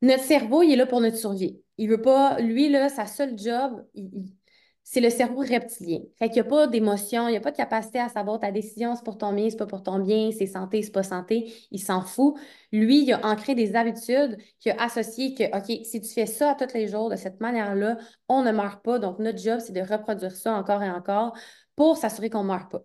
Notre 0.00 0.24
cerveau, 0.24 0.62
il 0.62 0.72
est 0.72 0.76
là 0.76 0.86
pour 0.86 1.00
notre 1.00 1.18
survie. 1.18 1.60
Il 1.76 1.88
veut 1.88 2.00
pas, 2.00 2.38
lui, 2.40 2.68
là, 2.68 2.88
sa 2.88 3.06
seule 3.06 3.38
job, 3.38 3.84
il, 3.94 4.32
c'est 4.84 5.00
le 5.00 5.10
cerveau 5.10 5.40
reptilien. 5.40 6.00
Fait 6.18 6.28
qu'il 6.28 6.42
n'y 6.42 6.48
a 6.48 6.50
pas 6.50 6.66
d'émotion, 6.66 7.28
il 7.28 7.32
n'y 7.32 7.36
a 7.36 7.40
pas 7.40 7.52
de 7.52 7.56
capacité 7.56 8.00
à 8.00 8.08
savoir 8.08 8.40
ta 8.40 8.50
décision, 8.50 8.94
c'est 8.96 9.04
pour 9.04 9.16
ton 9.16 9.32
bien, 9.32 9.48
c'est 9.48 9.56
pas 9.56 9.66
pour 9.66 9.82
ton 9.82 9.98
bien, 10.00 10.30
c'est 10.36 10.46
santé, 10.46 10.82
c'est 10.82 10.90
pas 10.90 11.02
santé. 11.02 11.52
Il 11.70 11.80
s'en 11.80 12.02
fout. 12.02 12.36
Lui, 12.72 13.02
il 13.04 13.12
a 13.12 13.24
ancré 13.24 13.54
des 13.54 13.76
habitudes, 13.76 14.36
qui 14.60 14.70
a 14.70 14.82
associé 14.82 15.34
que, 15.34 15.44
OK, 15.56 15.84
si 15.84 16.00
tu 16.00 16.08
fais 16.12 16.26
ça 16.26 16.56
tous 16.58 16.74
les 16.74 16.88
jours 16.88 17.10
de 17.10 17.16
cette 17.16 17.40
manière-là, 17.40 17.96
on 18.28 18.42
ne 18.42 18.52
meurt 18.52 18.82
pas. 18.82 18.98
Donc, 18.98 19.18
notre 19.18 19.38
job, 19.38 19.60
c'est 19.60 19.72
de 19.72 19.80
reproduire 19.80 20.32
ça 20.34 20.54
encore 20.54 20.82
et 20.82 20.90
encore 20.90 21.36
pour 21.76 21.96
s'assurer 21.96 22.30
qu'on 22.30 22.42
ne 22.42 22.48
meurt 22.48 22.70
pas. 22.70 22.82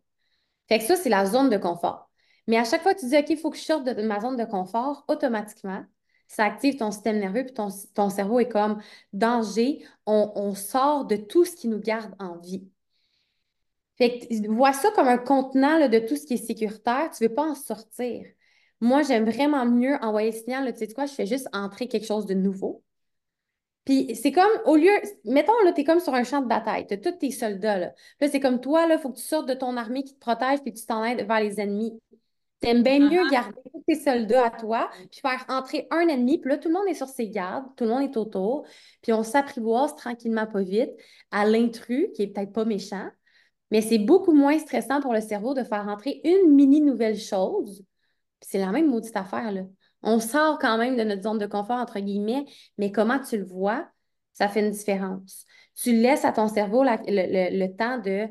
Fait 0.67 0.79
que 0.79 0.86
ça, 0.86 0.95
c'est 0.95 1.10
la 1.10 1.25
zone 1.25 1.49
de 1.49 1.57
confort. 1.57 2.10
Mais 2.47 2.57
à 2.57 2.63
chaque 2.63 2.81
fois 2.81 2.93
que 2.93 2.99
tu 2.99 3.07
dis, 3.07 3.17
OK, 3.17 3.29
il 3.29 3.38
faut 3.38 3.49
que 3.49 3.57
je 3.57 3.63
sorte 3.63 3.83
de 3.86 4.01
ma 4.03 4.19
zone 4.21 4.38
de 4.38 4.45
confort, 4.45 5.03
automatiquement, 5.07 5.83
ça 6.27 6.45
active 6.45 6.77
ton 6.77 6.91
système 6.91 7.19
nerveux, 7.19 7.45
puis 7.45 7.53
ton, 7.53 8.09
cerveau 8.09 8.39
est 8.39 8.49
comme 8.49 8.81
danger, 9.13 9.85
on, 10.05 10.53
sort 10.55 11.05
de 11.05 11.15
tout 11.15 11.45
ce 11.45 11.55
qui 11.55 11.67
nous 11.67 11.79
garde 11.79 12.13
en 12.19 12.37
vie. 12.37 12.67
Fait 13.97 14.19
que, 14.19 14.47
vois 14.51 14.73
ça 14.73 14.91
comme 14.91 15.07
un 15.07 15.17
contenant 15.17 15.87
de 15.87 15.99
tout 15.99 16.15
ce 16.15 16.25
qui 16.25 16.35
est 16.35 16.37
sécuritaire, 16.37 17.09
tu 17.15 17.23
ne 17.23 17.29
veux 17.29 17.35
pas 17.35 17.49
en 17.49 17.55
sortir. 17.55 18.25
Moi, 18.81 19.01
j'aime 19.03 19.25
vraiment 19.29 19.65
mieux 19.65 19.95
envoyer 20.01 20.31
le 20.31 20.37
signal, 20.37 20.71
tu 20.73 20.79
sais 20.79 20.93
quoi, 20.93 21.05
je 21.05 21.13
fais 21.13 21.25
juste 21.25 21.49
entrer 21.53 21.87
quelque 21.87 22.05
chose 22.05 22.25
de 22.25 22.35
nouveau. 22.35 22.83
Puis 23.85 24.15
c'est 24.15 24.33
comme, 24.33 24.51
au 24.65 24.75
lieu, 24.75 24.91
mettons, 25.23 25.53
là, 25.63 25.71
tu 25.71 25.81
es 25.81 25.83
comme 25.85 26.01
sur 26.01 26.13
un 26.13 26.25
champ 26.25 26.41
de 26.41 26.47
bataille, 26.47 26.85
tu 26.87 26.93
as 26.95 26.97
tous 26.97 27.13
tes 27.19 27.31
soldats, 27.31 27.77
là. 27.79 27.93
Là, 28.19 28.27
c'est 28.29 28.41
comme 28.41 28.59
toi, 28.59 28.85
il 28.89 28.99
faut 28.99 29.09
que 29.11 29.17
tu 29.17 29.23
sortes 29.23 29.47
de 29.47 29.53
ton 29.53 29.77
armée 29.77 30.03
qui 30.03 30.13
te 30.13 30.19
protège, 30.19 30.61
puis 30.61 30.73
tu 30.73 30.85
t'en 30.85 31.03
aides 31.05 31.25
vers 31.25 31.39
les 31.39 31.61
ennemis. 31.61 31.97
T'aimes 32.60 32.82
bien 32.82 33.00
mieux 33.00 33.24
uh-huh. 33.24 33.32
garder 33.32 33.62
tous 33.72 33.84
tes 33.88 34.00
soldats 34.00 34.48
à 34.48 34.50
toi, 34.50 34.89
puis 35.12 35.20
faire 35.22 35.46
entrer 35.48 35.88
un 35.91 36.08
ennemi, 36.08 36.39
puis 36.39 36.50
là, 36.50 36.58
tout 36.58 36.70
le 36.70 36.74
monde 36.74 36.88
est 36.88 36.96
sur 36.96 37.08
ses 37.08 37.30
gardes, 37.30 37.65
tout 37.76 37.84
le 37.84 37.91
monde 37.91 38.04
est 38.04 38.17
autour, 38.17 38.65
puis 39.04 39.13
on 39.13 39.22
s'apprivoise 39.22 39.96
tranquillement, 39.96 40.48
pas 40.48 40.62
vite, 40.62 40.89
à 41.32 41.46
l'intrus, 41.46 42.08
qui 42.15 42.24
est 42.24 42.28
peut-être 42.28 42.54
pas 42.54 42.65
méchant, 42.65 43.08
mais 43.70 43.82
c'est 43.82 44.00
beaucoup 44.00 44.34
moins 44.34 44.58
stressant 44.58 45.02
pour 45.02 45.13
le 45.13 45.22
cerveau 45.22 45.54
de 45.54 45.63
faire 45.63 45.88
entrer 45.88 46.22
une 46.24 46.56
mini 46.56 46.82
nouvelle 46.82 47.17
chose. 47.17 47.84
Puis 48.39 48.50
c'est 48.52 48.60
la 48.60 48.72
même 48.72 48.89
maudite 48.89 49.15
affaire, 49.15 49.52
là. 49.52 49.62
On 50.04 50.20
sort 50.20 50.60
quand 50.60 50.78
même 50.78 50.96
de 50.96 51.04
notre 51.04 51.24
zone 51.24 51.39
de 51.39 51.48
confort, 51.48 51.78
entre 51.78 52.00
guillemets, 52.00 52.46
mais 52.78 52.91
comment 52.91 53.20
tu 53.20 53.38
le 53.38 53.46
vois, 53.46 53.88
ça 54.34 54.48
fait 54.48 54.62
une 54.62 54.72
différence. 54.72 55.46
Tu 55.76 55.91
laisses 55.93 56.24
à 56.24 56.32
ton 56.32 56.48
cerveau 56.48 56.84
le 56.84 57.76
temps 57.76 57.98
de 57.98 58.28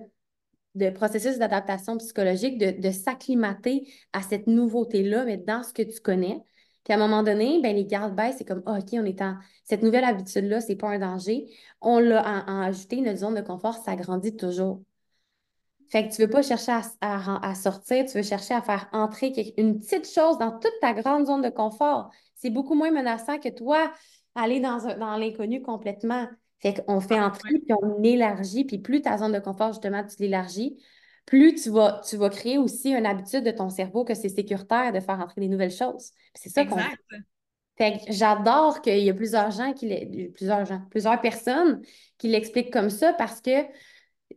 de 0.77 0.91
processus 0.91 1.39
d'adaptation 1.39 1.97
psychologique, 1.99 2.59
de, 2.59 2.91
s'acclimater 2.91 3.91
à 4.13 4.23
cette 4.23 4.47
nouveauté-là, 4.47 5.25
mais 5.25 5.39
dans 5.39 5.63
ce 5.63 5.73
que 5.73 5.83
tu 5.83 6.01
connais. 6.01 6.43
Puis 6.85 6.93
à 6.93 6.97
un 6.97 6.99
moment 6.99 7.23
donné, 7.23 7.61
ben, 7.63 7.75
les 7.75 7.85
gardes 7.85 8.15
baissent, 8.15 8.37
c'est 8.39 8.45
comme 8.45 8.63
ah, 8.67 8.79
OK, 8.79 8.91
on 8.93 9.05
est 9.05 9.21
en. 9.21 9.37
Cette 9.65 9.83
nouvelle 9.83 10.05
habitude-là, 10.05 10.61
c'est 10.61 10.77
pas 10.77 10.91
un 10.91 10.99
danger. 10.99 11.47
On 11.81 11.99
l'a 11.99 12.23
en, 12.47 12.61
ajouté, 12.61 13.01
notre 13.01 13.19
zone 13.19 13.35
de 13.35 13.41
confort 13.41 13.75
ça 13.75 13.97
grandit 13.97 14.37
toujours. 14.37 14.83
Fait 15.89 16.07
que 16.07 16.15
tu 16.15 16.23
veux 16.23 16.31
pas 16.31 16.43
chercher 16.43 16.73
à, 17.01 17.55
sortir, 17.55 18.05
tu 18.07 18.17
veux 18.19 18.23
chercher 18.25 18.55
à 18.55 18.63
faire 18.63 18.89
entrer 18.93 19.55
une 19.57 19.79
petite 19.79 20.09
chose 20.09 20.37
dans 20.39 20.59
toute 20.59 20.75
ta 20.81 20.93
grande 20.93 21.27
zone 21.27 21.43
de 21.43 21.49
confort. 21.49 22.11
C'est 22.35 22.51
beaucoup 22.51 22.75
moins 22.75 22.91
menaçant 22.91 23.39
que 23.39 23.49
toi 23.49 23.93
aller 24.35 24.61
dans, 24.61 24.79
dans 24.99 25.17
l'inconnu 25.17 25.63
complètement. 25.63 26.27
Fait 26.61 26.85
qu'on 26.85 27.01
fait 27.01 27.19
ah, 27.19 27.27
entrer, 27.27 27.59
puis 27.59 27.75
on 27.83 28.03
élargit, 28.03 28.65
puis 28.65 28.79
plus 28.79 29.03
ta 29.03 29.19
zone 29.19 29.33
de 29.33 29.39
confort, 29.39 29.73
justement, 29.73 30.05
tu 30.05 30.17
l'élargis, 30.21 30.79
plus 31.27 31.55
tu 31.55 31.71
vas, 31.71 32.01
tu 32.09 32.17
vas 32.17 32.31
créer 32.31 32.57
aussi 32.57 32.91
une 32.91 33.05
habitude 33.05 33.45
de 33.45 33.51
ton 33.51 33.69
cerveau 33.69 34.05
que 34.05 34.15
c'est 34.15 34.29
sécuritaire 34.29 34.93
de 34.93 35.01
faire 35.01 35.21
entrer 35.21 35.41
des 35.41 35.49
nouvelles 35.49 35.73
choses. 35.73 36.13
C'est 36.35 36.49
ça 36.49 36.65
qu'on 36.65 36.79
fait. 36.79 36.97
Fait 37.77 37.99
que 37.99 38.13
j'adore 38.13 38.81
qu'il 38.81 39.01
y 39.01 39.11
a 39.11 39.15
plusieurs 39.15 39.51
gens 39.51 39.75
qui 39.75 40.31
plusieurs 40.35 40.65
gens, 40.65 40.81
plusieurs 40.91 41.21
personnes 41.21 41.83
qui 42.17 42.29
l'expliquent 42.29 42.73
comme 42.73 42.89
ça 42.89 43.13
parce 43.13 43.43
que 43.43 43.51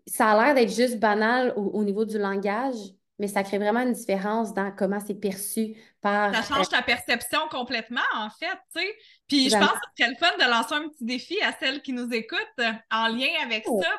ça 0.05 0.31
a 0.31 0.43
l'air 0.43 0.55
d'être 0.55 0.73
juste 0.73 0.99
banal 0.99 1.53
au, 1.55 1.83
niveau 1.83 2.03
du 2.03 2.17
langage, 2.17 2.75
mais 3.19 3.27
ça 3.27 3.43
crée 3.43 3.57
vraiment 3.57 3.81
une 3.81 3.91
différence 3.91 4.53
dans 4.53 4.71
comment 4.71 4.99
c'est 5.05 5.19
perçu 5.19 5.75
par. 6.01 6.33
Ça 6.33 6.55
change 6.55 6.69
ta 6.69 6.81
perception 6.81 7.39
complètement, 7.51 8.01
en 8.15 8.29
fait, 8.29 8.57
tu 8.73 8.81
sais. 8.81 8.95
Puis 9.27 9.49
je 9.49 9.57
pense 9.57 9.71
que 9.71 9.77
ce 9.97 10.03
serait 10.03 10.11
le 10.11 10.17
fun 10.17 10.37
de 10.37 10.49
lancer 10.49 10.75
un 10.75 10.89
petit 10.89 11.05
défi 11.05 11.41
à 11.41 11.53
celles 11.59 11.81
qui 11.81 11.91
nous 11.93 12.09
écoutent 12.13 12.39
euh, 12.59 12.71
en 12.91 13.09
lien 13.09 13.29
avec 13.43 13.65
oh. 13.67 13.81
ça. 13.83 13.91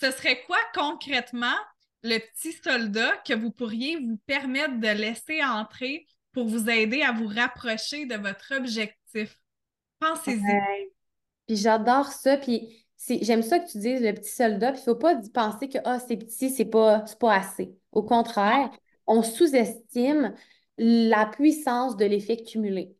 Ce 0.00 0.16
serait 0.16 0.42
quoi 0.42 0.58
concrètement 0.74 1.56
le 2.02 2.18
petit 2.18 2.52
soldat 2.52 3.16
que 3.26 3.34
vous 3.34 3.50
pourriez 3.50 3.96
vous 3.96 4.18
permettre 4.26 4.78
de 4.78 4.88
laisser 4.88 5.42
entrer 5.42 6.06
pour 6.32 6.46
vous 6.46 6.68
aider 6.68 7.02
à 7.02 7.12
vous 7.12 7.28
rapprocher 7.28 8.06
de 8.06 8.16
votre 8.16 8.54
objectif? 8.56 9.36
Pensez-y. 10.00 10.90
Puis 11.46 11.56
j'adore 11.56 12.08
ça. 12.08 12.36
Puis 12.36 12.86
j'aime 13.08 13.42
ça 13.42 13.60
que 13.60 13.70
tu 13.70 13.78
dises 13.78 14.02
le 14.02 14.12
petit 14.14 14.30
soldat. 14.30 14.72
Puis 14.72 14.82
il 14.84 14.88
ne 14.88 14.94
faut 14.94 15.00
pas 15.00 15.14
penser 15.32 15.68
que 15.68 15.78
ah, 15.84 15.98
c'est 16.00 16.16
petit, 16.16 16.50
c'est 16.50 16.64
pas, 16.64 17.04
pas 17.20 17.34
assez. 17.34 17.77
Au 17.92 18.02
contraire, 18.02 18.70
on 19.06 19.22
sous-estime 19.22 20.34
la 20.78 21.26
puissance 21.26 21.96
de 21.96 22.04
l'effet 22.04 22.36
cumulé. 22.44 22.96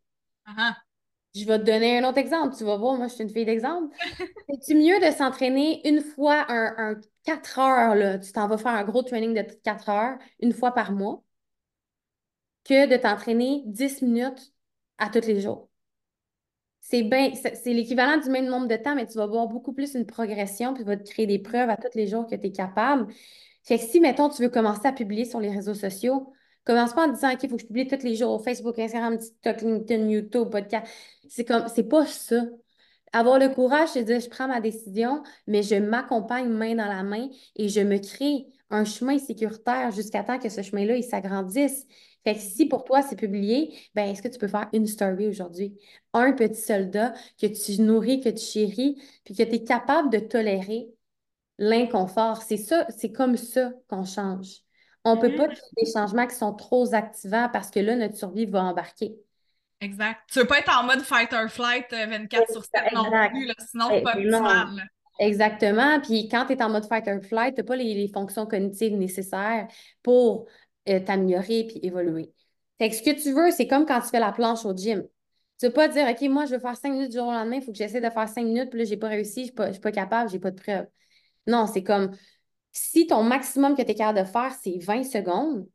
Je 1.35 1.45
vais 1.45 1.59
te 1.59 1.65
donner 1.65 1.99
un 1.99 2.09
autre 2.09 2.19
exemple. 2.19 2.57
Tu 2.57 2.65
vas 2.65 2.77
voir, 2.77 2.97
moi, 2.97 3.07
je 3.09 3.15
suis 3.15 3.23
une 3.25 3.31
fille 3.31 3.45
d'exemple. 3.45 3.95
C'est-tu 4.49 4.75
mieux 4.75 4.99
de 5.01 5.15
s'entraîner 5.15 5.87
une 5.89 6.01
fois 6.01 6.47
un, 6.51 6.93
un 6.93 7.01
4 7.25 7.59
heures, 7.59 7.95
là, 7.95 8.19
tu 8.19 8.33
t'en 8.33 8.49
vas 8.49 8.59
faire 8.59 8.73
un 8.73 8.85
gros 8.85 9.03
training 9.03 9.35
de 9.35 9.43
4 9.63 9.89
heures 9.91 10.19
une 10.41 10.53
fois 10.53 10.73
par 10.73 10.93
mois, 10.93 11.23
que 12.65 12.87
de 12.89 12.97
t'entraîner 12.97 13.63
10 13.67 14.01
minutes 14.03 14.53
à 14.99 15.09
tous 15.11 15.27
les 15.27 15.41
jours? 15.41 15.69
C'est 16.81 17.03
bien, 17.03 17.33
c'est 17.35 17.75
l'équivalent 17.75 18.19
du 18.19 18.31
même 18.31 18.47
nombre 18.47 18.67
de 18.67 18.77
temps, 18.77 18.95
mais 18.95 19.07
tu 19.07 19.19
vas 19.19 19.27
voir 19.27 19.47
beaucoup 19.47 19.75
plus 19.75 19.95
une 19.95 20.07
progression, 20.07 20.73
puis 20.73 20.85
tu 20.85 20.87
vas 20.89 20.97
te 20.97 21.09
créer 21.09 21.27
des 21.27 21.39
preuves 21.39 21.69
à 21.69 21.77
tous 21.77 21.95
les 21.95 22.07
jours 22.07 22.27
que 22.27 22.35
tu 22.35 22.47
es 22.47 22.53
capable. 22.53 23.13
Fait 23.69 23.79
que 23.79 23.85
si, 23.85 24.01
mettons, 24.01 24.31
tu 24.31 24.41
veux 24.41 24.49
commencer 24.49 24.87
à 24.89 24.93
publier 24.93 25.27
sur 25.27 25.41
les 25.41 25.51
réseaux 25.51 25.75
sociaux, 25.75 26.33
commence 26.65 26.95
pas 26.95 27.07
en 27.07 27.13
disant, 27.13 27.31
OK, 27.31 27.43
il 27.43 27.51
faut 27.51 27.57
que 27.57 27.63
je 27.63 27.67
publie 27.67 27.87
tous 27.87 28.03
les 28.03 28.17
jours, 28.17 28.43
Facebook, 28.43 28.79
Instagram, 28.79 29.19
TikTok, 29.19 29.61
LinkedIn, 29.61 30.09
YouTube, 30.09 30.49
podcast. 30.49 30.91
C'est 31.29 31.45
comme, 31.45 31.67
c'est 31.69 31.87
pas 31.87 32.07
ça. 32.07 32.47
Avoir 33.13 33.39
le 33.39 33.51
courage, 33.51 33.91
c'est 33.91 34.05
dire, 34.05 34.21
je 34.21 34.29
prends 34.31 34.49
ma 34.49 34.63
décision, 34.63 35.23
mais 35.47 35.63
je 35.63 35.75
m'accompagne 35.75 36.49
main 36.49 36.77
dans 36.77 36.87
la 36.87 37.03
main 37.03 37.29
et 37.57 37.69
je 37.69 37.81
me 37.81 37.99
crée 37.99 38.47
un 38.71 38.87
chemin 38.87 39.19
sécuritaire 39.19 39.91
jusqu'à 39.91 40.23
temps 40.23 40.39
que 40.39 40.49
ce 40.49 40.63
chemin-là, 40.63 40.97
il 40.97 41.05
s'agrandisse. 41.05 41.87
Fait 42.25 42.35
que 42.37 42.41
si 42.41 42.65
pour 42.67 42.85
toi, 42.85 43.03
c'est 43.03 43.17
publié, 43.17 43.75
ben 43.95 44.09
est-ce 44.09 44.23
que 44.23 44.29
tu 44.29 44.39
peux 44.39 44.49
faire 44.49 44.71
une 44.73 44.87
story 44.87 45.27
aujourd'hui? 45.27 45.79
Un 46.15 46.33
petit 46.33 46.61
soldat 46.61 47.13
que 47.39 47.47
tu 47.47 47.83
nourris, 47.83 48.21
que 48.21 48.31
tu 48.31 48.45
chéris, 48.45 49.03
puis 49.25 49.35
que 49.35 49.43
tu 49.43 49.55
es 49.57 49.65
capable 49.65 50.09
de 50.11 50.21
tolérer 50.21 50.89
l'inconfort. 51.59 52.43
C'est 52.43 52.57
ça, 52.57 52.87
c'est 52.97 53.13
comme 53.13 53.37
ça 53.37 53.73
qu'on 53.89 54.05
change. 54.05 54.63
On 55.05 55.17
ne 55.17 55.21
peut 55.21 55.35
pas 55.35 55.49
faire 55.49 55.57
mm-hmm. 55.57 55.85
des 55.85 55.93
changements 55.93 56.27
qui 56.27 56.35
sont 56.35 56.55
trop 56.55 56.95
activants 56.95 57.49
parce 57.53 57.71
que 57.71 57.81
là, 57.81 57.97
notre 57.97 58.17
survie 58.17 58.47
va 58.47 58.63
embarquer. 58.63 59.17
Exact. 59.81 60.21
Tu 60.31 60.39
ne 60.39 60.43
veux 60.43 60.49
pas 60.49 60.59
être 60.59 60.77
en 60.77 60.85
mode 60.85 61.03
fight 61.03 61.33
or 61.33 61.49
flight 61.49 61.87
24 61.91 62.43
euh, 62.43 62.53
sur 62.53 62.65
7 62.65 62.93
non 62.93 63.05
plus, 63.05 63.53
sinon 63.71 63.87
c'est 63.91 64.03
pas 64.03 64.15
optimal. 64.15 64.89
Exactement. 65.21 66.01
Puis 66.01 66.29
quand 66.29 66.47
tu 66.47 66.53
es 66.53 66.63
en 66.63 66.69
mode 66.69 66.87
fight 66.87 67.07
or 67.09 67.21
flight, 67.23 67.55
tu 67.55 67.61
n'as 67.61 67.67
pas 67.67 67.77
les, 67.77 68.09
fonctions 68.13 68.47
cognitives 68.47 68.97
nécessaires 68.97 69.69
pour 70.03 70.47
euh, 70.89 71.01
t'améliorer 71.01 71.65
puis 71.69 71.81
évoluer. 71.83 72.33
Fait 72.79 72.91
que 72.91 72.97
ce 72.97 73.03
que 73.03 73.11
tu 73.11 73.33
veux, 73.33 73.51
c'est 73.51 73.67
comme 73.67 73.87
quand 73.87 74.01
tu 74.01 74.09
fais 74.09 74.21
la 74.21 74.33
planche 74.33 74.65
au 74.65 74.75
gym. 74.75 75.05
Tu 75.59 75.67
ne 75.67 75.71
veux 75.71 75.75
pas 75.75 75.89
dire, 75.89 76.07
OK, 76.09 76.21
moi, 76.29 76.47
je 76.47 76.55
veux 76.55 76.61
faire 76.61 76.77
5 76.77 76.93
minutes 76.93 77.11
du 77.11 77.17
jour 77.17 77.27
au 77.27 77.33
lendemain, 77.33 77.57
il 77.57 77.63
faut 77.63 77.73
que 77.73 77.79
j'essaie 77.79 78.01
de 78.01 78.11
faire 78.11 78.29
5 78.29 78.45
minutes, 78.45 78.71
puis 78.71 78.79
là, 78.79 78.85
je 78.85 78.91
n'ai 78.91 78.97
pas 78.97 79.09
réussi, 79.09 79.47
je 79.47 79.63
ne 79.63 79.73
suis, 79.73 79.81
pas 79.81 79.91
capable, 79.91 80.31
je 80.31 80.35
n'ai 80.35 80.41
pas 80.41 80.53
de 80.53 80.61
preuve. 80.61 80.87
Non, 81.49 81.67
c'est 81.67 81.83
comme 81.83 82.13
si 82.73 83.07
ton 83.07 83.25
maximum 83.25 83.75
que 83.77 83.83
tu 83.83 83.91
es 83.91 83.95
capable 83.95 84.21
de 84.21 84.25
faire, 84.25 84.55
c'est 84.63 84.79
20 84.79 85.03
secondes, 85.05 85.67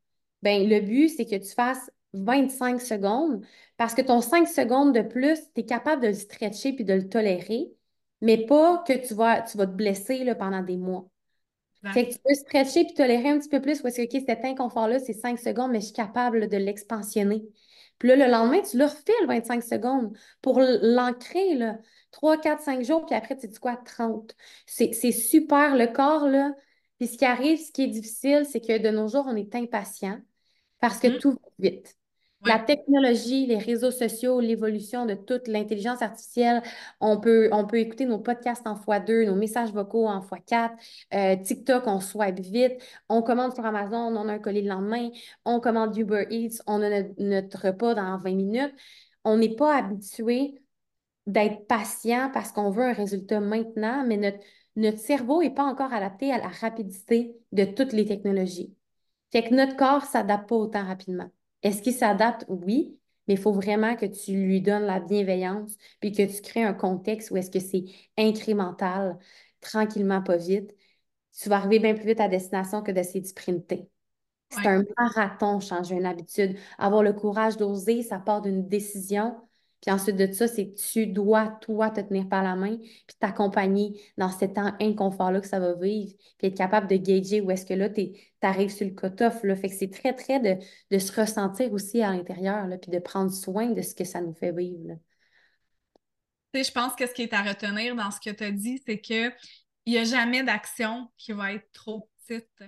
ben 0.42 0.68
le 0.70 0.80
but, 0.80 1.10
c'est 1.10 1.26
que 1.26 1.36
tu 1.36 1.54
fasses 1.54 1.92
25 2.14 2.80
secondes 2.82 3.46
parce 3.78 3.94
que 3.94 4.02
ton 4.02 4.22
5 4.22 4.48
secondes 4.48 4.94
de 4.96 5.02
plus, 5.02 5.40
tu 5.54 5.62
es 5.62 5.66
capable 5.66 6.02
de 6.02 6.08
le 6.08 6.14
stretcher 6.14 6.74
puis 6.74 6.86
de 6.86 6.94
le 6.94 7.10
tolérer, 7.10 7.74
mais 8.22 8.46
pas 8.46 8.84
que 8.88 8.94
tu 8.94 9.14
vas, 9.16 9.42
tu 9.42 9.58
vas 9.58 9.66
te 9.68 9.72
blesser 9.72 10.24
là, 10.24 10.36
pendant 10.36 10.62
des 10.62 10.78
mois. 10.78 11.08
Fait 11.92 12.08
que 12.08 12.14
tu 12.14 12.20
peux 12.20 12.34
stretcher 12.34 12.86
puis 12.86 12.94
tolérer 12.94 13.30
un 13.30 13.40
petit 13.40 13.50
peu 13.50 13.62
plus 13.62 13.82
parce 13.82 13.96
que, 13.98 14.04
OK, 14.04 14.24
cet 14.26 14.46
inconfort-là, 14.46 15.00
c'est 15.00 15.14
5 15.14 15.38
secondes, 15.38 15.72
mais 15.72 15.82
je 15.82 15.88
suis 15.88 15.94
capable 15.94 16.48
de 16.48 16.58
l'expansionner. 16.58 17.44
Puis 18.00 18.10
là, 18.10 18.16
le 18.16 18.32
lendemain, 18.32 18.62
tu 18.62 18.78
le 18.78 18.86
refais 18.86 19.14
le 19.22 19.28
25 19.28 19.64
secondes 19.64 20.18
pour 20.42 20.60
l'ancrer, 20.60 21.56
là. 21.56 21.78
3, 22.12 22.38
4, 22.38 22.62
5 22.62 22.84
jours, 22.84 23.06
puis 23.06 23.16
après, 23.16 23.36
tu 23.36 23.48
dis 23.48 23.60
quoi? 23.60 23.76
30. 23.76 24.36
C'est 24.68 24.94
super. 25.12 25.76
Le 25.76 25.88
corps, 25.88 26.28
là, 26.28 26.54
puis 27.00 27.08
ce 27.08 27.18
qui 27.18 27.26
arrive, 27.26 27.60
ce 27.60 27.72
qui 27.72 27.84
est 27.84 27.88
difficile, 27.88 28.46
c'est 28.50 28.62
que 28.62 28.78
de 28.78 28.90
nos 28.90 29.08
jours, 29.08 29.26
on 29.28 29.36
est 29.36 29.56
impatient 29.56 30.22
parce 30.80 31.00
que 31.00 31.08
mm-hmm. 31.08 31.20
tout 31.20 31.32
va 31.32 31.50
vite. 31.60 31.98
La 32.46 32.60
technologie, 32.60 33.46
les 33.46 33.58
réseaux 33.58 33.92
sociaux, 33.92 34.42
l'évolution 34.42 35.06
de 35.06 35.14
toute 35.14 35.48
l'intelligence 35.48 36.02
artificielle, 36.02 36.62
on 37.00 37.20
peut, 37.20 37.48
on 37.54 37.66
peut 37.66 37.78
écouter 37.78 38.06
nos 38.06 38.20
podcasts 38.20 38.68
en 38.68 38.76
x2, 38.76 39.26
nos 39.26 39.36
messages 39.36 39.72
vocaux 39.72 40.08
en 40.08 40.20
x4, 40.20 40.72
euh, 41.14 41.36
TikTok, 41.38 41.88
on 41.88 42.02
swipe 42.02 42.40
vite, 42.40 42.74
on 43.08 43.22
commande 43.22 43.54
sur 43.54 43.66
Amazon, 43.66 44.16
on 44.18 44.28
a 44.28 44.34
un 44.34 44.40
colis 44.40 44.62
le 44.62 44.70
lendemain, 44.70 45.10
on 45.46 45.62
commande 45.62 45.96
Uber 45.98 46.26
Eats, 46.32 46.62
on 46.68 46.82
a 46.82 46.90
notre, 46.90 47.14
notre 47.20 47.68
repas 47.68 47.94
dans 47.94 48.18
20 48.18 48.36
minutes. 48.36 48.76
On 49.24 49.38
n'est 49.38 49.56
pas 49.56 49.78
habitué 49.78 50.62
d'être 51.28 51.66
patient 51.68 52.30
parce 52.34 52.52
qu'on 52.52 52.72
veut 52.72 52.84
un 52.84 52.94
résultat 52.94 53.40
maintenant, 53.40 54.06
mais 54.06 54.18
notre, 54.18 54.40
notre 54.76 55.00
cerveau 55.00 55.42
n'est 55.42 55.54
pas 55.54 55.64
encore 55.64 55.94
adapté 55.94 56.32
à 56.34 56.40
la 56.40 56.50
rapidité 56.50 57.36
de 57.54 57.64
toutes 57.66 57.94
les 57.94 58.06
technologies. 58.06 58.76
Fait 59.32 59.44
que 59.44 59.56
notre 59.56 59.76
corps 59.78 60.02
ne 60.02 60.08
s'adapte 60.08 60.50
pas 60.50 60.56
autant 60.56 60.86
rapidement. 60.86 61.30
Est-ce 61.64 61.82
qu'il 61.82 61.94
s'adapte? 61.94 62.46
Oui, 62.50 63.00
mais 63.28 63.36
il 63.36 63.40
faut 63.40 63.54
vraiment 63.54 63.96
que 63.96 64.06
tu 64.06 64.34
lui 64.34 64.62
donnes 64.62 64.84
la 64.84 65.00
bienveillance, 65.00 65.76
puis 66.00 66.12
que 66.12 66.24
tu 66.24 66.42
crées 66.42 66.64
un 66.64 66.74
contexte 66.74 67.32
où 67.32 67.38
est-ce 67.38 67.52
que 67.52 67.60
c'est 67.60 67.86
incrémental, 68.18 69.18
tranquillement, 69.62 70.22
pas 70.22 70.38
vite. 70.38 70.76
Tu 71.40 71.50
vas 71.50 71.58
arriver 71.58 71.80
bien 71.80 71.96
plus 71.96 72.06
vite 72.06 72.20
à 72.20 72.28
destination 72.28 72.82
que 72.84 72.92
d'essayer 72.92 73.22
de 73.22 73.26
sprinter. 73.28 73.90
C'est 74.50 74.68
un 74.68 74.84
marathon, 75.00 75.60
changer 75.60 75.96
une 75.96 76.06
habitude. 76.06 76.58
Avoir 76.78 77.02
le 77.02 77.14
courage 77.14 77.58
d'oser, 77.58 78.04
ça 78.04 78.20
part 78.20 78.42
d'une 78.42 78.68
décision, 78.68 79.36
puis 79.84 79.92
ensuite 79.92 80.16
de 80.16 80.32
ça, 80.32 80.48
c'est 80.48 80.74
tu 80.76 81.08
dois, 81.08 81.58
toi, 81.60 81.90
te 81.90 82.00
tenir 82.00 82.30
par 82.30 82.42
la 82.42 82.56
main, 82.56 82.78
puis 82.78 83.18
t'accompagner 83.20 84.02
dans 84.18 84.30
cet 84.30 84.58
inconfort-là 84.58 85.42
que 85.42 85.48
ça 85.48 85.60
va 85.60 85.74
vivre, 85.74 86.14
puis 86.38 86.48
être 86.48 86.56
capable 86.56 86.88
de 86.88 86.96
gager 86.96 87.42
où 87.42 87.52
est-ce 87.52 87.66
que 87.66 87.74
là, 87.74 87.90
tu 87.90 88.14
arrives 88.42 88.70
sur 88.70 88.88
le 88.88 88.94
cut-off. 88.94 89.42
Fait 89.42 89.68
que 89.68 89.76
c'est 89.76 89.92
très, 89.92 90.14
très 90.14 90.40
de, 90.40 90.98
se 90.98 91.20
ressentir 91.20 91.74
aussi 91.74 92.02
à 92.02 92.12
l'intérieur, 92.12 92.66
puis 92.82 92.92
de 92.92 93.00
prendre 93.00 93.30
soin 93.30 93.72
de 93.72 93.82
ce 93.82 93.94
que 93.94 94.06
ça 94.06 94.22
nous 94.22 94.34
fait 94.34 94.54
vivre. 94.54 94.98
Sais, 96.56 96.64
je 96.64 96.72
pense 96.72 96.96
que 96.96 97.06
ce 97.06 97.14
qui 97.14 97.24
est 97.24 97.34
à 97.34 97.42
retenir 97.42 97.94
dans 97.94 98.10
ce 98.10 98.22
que 98.22 98.30
tu 98.30 98.44
as 98.46 98.52
dit, 98.52 98.82
c'est 98.88 99.02
qu'il 99.02 99.36
n'y 99.86 99.98
a 99.98 100.06
jamais 100.06 100.44
d'action 100.44 101.10
qui 101.18 101.34
va 101.34 101.52
être 101.52 101.70
trop 101.74 102.08
petite 102.26 102.64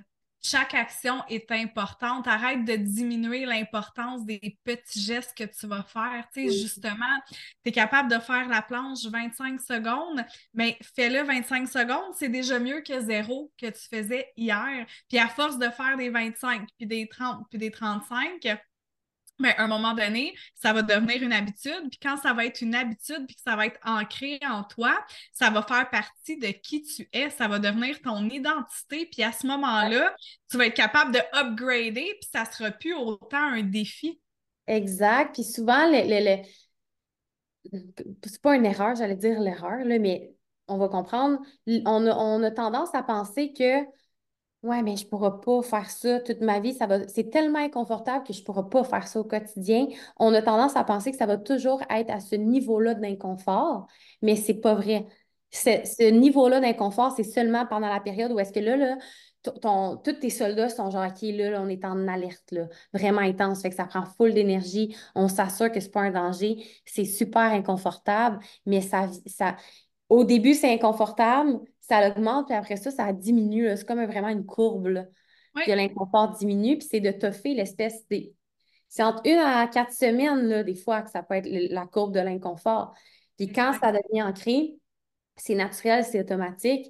chaque 0.45 0.75
action 0.75 1.23
est 1.27 1.51
importante. 1.51 2.27
Arrête 2.27 2.63
de 2.65 2.75
diminuer 2.75 3.45
l'importance 3.45 4.25
des 4.25 4.59
petits 4.63 5.01
gestes 5.01 5.35
que 5.35 5.43
tu 5.43 5.65
vas 5.65 5.83
faire. 5.83 6.27
Tu 6.33 6.49
sais, 6.49 6.57
justement, 6.61 7.19
tu 7.27 7.69
es 7.69 7.71
capable 7.71 8.11
de 8.11 8.19
faire 8.19 8.47
la 8.47 8.61
planche 8.61 9.05
25 9.05 9.59
secondes, 9.59 10.23
mais 10.53 10.77
fais-le 10.95 11.23
25 11.23 11.67
secondes, 11.67 12.13
c'est 12.13 12.29
déjà 12.29 12.59
mieux 12.59 12.81
que 12.81 12.99
zéro 13.01 13.51
que 13.57 13.67
tu 13.67 13.87
faisais 13.89 14.31
hier. 14.37 14.85
Puis 15.09 15.17
à 15.17 15.27
force 15.27 15.57
de 15.57 15.69
faire 15.69 15.97
des 15.97 16.09
25, 16.09 16.67
puis 16.77 16.85
des 16.85 17.07
30, 17.07 17.45
puis 17.49 17.57
des 17.57 17.71
35, 17.71 18.47
mais 19.39 19.55
à 19.55 19.63
un 19.63 19.67
moment 19.67 19.93
donné, 19.93 20.33
ça 20.53 20.73
va 20.73 20.81
devenir 20.81 21.21
une 21.21 21.33
habitude. 21.33 21.89
Puis 21.89 21.99
quand 22.01 22.17
ça 22.17 22.33
va 22.33 22.45
être 22.45 22.61
une 22.61 22.75
habitude, 22.75 23.25
puis 23.27 23.35
que 23.35 23.41
ça 23.41 23.55
va 23.55 23.67
être 23.67 23.79
ancré 23.83 24.39
en 24.47 24.63
toi, 24.63 24.97
ça 25.33 25.49
va 25.49 25.61
faire 25.61 25.89
partie 25.89 26.37
de 26.37 26.47
qui 26.47 26.83
tu 26.83 27.07
es. 27.11 27.29
Ça 27.29 27.47
va 27.47 27.59
devenir 27.59 28.01
ton 28.01 28.29
identité. 28.29 29.07
Puis 29.11 29.23
à 29.23 29.31
ce 29.31 29.45
moment-là, 29.47 30.15
tu 30.49 30.57
vas 30.57 30.67
être 30.67 30.75
capable 30.75 31.13
de 31.13 31.19
upgrader, 31.33 32.17
puis 32.19 32.29
ça 32.31 32.45
sera 32.45 32.71
plus 32.71 32.93
autant 32.93 33.37
un 33.37 33.61
défi. 33.63 34.19
Exact. 34.67 35.33
Puis 35.33 35.43
souvent, 35.43 35.85
le, 35.87 36.07
le, 36.07 36.43
c'est 38.23 38.41
pas 38.41 38.55
une 38.55 38.65
erreur, 38.65 38.95
j'allais 38.95 39.15
dire 39.15 39.39
l'erreur, 39.39 39.85
mais 39.85 40.33
on 40.67 40.77
va 40.77 40.87
comprendre. 40.87 41.39
On 41.67 42.07
on 42.07 42.43
a 42.43 42.51
tendance 42.51 42.93
à 42.95 43.03
penser 43.03 43.53
que 43.53 43.83
Ouais, 44.65 44.81
mais 44.81 44.97
je 44.97 45.05
ne 45.05 45.09
pourrai 45.09 45.29
pas 45.41 45.61
faire 45.61 45.91
ça 45.91 46.19
toute 46.21 46.41
ma 46.41 46.59
vie. 46.59 46.73
Ça 46.73 46.87
va... 46.87 47.07
C'est 47.07 47.29
tellement 47.29 47.59
inconfortable 47.59 48.25
que 48.25 48.33
je 48.33 48.39
ne 48.39 48.45
pourrai 48.45 48.67
pas 48.67 48.83
faire 48.83 49.07
ça 49.07 49.19
au 49.19 49.23
quotidien. 49.23 49.85
On 50.17 50.33
a 50.33 50.41
tendance 50.41 50.75
à 50.75 50.83
penser 50.83 51.11
que 51.11 51.17
ça 51.17 51.27
va 51.27 51.37
toujours 51.37 51.83
être 51.91 52.09
à 52.09 52.19
ce 52.19 52.33
niveau-là 52.35 52.95
d'inconfort, 52.95 53.85
mais 54.23 54.35
ce 54.35 54.51
n'est 54.51 54.59
pas 54.59 54.73
vrai. 54.73 55.05
Ce, 55.51 56.09
niveau-là 56.09 56.61
d'inconfort, 56.61 57.13
c'est 57.15 57.23
seulement 57.23 57.67
pendant 57.67 57.89
la 57.89 57.99
période 57.99 58.31
où 58.31 58.39
est-ce 58.39 58.51
que 58.51 58.59
là, 58.59 58.75
là 58.75 58.97
ton, 59.43 59.97
tous 59.97 60.13
tes 60.13 60.31
soldats 60.31 60.69
sont 60.69 60.89
genre, 60.89 61.05
OK, 61.05 61.21
là, 61.21 61.61
on 61.61 61.69
est 61.69 61.85
en 61.85 62.07
alerte, 62.07 62.51
là, 62.51 62.67
vraiment 62.91 63.21
intense. 63.21 63.61
Fait 63.61 63.69
que 63.69 63.75
ça 63.75 63.85
prend 63.85 64.03
full 64.17 64.33
d'énergie. 64.33 64.95
On 65.13 65.27
s'assure 65.27 65.71
que 65.71 65.79
ce 65.79 65.85
n'est 65.85 65.91
pas 65.91 66.01
un 66.01 66.11
danger. 66.11 66.65
C'est 66.85 67.05
super 67.05 67.43
inconfortable, 67.53 68.39
mais 68.65 68.81
ça, 68.81 69.09
ça, 69.27 69.57
au 70.09 70.23
début, 70.23 70.53
c'est 70.55 70.73
inconfortable, 70.73 71.59
ça 71.87 72.09
augmente, 72.09 72.47
puis 72.47 72.55
après 72.55 72.77
ça, 72.77 72.91
ça 72.91 73.13
diminue. 73.13 73.69
C'est 73.75 73.85
comme 73.85 74.03
vraiment 74.05 74.29
une 74.29 74.45
courbe. 74.45 74.87
Là. 74.87 75.05
l'inconfort 75.67 76.31
diminue, 76.31 76.77
puis 76.77 76.87
c'est 76.89 76.99
de 76.99 77.11
toffer 77.11 77.53
l'espèce 77.53 78.07
des. 78.09 78.33
C'est 78.87 79.03
entre 79.03 79.21
une 79.25 79.37
à 79.37 79.67
quatre 79.67 79.91
semaines, 79.91 80.47
là, 80.47 80.63
des 80.63 80.75
fois, 80.75 81.01
que 81.01 81.09
ça 81.09 81.23
peut 81.23 81.35
être 81.35 81.47
la 81.49 81.85
courbe 81.85 82.13
de 82.13 82.19
l'inconfort. 82.19 82.93
Puis 83.37 83.51
quand 83.51 83.73
ça 83.73 83.91
devient 83.91 84.23
ancré, 84.23 84.75
c'est 85.35 85.55
naturel, 85.55 86.03
c'est 86.05 86.19
automatique. 86.19 86.87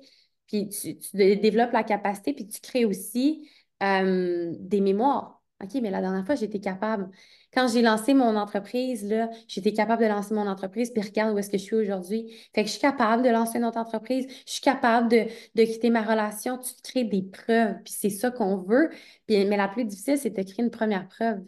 Puis 0.48 0.70
tu, 0.70 0.98
développes 1.14 1.72
la 1.72 1.84
capacité, 1.84 2.34
puis 2.34 2.48
tu 2.48 2.62
crées 2.62 2.86
aussi 2.86 3.50
euh, 3.82 4.54
des 4.60 4.82
mémoires. 4.82 5.42
OK, 5.64 5.72
mais 5.82 5.90
la 5.90 6.02
dernière 6.02 6.26
fois, 6.26 6.36
j'étais 6.36 6.60
capable. 6.60 7.10
Quand 7.56 7.70
j'ai 7.70 7.82
lancé 7.82 8.14
mon 8.14 8.36
entreprise, 8.36 9.08
là, 9.08 9.30
j'étais 9.48 9.74
capable 9.74 10.04
de 10.04 10.08
lancer 10.08 10.34
mon 10.34 10.48
entreprise, 10.48 10.92
puis 10.92 11.02
regarde 11.02 11.34
où 11.34 11.38
est-ce 11.38 11.50
que 11.50 11.58
je 11.58 11.64
suis 11.64 11.76
aujourd'hui. 11.76 12.36
Fait 12.54 12.64
que 12.64 12.68
je 12.68 12.74
suis 12.74 12.82
capable 12.82 13.24
de 13.24 13.30
lancer 13.30 13.60
notre 13.60 13.78
entreprise, 13.78 14.28
je 14.46 14.52
suis 14.52 14.62
capable 14.62 15.10
de, 15.10 15.64
quitter 15.64 15.90
ma 15.90 16.02
relation. 16.02 16.58
Tu 16.58 16.74
crées 16.84 17.06
des 17.06 17.24
preuves, 17.24 17.82
puis 17.84 17.94
c'est 17.98 18.10
ça 18.10 18.30
qu'on 18.30 18.58
veut. 18.58 18.90
Puis, 19.26 19.46
mais 19.46 19.58
la 19.58 19.70
plus 19.70 19.86
difficile, 19.86 20.18
c'est 20.18 20.32
de 20.32 20.44
créer 20.44 20.64
une 20.66 20.72
première 20.72 21.08
preuve. 21.08 21.40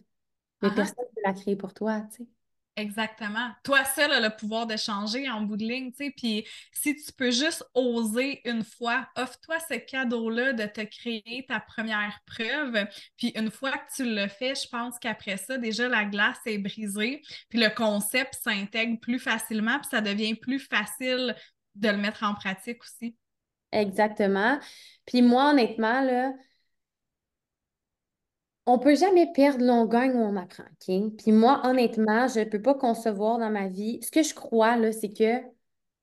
mais 0.62 0.70
Ah 0.70 0.72
ah. 0.72 0.76
personne 0.76 1.06
ne 1.10 1.16
peut 1.16 1.22
la 1.26 1.34
créer 1.34 1.56
pour 1.56 1.74
toi, 1.74 2.02
tu 2.12 2.24
sais. 2.24 2.30
Exactement. 2.78 3.50
Toi 3.64 3.84
seul 3.84 4.12
as 4.12 4.20
le 4.20 4.30
pouvoir 4.30 4.68
de 4.68 4.78
changer 4.78 5.28
en 5.28 5.42
bout 5.42 5.58
de 5.58 5.66
ligne, 5.66 5.92
tu 5.92 6.06
sais. 6.06 6.14
Puis 6.16 6.46
si 6.72 6.96
tu 6.96 7.12
peux 7.12 7.32
juste 7.32 7.68
oser 7.74 8.40
une 8.48 8.64
fois, 8.64 9.08
offre-toi 9.16 9.58
ce 9.68 9.74
cadeau-là 9.80 10.54
de 10.54 10.66
te 10.68 10.82
créer 10.82 11.44
ta 11.48 11.60
première 11.60 12.20
preuve. 12.28 12.86
Puis 13.18 13.30
une 13.36 13.50
fois 13.50 13.72
que 13.72 13.96
tu 13.96 14.06
le 14.06 14.28
fais, 14.28 14.54
je 14.54 14.70
pense 14.70 15.00
qu'après 15.00 15.38
ça, 15.38 15.58
déjà 15.58 15.88
la 15.88 16.06
glace 16.06 16.38
est 16.46 16.60
brisée. 16.60 17.24
Puis 17.50 17.60
le 17.60 17.70
concept 17.70 18.36
s'intègre 18.44 19.00
plus 19.00 19.20
facilement, 19.20 19.80
puis 19.80 19.90
ça 19.90 20.02
devient 20.02 20.36
plus 20.36 20.60
facile 20.60 21.36
de 21.74 21.90
le 21.90 21.98
mettre 21.98 22.24
en 22.24 22.36
pratique 22.36 22.84
aussi. 22.84 23.16
Exactement. 23.72 24.60
Puis 25.08 25.24
moi, 25.24 25.50
honnêtement, 25.50 26.02
là, 26.02 26.32
on 28.68 28.80
peut 28.80 28.96
jamais 28.96 29.32
perdre, 29.34 29.64
là, 29.64 29.74
on 29.74 29.86
gagne 29.86 30.14
ou 30.16 30.20
on 30.20 30.36
apprend, 30.36 30.64
OK? 30.64 31.16
Puis 31.18 31.32
moi, 31.32 31.62
honnêtement, 31.66 32.28
je 32.28 32.42
ne 32.42 32.46
peux 32.46 32.62
pas 32.62 32.76
concevoir 32.76 33.40
dans 33.40 33.50
ma 33.50 33.68
vie. 33.70 34.00
Ce 34.04 34.12
que 34.12 34.24
je 34.24 34.34
crois, 34.36 34.76
là, 34.78 34.92
c'est 34.92 35.12
que 35.12 35.42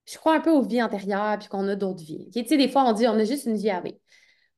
je 0.07 0.19
crois 0.19 0.37
un 0.37 0.41
peu 0.41 0.51
aux 0.51 0.63
vies 0.63 0.83
antérieures 0.83 1.39
puis 1.39 1.49
qu'on 1.49 1.69
a 1.69 1.77
d'autres 1.77 2.03
vies. 2.03 2.31
Tu 2.33 2.45
sais, 2.47 2.57
des 2.57 2.69
fois, 2.69 2.85
on 2.85 2.93
dit 2.93 3.07
on 3.07 3.13
a 3.13 3.25
juste 3.25 3.47
une 3.47 3.57
vie 3.57 3.71
à 3.71 3.81
vivre. 3.81 3.99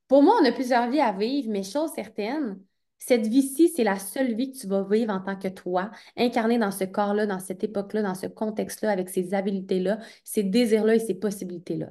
Pour 0.08 0.22
moi, 0.22 0.36
on 0.40 0.44
a 0.44 0.52
plusieurs 0.52 0.88
vies 0.90 1.00
à 1.00 1.12
vivre, 1.12 1.50
mais 1.50 1.64
chose 1.64 1.90
certaine, 1.94 2.60
cette 2.98 3.26
vie-ci, 3.26 3.68
c'est 3.68 3.84
la 3.84 3.98
seule 3.98 4.34
vie 4.34 4.52
que 4.52 4.58
tu 4.58 4.66
vas 4.68 4.84
vivre 4.84 5.12
en 5.12 5.20
tant 5.20 5.36
que 5.36 5.48
toi, 5.48 5.90
incarné 6.16 6.58
dans 6.58 6.70
ce 6.70 6.84
corps-là, 6.84 7.26
dans 7.26 7.40
cette 7.40 7.64
époque-là, 7.64 8.02
dans 8.02 8.14
ce 8.14 8.26
contexte-là, 8.26 8.90
avec 8.90 9.08
ces 9.10 9.34
habilités-là, 9.34 9.98
ces 10.24 10.42
désirs-là 10.44 10.94
et 10.94 10.98
ces 11.00 11.14
possibilités-là. 11.14 11.88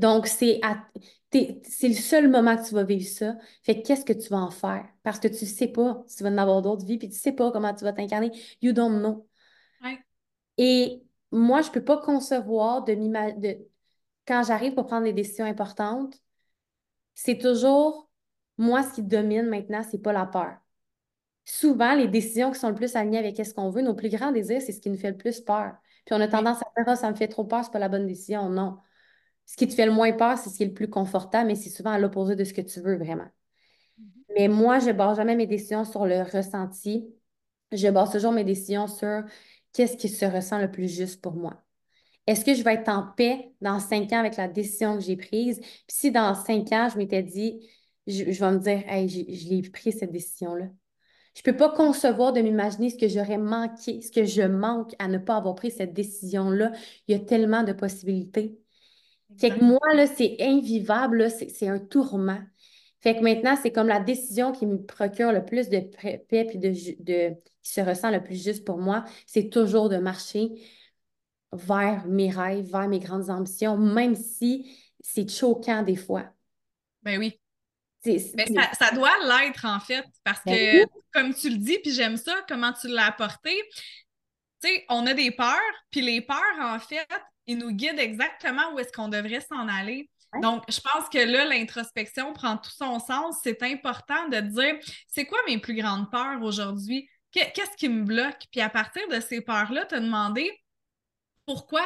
Donc, 0.00 0.26
c'est 0.26 0.60
c'est 1.32 1.88
le 1.88 1.94
seul 1.94 2.28
moment 2.28 2.56
que 2.56 2.66
tu 2.66 2.74
vas 2.74 2.84
vivre 2.84 3.06
ça. 3.06 3.36
Fait 3.62 3.80
que 3.80 3.86
qu'est-ce 3.86 4.04
que 4.04 4.12
tu 4.12 4.28
vas 4.30 4.38
en 4.38 4.50
faire? 4.50 4.88
Parce 5.02 5.20
que 5.20 5.28
tu 5.28 5.46
sais 5.46 5.68
pas 5.68 6.02
si 6.06 6.16
tu 6.16 6.22
vas 6.24 6.30
en 6.30 6.38
avoir 6.38 6.62
d'autres 6.62 6.84
vies, 6.84 6.98
puis 6.98 7.08
tu 7.08 7.16
sais 7.16 7.32
pas 7.32 7.52
comment 7.52 7.74
tu 7.74 7.84
vas 7.84 7.92
t'incarner. 7.92 8.32
You 8.62 8.72
don't 8.72 8.98
know. 8.98 9.28
Ouais. 9.82 9.98
Et 10.58 11.02
moi, 11.30 11.62
je 11.62 11.70
peux 11.70 11.84
pas 11.84 11.98
concevoir 11.98 12.82
de 12.84 12.94
de 13.40 13.58
quand 14.26 14.42
j'arrive 14.44 14.74
pour 14.74 14.86
prendre 14.86 15.04
des 15.04 15.12
décisions 15.12 15.44
importantes, 15.44 16.16
c'est 17.14 17.38
toujours 17.38 18.10
moi 18.58 18.82
ce 18.82 18.94
qui 18.94 19.02
domine 19.02 19.46
maintenant, 19.46 19.82
c'est 19.88 20.02
pas 20.02 20.12
la 20.12 20.26
peur. 20.26 20.56
Souvent, 21.44 21.94
les 21.94 22.08
décisions 22.08 22.50
qui 22.52 22.58
sont 22.58 22.68
le 22.68 22.74
plus 22.74 22.96
alignées 22.96 23.18
avec 23.18 23.36
ce 23.44 23.54
qu'on 23.54 23.70
veut, 23.70 23.82
nos 23.82 23.94
plus 23.94 24.08
grands 24.08 24.32
désirs, 24.32 24.62
c'est 24.62 24.72
ce 24.72 24.80
qui 24.80 24.90
nous 24.90 24.96
fait 24.98 25.10
le 25.10 25.16
plus 25.16 25.40
peur. 25.40 25.74
Puis 26.04 26.14
on 26.14 26.20
a 26.20 26.28
tendance 26.28 26.58
à 26.58 26.66
faire, 26.74 26.84
Ah, 26.86 26.96
ça 26.96 27.10
me 27.10 27.16
fait 27.16 27.28
trop 27.28 27.44
peur, 27.44 27.64
c'est 27.64 27.72
pas 27.72 27.78
la 27.78 27.88
bonne 27.88 28.06
décision. 28.06 28.48
Non. 28.48 28.78
Ce 29.50 29.56
qui 29.56 29.66
te 29.66 29.74
fait 29.74 29.84
le 29.84 29.90
moins 29.90 30.12
peur, 30.12 30.38
c'est 30.38 30.48
ce 30.48 30.56
qui 30.58 30.62
est 30.62 30.66
le 30.66 30.72
plus 30.74 30.88
confortable, 30.88 31.48
mais 31.48 31.56
c'est 31.56 31.70
souvent 31.70 31.90
à 31.90 31.98
l'opposé 31.98 32.36
de 32.36 32.44
ce 32.44 32.54
que 32.54 32.60
tu 32.60 32.80
veux 32.80 32.96
vraiment. 32.96 33.26
Mais 34.36 34.48
moi, 34.48 34.78
je 34.78 34.90
base 34.90 35.16
jamais 35.16 35.34
mes 35.36 35.46
décisions 35.48 35.84
sur 35.84 36.06
le 36.06 36.22
ressenti. 36.22 37.12
Je 37.72 37.88
base 37.88 38.12
toujours 38.12 38.32
mes 38.32 38.44
décisions 38.44 38.86
sur 38.86 39.24
qu'est-ce 39.72 39.96
qui 39.96 40.08
se 40.08 40.24
ressent 40.24 40.58
le 40.58 40.70
plus 40.70 40.88
juste 40.88 41.20
pour 41.20 41.34
moi. 41.34 41.62
Est-ce 42.28 42.44
que 42.44 42.54
je 42.54 42.62
vais 42.64 42.74
être 42.74 42.90
en 42.90 43.04
paix 43.16 43.52
dans 43.62 43.80
cinq 43.80 44.12
ans 44.12 44.20
avec 44.20 44.36
la 44.36 44.48
décision 44.48 44.96
que 44.96 45.02
j'ai 45.04 45.16
prise? 45.16 45.60
Puis 45.60 45.84
si 45.88 46.12
dans 46.12 46.34
cinq 46.36 46.72
ans, 46.72 46.88
je 46.92 46.98
m'étais 46.98 47.24
dit, 47.24 47.68
je, 48.06 48.30
je 48.32 48.40
vais 48.44 48.52
me 48.52 48.58
dire, 48.60 48.82
hey, 48.88 49.08
j'ai- 49.08 49.34
je 49.34 49.48
l'ai 49.50 49.62
pris 49.62 49.92
cette 49.92 50.12
décision-là. 50.12 50.66
Je 51.34 51.42
ne 51.46 51.52
peux 51.52 51.56
pas 51.58 51.70
concevoir 51.70 52.32
de 52.34 52.42
m'imaginer 52.42 52.90
ce 52.90 52.98
que 52.98 53.08
j'aurais 53.08 53.38
manqué, 53.38 54.02
ce 54.02 54.12
que 54.12 54.24
je 54.26 54.42
manque 54.42 54.94
à 55.00 55.08
ne 55.08 55.18
pas 55.18 55.36
avoir 55.38 55.56
pris 55.56 55.72
cette 55.72 55.94
décision-là. 55.94 56.72
Il 57.08 57.12
y 57.12 57.16
a 57.16 57.20
tellement 57.20 57.64
de 57.64 57.72
possibilités. 57.74 58.59
Fait 59.40 59.50
que 59.50 59.64
moi, 59.64 59.80
là, 59.94 60.06
c'est 60.06 60.36
invivable, 60.40 61.18
là, 61.18 61.30
c'est 61.30 61.48
c'est 61.48 61.68
un 61.68 61.78
tourment. 61.78 62.40
Fait 63.00 63.16
que 63.16 63.20
maintenant, 63.22 63.56
c'est 63.60 63.72
comme 63.72 63.88
la 63.88 64.00
décision 64.00 64.52
qui 64.52 64.66
me 64.66 64.84
procure 64.84 65.32
le 65.32 65.44
plus 65.44 65.70
de 65.70 65.80
paix 65.80 66.44
puis 66.44 66.58
de, 66.58 66.68
de, 67.02 67.34
qui 67.62 67.72
se 67.72 67.80
ressent 67.80 68.10
le 68.10 68.22
plus 68.22 68.42
juste 68.42 68.64
pour 68.64 68.78
moi, 68.78 69.04
c'est 69.26 69.48
toujours 69.48 69.88
de 69.88 69.96
marcher 69.96 70.50
vers 71.52 72.06
mes 72.06 72.30
rêves, 72.30 72.70
vers 72.70 72.88
mes 72.88 72.98
grandes 72.98 73.30
ambitions, 73.30 73.76
même 73.76 74.14
si 74.14 74.76
c'est 75.00 75.28
choquant 75.28 75.82
des 75.82 75.96
fois. 75.96 76.24
Ben 77.02 77.18
oui. 77.18 77.40
Mais 78.04 78.18
ça, 78.18 78.70
ça 78.78 78.94
doit 78.94 79.12
l'être, 79.26 79.66
en 79.66 79.78
fait, 79.80 80.04
parce 80.24 80.40
Ben 80.46 80.54
que, 80.54 80.78
oui. 80.82 80.86
comme 81.12 81.34
tu 81.34 81.50
le 81.50 81.56
dis, 81.56 81.78
puis 81.82 81.92
j'aime 81.92 82.16
ça, 82.16 82.34
comment 82.48 82.72
tu 82.72 82.88
l'as 82.88 83.06
apporté, 83.06 83.50
tu 84.62 84.68
sais, 84.68 84.84
on 84.88 85.06
a 85.06 85.14
des 85.14 85.30
peurs, 85.30 85.56
puis 85.90 86.00
les 86.02 86.20
peurs, 86.20 86.38
en 86.60 86.78
fait, 86.78 87.06
ils 87.46 87.58
nous 87.58 87.70
guident 87.72 87.98
exactement 87.98 88.72
où 88.74 88.78
est-ce 88.78 88.92
qu'on 88.92 89.08
devrait 89.08 89.40
s'en 89.40 89.68
aller. 89.68 90.10
Donc, 90.42 90.62
je 90.68 90.78
pense 90.80 91.08
que 91.08 91.18
là, 91.18 91.44
l'introspection 91.44 92.32
prend 92.32 92.56
tout 92.56 92.70
son 92.70 93.00
sens. 93.00 93.36
C'est 93.42 93.62
important 93.64 94.28
de 94.28 94.38
dire, 94.40 94.76
c'est 95.08 95.26
quoi 95.26 95.38
mes 95.48 95.58
plus 95.58 95.74
grandes 95.74 96.10
peurs 96.10 96.40
aujourd'hui? 96.42 97.08
Que- 97.34 97.50
Qu'est-ce 97.52 97.76
qui 97.76 97.88
me 97.88 98.04
bloque? 98.04 98.38
Puis 98.52 98.60
à 98.60 98.68
partir 98.70 99.06
de 99.08 99.18
ces 99.20 99.40
peurs-là, 99.40 99.86
te 99.86 99.96
demander 99.96 100.50
pourquoi 101.46 101.82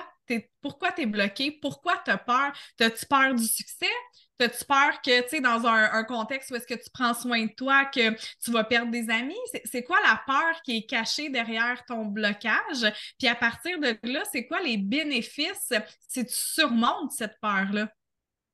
pourquoi 0.62 0.90
t'es 0.90 1.04
bloqué, 1.04 1.52
pourquoi 1.52 1.98
t'as 2.04 2.16
peur, 2.16 2.52
t'as-tu 2.78 3.04
peur 3.04 3.34
du 3.34 3.44
succès, 3.46 3.90
t'as-tu 4.38 4.64
peur 4.64 5.00
que, 5.04 5.22
tu 5.22 5.28
sais, 5.28 5.40
dans 5.40 5.66
un, 5.66 5.92
un 5.92 6.04
contexte 6.04 6.50
où 6.50 6.56
est-ce 6.56 6.66
que 6.66 6.74
tu 6.74 6.90
prends 6.92 7.14
soin 7.14 7.44
de 7.44 7.52
toi, 7.56 7.84
que 7.86 8.10
tu 8.42 8.50
vas 8.50 8.64
perdre 8.64 8.90
des 8.90 9.08
amis, 9.10 9.38
c'est 9.64 9.84
quoi 9.84 9.98
la 10.02 10.20
peur 10.26 10.60
qui 10.64 10.78
est 10.78 10.86
cachée 10.86 11.28
derrière 11.30 11.84
ton 11.86 12.04
blocage, 12.06 12.92
puis 13.18 13.28
à 13.28 13.34
partir 13.34 13.78
de 13.78 13.96
là, 14.02 14.22
c'est 14.32 14.46
quoi 14.46 14.60
les 14.60 14.76
bénéfices? 14.76 15.72
Si 16.08 16.24
tu 16.24 16.32
surmontes 16.32 17.12
cette 17.12 17.38
peur-là? 17.40 17.88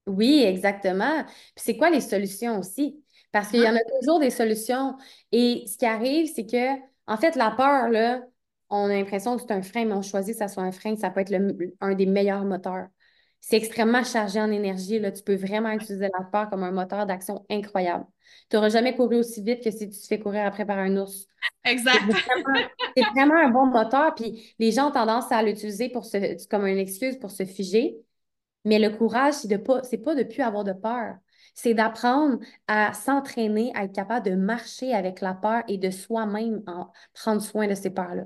Oui, 0.06 0.42
exactement. 0.42 1.24
Puis 1.24 1.64
c'est 1.64 1.76
quoi 1.76 1.90
les 1.90 2.00
solutions 2.00 2.58
aussi? 2.58 3.02
Parce 3.32 3.48
qu'il 3.48 3.60
y 3.60 3.68
en 3.68 3.76
a 3.76 3.80
toujours 4.00 4.18
des 4.18 4.30
solutions. 4.30 4.96
Et 5.30 5.64
ce 5.66 5.78
qui 5.78 5.86
arrive, 5.86 6.30
c'est 6.34 6.46
que, 6.46 6.80
en 7.06 7.16
fait, 7.16 7.36
la 7.36 7.50
peur, 7.52 7.88
là, 7.88 8.22
on 8.70 8.84
a 8.86 8.94
l'impression 8.94 9.36
que 9.36 9.42
c'est 9.42 9.52
un 9.52 9.62
frein, 9.62 9.84
mais 9.84 9.94
on 9.94 10.02
choisit 10.02 10.34
que 10.34 10.38
ça 10.38 10.48
soit 10.48 10.62
un 10.62 10.72
frein, 10.72 10.96
ça 10.96 11.10
peut 11.10 11.20
être 11.20 11.30
le- 11.30 11.74
un 11.80 11.94
des 11.94 12.06
meilleurs 12.06 12.44
moteurs. 12.44 12.88
C'est 13.40 13.56
extrêmement 13.56 14.04
chargé 14.04 14.40
en 14.40 14.50
énergie, 14.50 14.98
là. 14.98 15.10
Tu 15.10 15.22
peux 15.22 15.34
vraiment 15.34 15.70
utiliser 15.70 16.08
la 16.18 16.24
peur 16.24 16.50
comme 16.50 16.62
un 16.62 16.70
moteur 16.70 17.06
d'action 17.06 17.44
incroyable. 17.50 18.04
Tu 18.48 18.56
n'auras 18.56 18.68
jamais 18.68 18.94
couru 18.94 19.16
aussi 19.16 19.42
vite 19.42 19.64
que 19.64 19.70
si 19.70 19.88
tu 19.88 19.98
te 19.98 20.06
fais 20.06 20.18
courir 20.18 20.44
après 20.44 20.66
par 20.66 20.78
un 20.78 20.96
ours. 20.98 21.26
Exact. 21.64 22.00
c'est 22.96 23.04
vraiment 23.14 23.36
un 23.36 23.48
bon 23.48 23.66
moteur. 23.66 24.14
Puis 24.14 24.54
les 24.58 24.72
gens 24.72 24.88
ont 24.88 24.92
tendance 24.92 25.32
à 25.32 25.42
l'utiliser 25.42 25.88
pour 25.88 26.04
se, 26.04 26.46
comme 26.48 26.66
une 26.66 26.78
excuse 26.78 27.18
pour 27.18 27.30
se 27.30 27.44
figer. 27.44 27.96
Mais 28.64 28.78
le 28.78 28.90
courage, 28.90 29.34
c'est 29.34 29.48
de 29.48 29.56
pas, 29.56 29.82
c'est 29.82 29.98
pas 29.98 30.14
de 30.14 30.22
plus 30.22 30.42
avoir 30.42 30.64
de 30.64 30.72
peur. 30.72 31.16
C'est 31.54 31.74
d'apprendre 31.74 32.38
à 32.68 32.92
s'entraîner, 32.92 33.72
à 33.74 33.84
être 33.84 33.94
capable 33.94 34.26
de 34.26 34.34
marcher 34.34 34.92
avec 34.92 35.20
la 35.20 35.34
peur 35.34 35.62
et 35.66 35.78
de 35.78 35.90
soi-même 35.90 36.62
en 36.66 36.92
prendre 37.14 37.40
soin 37.40 37.66
de 37.66 37.74
ces 37.74 37.90
peurs-là. 37.90 38.24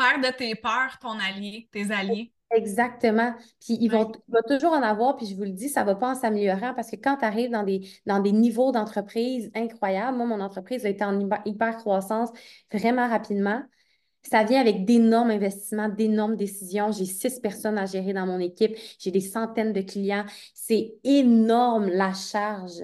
Faire 0.00 0.20
de 0.20 0.36
tes 0.36 0.54
peurs 0.54 0.98
ton 1.00 1.18
allié, 1.18 1.68
tes 1.70 1.90
alliés. 1.90 2.32
Exactement. 2.52 3.34
Puis 3.60 3.76
ils 3.80 3.88
vont, 3.90 4.06
Ouais. 4.06 4.12
il 4.28 4.32
va 4.32 4.42
toujours 4.42 4.72
en 4.72 4.82
avoir, 4.82 5.16
puis 5.16 5.26
je 5.26 5.34
vous 5.36 5.42
le 5.42 5.50
dis, 5.50 5.68
ça 5.68 5.80
ne 5.82 5.86
va 5.86 5.94
pas 5.96 6.10
en 6.12 6.14
s'améliorant 6.14 6.74
parce 6.74 6.90
que 6.90 6.96
quand 6.96 7.16
tu 7.16 7.24
arrives 7.24 7.50
dans 7.50 7.64
des, 7.64 7.88
dans 8.06 8.20
des 8.20 8.30
niveaux 8.32 8.70
d'entreprise 8.72 9.50
incroyables, 9.54 10.16
moi, 10.16 10.26
mon 10.26 10.40
entreprise 10.40 10.86
a 10.86 10.88
été 10.88 11.04
en 11.04 11.18
hyper, 11.18 11.42
hyper 11.44 11.76
croissance 11.78 12.30
vraiment 12.72 13.08
rapidement. 13.08 13.62
Ça 14.22 14.44
vient 14.44 14.60
avec 14.60 14.84
d'énormes 14.84 15.30
investissements, 15.30 15.88
d'énormes 15.88 16.36
décisions. 16.36 16.92
J'ai 16.92 17.04
six 17.06 17.40
personnes 17.40 17.78
à 17.78 17.86
gérer 17.86 18.12
dans 18.12 18.26
mon 18.26 18.40
équipe. 18.40 18.76
J'ai 18.98 19.10
des 19.12 19.20
centaines 19.20 19.72
de 19.72 19.82
clients. 19.82 20.24
C'est 20.54 20.94
énorme 21.04 21.88
la 21.88 22.12
charge. 22.12 22.82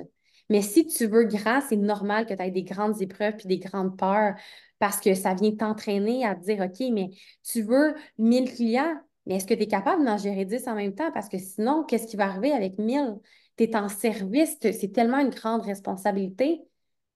Mais 0.51 0.63
si 0.63 0.87
tu 0.87 1.07
veux 1.07 1.25
grand, 1.25 1.61
c'est 1.69 1.77
normal 1.77 2.27
que 2.27 2.35
tu 2.35 2.43
aies 2.43 2.51
des 2.51 2.63
grandes 2.65 3.01
épreuves 3.03 3.37
puis 3.37 3.49
des 3.49 3.59
grandes 3.59 3.97
peurs 3.97 4.35
parce 4.79 5.01
que 5.01 5.15
ça 5.15 5.35
vient 5.35 5.53
t'entraîner 5.55 6.25
à 6.27 6.35
te 6.35 6.45
dire, 6.45 6.61
OK, 6.65 6.81
mais 6.93 7.11
tu 7.45 7.63
veux 7.63 7.95
1000 8.19 8.53
clients, 8.53 8.95
mais 9.27 9.37
est-ce 9.37 9.47
que 9.47 9.55
tu 9.55 9.63
es 9.63 9.67
capable 9.69 10.05
d'en 10.05 10.19
gérer 10.19 10.45
10 10.45 10.67
en 10.69 10.75
même 10.75 10.95
temps? 10.95 11.11
Parce 11.13 11.29
que 11.29 11.39
sinon, 11.39 11.85
qu'est-ce 11.85 12.07
qui 12.07 12.17
va 12.17 12.27
arriver 12.27 12.53
avec 12.53 12.79
1000? 12.79 13.19
Tu 13.57 13.65
es 13.65 13.77
en 13.77 13.89
service, 13.89 14.57
c'est 14.63 14.93
tellement 14.93 15.19
une 15.19 15.31
grande 15.31 15.63
responsabilité. 15.63 16.63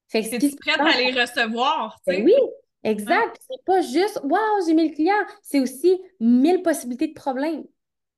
Fait 0.09 0.23
que 0.25 0.31
ce 0.31 0.37
qui 0.37 0.43
Es-tu 0.43 0.51
se 0.51 0.57
prête 0.57 0.81
passe- 0.81 0.87
à 0.87 0.99
les 0.99 1.11
recevoir, 1.19 1.99
tu 2.07 2.07
ben 2.07 2.17
sais? 2.17 2.25
oui, 2.25 2.33
exact. 2.85 3.39
C'est 3.49 3.65
pas 3.65 3.81
juste, 3.83 4.21
waouh, 4.25 4.67
j'ai 4.67 4.75
1000 4.75 4.93
clients. 4.95 5.15
C'est 5.43 5.61
aussi 5.61 6.01
1000 6.21 6.63
possibilités 6.63 7.09
de 7.09 7.15
problèmes. 7.15 7.65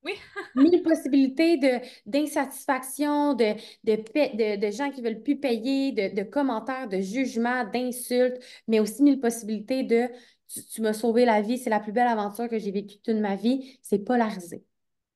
Oui. 0.02 0.18
1000 0.54 0.82
possibilités 0.82 1.56
de, 1.58 1.80
d'insatisfaction, 2.06 3.34
de, 3.34 3.54
de, 3.84 3.96
paie- 3.96 4.34
de, 4.34 4.56
de 4.66 4.70
gens 4.72 4.90
qui 4.90 5.02
veulent 5.02 5.22
plus 5.22 5.38
payer, 5.38 5.92
de, 5.92 6.14
de 6.14 6.22
commentaires, 6.28 6.88
de 6.88 7.00
jugements, 7.00 7.64
d'insultes, 7.64 8.38
mais 8.66 8.80
aussi 8.80 9.02
1000 9.02 9.20
possibilités 9.20 9.84
de 9.84 10.08
tu, 10.48 10.82
m'as 10.82 10.92
sauvé 10.92 11.24
la 11.24 11.40
vie, 11.42 11.58
c'est 11.58 11.70
la 11.70 11.80
plus 11.80 11.92
belle 11.92 12.06
aventure 12.08 12.48
que 12.48 12.58
j'ai 12.58 12.70
vécue 12.70 12.98
toute 13.00 13.16
ma 13.16 13.36
vie. 13.36 13.78
C'est 13.82 13.98
polarisé. 14.00 14.64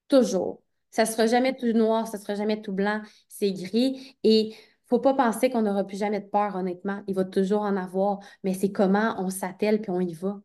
Toujours. 0.08 0.62
Ça 0.90 1.06
sera 1.06 1.26
jamais 1.26 1.56
tout 1.56 1.72
noir, 1.72 2.06
ça 2.06 2.18
sera 2.18 2.34
jamais 2.34 2.60
tout 2.60 2.72
blanc, 2.72 3.02
c'est 3.28 3.52
gris. 3.52 4.16
Et 4.24 4.54
faut 4.86 5.00
pas 5.00 5.14
penser 5.14 5.50
qu'on 5.50 5.62
n'aura 5.62 5.84
plus 5.84 5.96
jamais 5.96 6.20
de 6.20 6.26
peur, 6.28 6.54
honnêtement. 6.56 7.02
Il 7.08 7.14
va 7.14 7.24
toujours 7.24 7.62
en 7.62 7.76
avoir, 7.76 8.20
mais 8.44 8.54
c'est 8.54 8.72
comment 8.72 9.14
on 9.18 9.30
s'attelle 9.30 9.80
puis 9.80 9.90
on 9.90 10.00
y 10.00 10.12
va. 10.12 10.42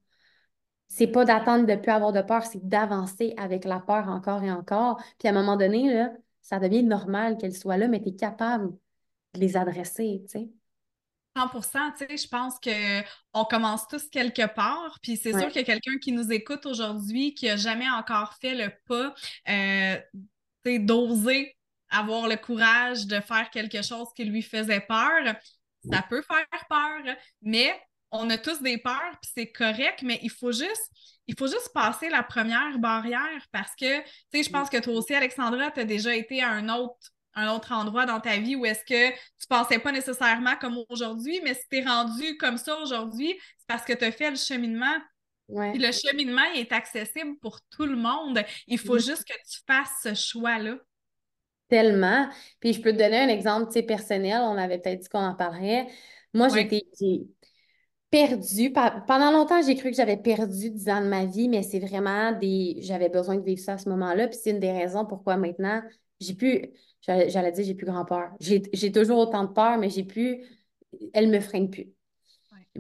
C'est 0.88 1.08
pas 1.08 1.26
d'attendre 1.26 1.66
de 1.66 1.72
ne 1.74 1.78
plus 1.78 1.92
avoir 1.92 2.14
de 2.14 2.22
peur, 2.22 2.46
c'est 2.46 2.66
d'avancer 2.66 3.34
avec 3.38 3.66
la 3.66 3.80
peur 3.80 4.08
encore 4.08 4.44
et 4.44 4.52
encore. 4.52 5.02
Puis 5.20 5.28
à 5.28 5.32
un 5.32 5.34
moment 5.34 5.58
donné, 5.58 6.08
ça 6.42 6.60
devient 6.60 6.84
normal 6.84 7.38
qu'elle 7.38 7.56
soit 7.56 7.78
là, 7.78 7.88
mais 7.90 8.02
tu 8.02 8.10
es 8.10 8.16
capable 8.16 8.72
de 9.34 9.40
les 9.42 9.58
adresser, 9.58 10.24
tu 10.26 10.32
sais. 10.32 10.50
100 11.62 11.92
tu 11.92 12.06
sais, 12.06 12.18
je 12.18 12.28
pense 12.28 12.56
qu'on 12.60 13.46
commence 13.46 13.88
tous 13.88 14.10
quelque 14.10 14.48
part, 14.48 14.98
puis 15.02 15.18
c'est 15.18 15.32
sûr 15.32 15.48
qu'il 15.48 15.62
y 15.62 15.64
a 15.64 15.64
quelqu'un 15.64 15.98
qui 16.00 16.12
nous 16.12 16.32
écoute 16.32 16.66
aujourd'hui 16.66 17.34
qui 17.34 17.46
n'a 17.46 17.58
jamais 17.58 17.90
encore 17.90 18.36
fait 18.42 18.56
le 18.56 18.72
pas, 18.88 19.14
euh, 19.50 19.98
d'oser 20.80 21.56
avoir 21.90 22.28
le 22.28 22.36
courage 22.36 23.08
de 23.08 23.20
faire 23.22 23.50
quelque 23.50 23.82
chose 23.82 24.08
qui 24.16 24.26
lui 24.26 24.42
faisait 24.42 24.82
peur. 24.82 25.36
Ça 25.90 26.02
peut 26.10 26.22
faire 26.22 26.46
peur, 26.70 27.16
mais 27.42 27.80
on 28.12 28.30
a 28.30 28.38
tous 28.38 28.62
des 28.62 28.78
peurs, 28.78 29.18
puis 29.22 29.32
c'est 29.34 29.52
correct, 29.52 30.02
mais 30.02 30.20
il 30.22 30.32
faut 30.32 30.52
juste 30.52 30.92
il 31.28 31.36
faut 31.38 31.48
juste 31.48 31.72
passer 31.74 32.10
la 32.10 32.24
première 32.24 32.80
barrière 32.80 33.46
parce 33.52 33.76
que, 33.76 34.00
tu 34.00 34.08
sais, 34.34 34.44
je 34.44 34.50
pense 34.50 34.70
que 34.70 34.78
toi 34.78 34.94
aussi, 34.94 35.14
Alexandra, 35.14 35.72
tu 35.72 35.82
as 35.82 35.86
déjà 35.86 36.16
été 36.16 36.42
à 36.42 36.50
un 36.50 36.70
autre 36.70 37.12
un 37.38 37.54
autre 37.54 37.72
endroit 37.72 38.06
dans 38.06 38.20
ta 38.20 38.38
vie 38.38 38.56
où 38.56 38.66
est-ce 38.66 38.84
que 38.84 39.12
tu 39.12 39.48
pensais 39.48 39.80
pas 39.80 39.92
nécessairement 39.92 40.56
comme 40.60 40.80
aujourd'hui, 40.90 41.40
mais 41.44 41.54
si 41.54 41.62
tu 41.70 41.78
es 41.78 41.84
rendu 41.84 42.36
comme 42.38 42.58
ça 42.58 42.78
aujourd'hui, 42.80 43.36
c'est 43.60 43.68
parce 43.68 43.84
que 43.84 43.94
tu 43.94 44.04
as 44.04 44.12
fait 44.12 44.32
le 44.32 44.36
cheminement. 44.36 44.96
le 45.50 45.92
cheminement 45.92 46.44
est 46.56 46.72
accessible 46.74 47.38
pour 47.40 47.60
tout 47.70 47.86
le 47.86 47.96
monde. 47.96 48.44
Il 48.68 48.80
faut 48.80 48.98
juste 48.98 49.24
que 49.24 49.34
tu 49.50 49.60
fasses 49.66 49.94
ce 50.04 50.14
choix-là. 50.14 50.78
Tellement. 51.70 52.28
Puis 52.60 52.74
je 52.74 52.82
peux 52.82 52.92
te 52.92 52.98
donner 52.98 53.20
un 53.20 53.28
exemple 53.28 53.72
personnel. 53.84 54.42
On 54.42 54.58
avait 54.58 54.80
peut-être 54.80 55.02
dit 55.02 55.10
qu'on 55.10 55.20
en 55.20 55.36
parlerait. 55.36 55.88
Moi, 56.34 56.50
j'étais 56.50 56.84
perdue. 58.10 58.72
Pendant 58.72 59.32
longtemps, 59.32 59.62
j'ai 59.62 59.76
cru 59.76 59.92
que 59.92 59.96
j'avais 59.96 60.18
perdu 60.18 60.72
10 60.72 60.90
ans 60.90 61.02
de 61.02 61.08
ma 61.08 61.26
vie, 61.26 61.50
mais 61.50 61.62
c'est 61.64 61.80
vraiment 61.80 62.32
des. 62.32 62.78
J'avais 62.80 63.10
besoin 63.10 63.36
de 63.36 63.44
vivre 63.44 63.62
ça 63.62 63.74
à 63.74 63.78
ce 63.78 63.90
moment-là. 63.90 64.28
Puis 64.28 64.40
c'est 64.42 64.52
une 64.52 64.60
des 64.60 64.72
raisons 64.72 65.06
pourquoi 65.06 65.38
maintenant, 65.38 65.82
j'ai 66.20 66.34
pu 66.34 66.72
J'allais 67.08 67.52
dire, 67.52 67.64
j'ai 67.64 67.76
plus 67.76 67.86
grand 67.86 68.06
peur. 68.06 68.32
J'ai 68.40 68.92
toujours 68.92 69.20
autant 69.20 69.46
de 69.46 69.54
peur, 69.54 69.78
mais 69.78 69.90
j'ai 69.90 70.04
plus. 70.04 70.44
Elle 71.14 71.30
me 71.30 71.40
freine 71.40 71.70
plus. 71.70 71.94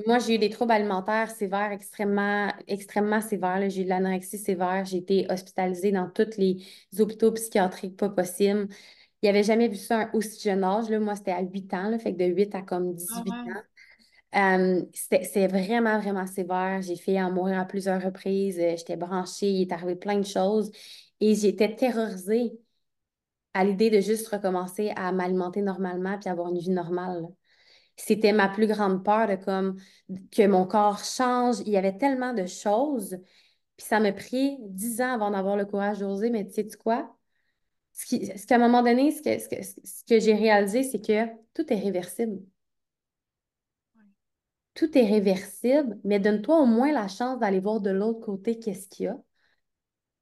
Moi, 0.05 0.19
j'ai 0.19 0.36
eu 0.36 0.38
des 0.38 0.49
troubles 0.49 0.73
alimentaires 0.73 1.32
sévères, 1.32 1.71
extrêmement, 1.71 2.51
extrêmement 2.67 3.21
sévères. 3.21 3.67
J'ai 3.69 3.82
eu 3.82 3.84
de 3.86 3.89
l'anorexie 3.89 4.38
sévère. 4.38 4.86
J'ai 4.86 4.97
été 4.97 5.25
hospitalisée 5.30 5.91
dans 5.91 6.09
tous 6.09 6.38
les 6.38 6.57
hôpitaux 6.99 7.32
psychiatriques 7.32 7.97
pas 7.97 8.09
possibles. 8.09 8.67
Il 9.21 9.25
n'y 9.25 9.30
avait 9.30 9.43
jamais 9.43 9.67
vu 9.67 9.75
ça 9.75 10.01
à 10.01 10.15
aussi 10.15 10.39
jeune 10.41 10.63
âge. 10.63 10.89
Là. 10.89 10.99
Moi, 10.99 11.15
c'était 11.15 11.32
à 11.32 11.41
8 11.41 11.73
ans, 11.73 11.89
là, 11.89 11.97
fait 11.97 12.13
que 12.13 12.19
de 12.19 12.25
8 12.25 12.53
à 12.53 12.61
comme 12.61 12.93
18 12.93 13.32
ans. 13.32 13.45
Euh, 14.36 14.82
c'est 14.93 15.47
vraiment, 15.47 15.99
vraiment 15.99 16.28
sévère. 16.28 16.82
J'ai 16.82 16.97
fait 16.97 17.19
en 17.19 17.32
mourir 17.32 17.59
à 17.59 17.65
plusieurs 17.65 18.01
reprises. 18.03 18.57
J'étais 18.57 18.97
branchée, 18.97 19.49
il 19.49 19.61
est 19.63 19.71
arrivé 19.71 19.95
plein 19.95 20.19
de 20.19 20.25
choses. 20.25 20.71
Et 21.19 21.34
j'étais 21.34 21.75
terrorisée 21.75 22.59
à 23.54 23.64
l'idée 23.64 23.89
de 23.89 24.00
juste 24.00 24.28
recommencer 24.28 24.91
à 24.95 25.12
m'alimenter 25.12 25.62
normalement 25.62 26.18
puis 26.20 26.30
avoir 26.30 26.50
une 26.50 26.60
vie 26.60 26.70
normale. 26.70 27.28
C'était 27.95 28.34
ma 28.34 28.48
plus 28.48 28.68
grande 28.68 29.04
peur 29.04 29.28
de 29.28 29.36
comme 29.36 29.78
que 30.32 30.45
mon 30.48 30.68
corps 30.68 31.04
change. 31.04 31.60
Il 31.62 31.70
y 31.70 31.78
avait 31.78 31.98
tellement 31.98 32.34
de 32.34 32.45
choses. 32.45 33.18
Puis 33.76 33.88
ça 33.88 34.00
m'a 34.00 34.12
pris 34.12 34.58
dix 34.62 35.02
ans 35.02 35.14
avant 35.14 35.32
d'avoir 35.32 35.58
le 35.58 35.66
courage 35.66 36.00
d'oser, 36.00 36.30
mais 36.30 36.45
tu 36.45 36.54
sais 36.54 36.68
quoi? 36.78 37.16
Ce, 37.93 38.45
qu'à 38.45 38.56
un 38.56 38.60
moment 38.60 38.84
donné, 38.84 39.12
ce 39.12 39.22
que, 39.24 39.64
ce 39.64 40.04
que 40.08 40.20
j'ai 40.20 40.36
réalisé, 40.36 40.84
c'est 40.84 41.02
que 41.02 41.26
tout 41.56 41.72
est 41.74 41.80
réversible. 41.80 42.39
Tout 44.76 44.95
est 44.95 45.06
réversible, 45.06 46.00
mais 46.04 46.20
donne-toi 46.20 46.62
au 46.62 46.68
moins 46.68 46.91
la 46.91 47.08
chance 47.08 47.39
d'aller 47.39 47.60
voir 47.60 47.82
de 47.82 47.89
l'autre 47.89 48.20
côté 48.20 48.60
qu'est-ce 48.60 48.88
qu'il 48.88 49.06
y 49.06 49.08
a. 49.08 49.18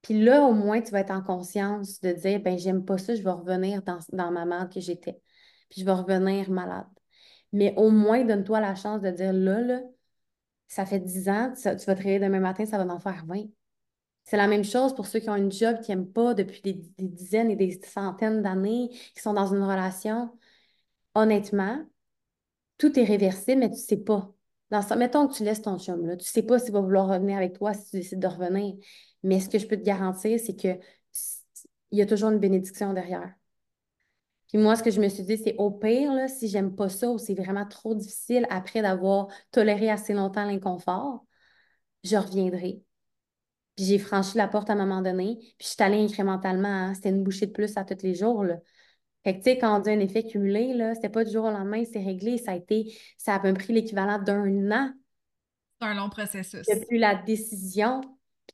Puis 0.06 0.22
là, 0.22 0.42
au 0.44 0.52
moins, 0.52 0.80
tu 0.80 0.92
vas 0.92 1.00
être 1.00 1.10
en 1.10 1.20
conscience 1.20 2.00
de 2.00 2.12
dire, 2.12 2.40
ben 2.40 2.56
j'aime 2.56 2.84
pas 2.84 2.96
ça, 2.96 3.16
je 3.16 3.22
vais 3.22 3.30
revenir 3.30 3.82
dans, 3.82 3.98
dans 4.12 4.30
ma 4.30 4.44
merde 4.44 4.72
que 4.72 4.78
j'étais. 4.78 5.20
Puis 5.68 5.80
je 5.80 5.84
vais 5.84 5.92
revenir 5.92 6.48
malade. 6.48 6.86
Mais 7.52 7.74
au 7.76 7.90
moins, 7.90 8.24
donne-toi 8.24 8.60
la 8.60 8.76
chance 8.76 9.02
de 9.02 9.10
dire, 9.10 9.32
là, 9.32 9.60
là, 9.60 9.80
ça 10.68 10.86
fait 10.86 11.00
10 11.00 11.28
ans, 11.28 11.52
tu, 11.56 11.68
vas 11.68 11.74
te 11.76 11.90
réveiller 11.90 12.20
demain 12.20 12.38
matin, 12.38 12.66
ça 12.66 12.78
va 12.78 12.94
en 12.94 13.00
faire 13.00 13.24
20. 13.26 13.46
C'est 14.22 14.36
la 14.36 14.46
même 14.46 14.62
chose 14.62 14.94
pour 14.94 15.08
ceux 15.08 15.18
qui 15.18 15.28
ont 15.28 15.34
une 15.34 15.50
job 15.50 15.80
qui 15.80 15.90
n'aiment 15.90 16.12
pas 16.12 16.34
depuis 16.34 16.62
des, 16.62 16.74
dizaines 16.98 17.50
et 17.50 17.56
des 17.56 17.80
centaines 17.84 18.42
d'années, 18.42 18.90
qui 19.12 19.20
sont 19.20 19.34
dans 19.34 19.52
une 19.52 19.62
relation. 19.64 20.30
Honnêtement, 21.16 21.84
tout 22.78 22.96
est 22.98 23.04
réversible, 23.04 23.58
mais 23.60 23.70
tu 23.70 23.76
ne 23.76 23.80
sais 23.80 23.96
pas. 23.96 24.32
Dans 24.70 24.82
ça, 24.82 24.94
mettons 24.94 25.26
que 25.26 25.34
tu 25.34 25.44
laisses 25.44 25.62
ton 25.62 25.78
chum, 25.78 26.06
là, 26.06 26.16
tu 26.16 26.22
ne 26.24 26.28
sais 26.28 26.42
pas 26.42 26.60
s'il 26.60 26.72
va 26.72 26.80
vouloir 26.80 27.08
revenir 27.08 27.36
avec 27.36 27.54
toi 27.54 27.74
si 27.74 27.90
tu 27.90 27.96
décides 27.96 28.20
de 28.20 28.26
revenir. 28.28 28.76
Mais 29.26 29.40
ce 29.40 29.48
que 29.48 29.58
je 29.58 29.66
peux 29.66 29.76
te 29.76 29.82
garantir, 29.82 30.38
c'est 30.38 30.54
que 30.54 30.78
il 31.90 31.98
y 31.98 32.02
a 32.02 32.06
toujours 32.06 32.30
une 32.30 32.38
bénédiction 32.38 32.92
derrière. 32.92 33.34
Puis 34.48 34.58
moi, 34.58 34.76
ce 34.76 34.84
que 34.84 34.92
je 34.92 35.00
me 35.00 35.08
suis 35.08 35.24
dit, 35.24 35.36
c'est 35.36 35.56
au 35.58 35.72
pire, 35.72 36.12
là, 36.12 36.28
si 36.28 36.48
j'aime 36.48 36.76
pas 36.76 36.88
ça 36.88 37.10
ou 37.10 37.18
c'est 37.18 37.34
vraiment 37.34 37.66
trop 37.66 37.96
difficile 37.96 38.46
après 38.50 38.82
d'avoir 38.82 39.26
toléré 39.50 39.90
assez 39.90 40.14
longtemps 40.14 40.44
l'inconfort, 40.44 41.26
je 42.04 42.16
reviendrai. 42.16 42.84
Puis 43.74 43.84
j'ai 43.84 43.98
franchi 43.98 44.38
la 44.38 44.46
porte 44.46 44.70
à 44.70 44.74
un 44.74 44.76
moment 44.76 45.02
donné, 45.02 45.38
puis 45.58 45.66
je 45.66 45.66
suis 45.66 45.82
allée 45.82 45.98
incrémentalement. 45.98 46.68
Hein. 46.68 46.94
C'était 46.94 47.08
une 47.08 47.24
bouchée 47.24 47.46
de 47.46 47.52
plus 47.52 47.76
à 47.76 47.84
tous 47.84 48.04
les 48.04 48.14
jours. 48.14 48.44
Là. 48.44 48.58
Fait 49.24 49.32
que, 49.32 49.38
tu 49.38 49.50
sais, 49.50 49.58
quand 49.58 49.76
on 49.76 49.80
dit 49.80 49.90
un 49.90 49.98
effet 49.98 50.22
cumulé, 50.22 50.72
là, 50.72 50.94
c'était 50.94 51.08
pas 51.08 51.24
du 51.24 51.32
jour 51.32 51.46
au 51.46 51.50
lendemain, 51.50 51.82
c'est 51.84 52.02
réglé. 52.02 52.38
Ça 52.38 52.52
a 52.52 52.54
été, 52.54 52.96
ça 53.18 53.34
a 53.34 53.52
pris 53.52 53.72
l'équivalent 53.72 54.20
d'un 54.20 54.70
an. 54.70 54.92
C'est 55.80 55.88
un 55.88 55.94
long 55.94 56.08
processus. 56.08 56.64
Depuis 56.68 57.00
la 57.00 57.16
décision 57.16 58.00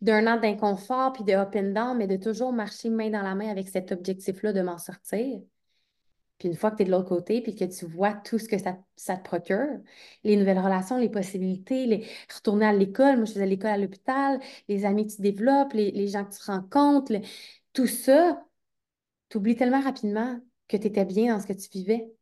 d'un 0.03 0.27
an 0.27 0.39
d'inconfort, 0.39 1.13
puis 1.15 1.25
de 1.25 1.33
up 1.33 1.55
and 1.57 1.73
down, 1.73 1.97
mais 1.97 2.09
de 2.09 2.17
toujours 2.17 2.53
marcher 2.53 2.91
main 2.91 3.11
dans 3.11 3.23
la 3.23 3.35
main 3.35 3.49
avec 3.49 3.69
cet 3.69 3.93
objectif-là 3.93 4.53
de 4.53 4.61
m'en 4.61 4.79
sortir. 4.79 5.41
Puis 6.39 6.49
une 6.49 6.57
fois 6.57 6.73
que 6.73 6.77
tu 6.79 6.83
es 6.83 6.87
de 6.87 6.91
l'autre 6.91 7.09
côté, 7.09 7.41
puis 7.41 7.55
que 7.55 7.65
tu 7.65 7.87
vois 7.87 8.13
tout 8.15 8.39
ce 8.39 8.49
que 8.49 8.57
ça, 8.59 9.17
te 9.17 9.23
procure, 9.23 9.79
les 10.25 10.37
nouvelles 10.37 10.59
relations, 10.59 10.99
les 10.99 11.09
possibilités, 11.09 11.87
les... 11.87 12.07
retourner 12.35 12.67
à 12.67 12.73
l'école, 12.73 13.17
moi 13.17 13.27
je 13.27 13.33
faisais 13.35 13.47
l'école 13.47 13.71
à 13.71 13.79
l'hôpital, 13.79 14.41
les 14.69 14.85
amis 14.85 15.07
que 15.07 15.13
tu 15.15 15.23
développes, 15.23 15.73
les, 15.73 16.09
gens 16.09 16.25
que 16.25 16.35
tu 16.35 16.43
rencontres, 16.51 17.13
tout 17.73 17.87
ça, 17.87 18.45
tu 19.29 19.39
oublies 19.39 19.57
tellement 19.57 19.81
rapidement 19.81 20.41
que 20.69 20.77
tu 20.77 20.87
étais 20.89 21.05
bien 21.05 21.35
dans 21.35 21.41
ce 21.41 21.47
que 21.47 21.53
tu 21.53 21.69
vivais. 21.71 22.13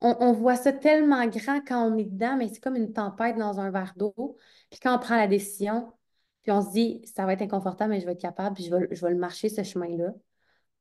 On, 0.00 0.16
on, 0.20 0.32
voit 0.32 0.56
ça 0.56 0.72
tellement 0.72 1.26
grand 1.28 1.60
quand 1.66 1.88
on 1.90 1.96
est 1.98 2.04
dedans, 2.04 2.36
mais 2.36 2.48
c'est 2.48 2.60
comme 2.60 2.76
une 2.76 2.92
tempête 2.92 3.36
dans 3.38 3.60
un 3.60 3.70
verre 3.70 3.94
d'eau. 3.96 4.36
Puis 4.70 4.80
quand 4.80 4.94
on 4.96 4.98
prend 4.98 5.16
la 5.16 5.28
décision, 5.28 5.92
puis 6.44 6.52
on 6.52 6.62
se 6.62 6.70
dit, 6.70 7.00
ça 7.06 7.24
va 7.24 7.32
être 7.32 7.42
inconfortable, 7.42 7.90
mais 7.90 8.00
je 8.00 8.06
vais 8.06 8.12
être 8.12 8.20
capable, 8.20 8.54
puis 8.54 8.64
je 8.64 8.70
vais, 8.70 8.86
je 8.90 9.04
vais 9.04 9.12
le 9.12 9.18
marcher, 9.18 9.48
ce 9.48 9.62
chemin-là. 9.62 10.12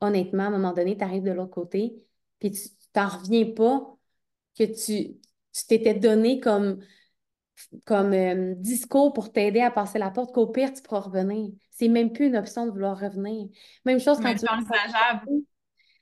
Honnêtement, 0.01 0.43
à 0.43 0.47
un 0.47 0.51
moment 0.51 0.73
donné, 0.73 0.97
tu 0.97 1.03
arrives 1.03 1.23
de 1.23 1.31
l'autre 1.31 1.51
côté, 1.51 2.05
puis 2.39 2.51
tu 2.51 2.67
t'en 2.91 3.07
reviens 3.07 3.45
pas 3.53 3.95
que 4.59 4.65
tu 4.65 5.19
t'étais 5.67 5.93
donné 5.93 6.41
comme, 6.41 6.79
comme 7.85 8.11
euh, 8.11 8.55
discours 8.55 9.13
pour 9.13 9.31
t'aider 9.31 9.61
à 9.61 9.71
passer 9.71 9.99
la 9.99 10.11
porte, 10.11 10.33
qu'au 10.33 10.47
pire, 10.47 10.73
tu 10.73 10.81
pourras 10.81 10.99
revenir. 10.99 11.51
C'est 11.71 11.87
même 11.87 12.11
plus 12.11 12.27
une 12.27 12.35
option 12.35 12.65
de 12.65 12.71
vouloir 12.71 12.99
revenir. 12.99 13.47
Même 13.85 14.01
chose 14.01 14.19
quand 14.19 14.35
tu... 14.35 14.45
envisageable. 14.45 15.27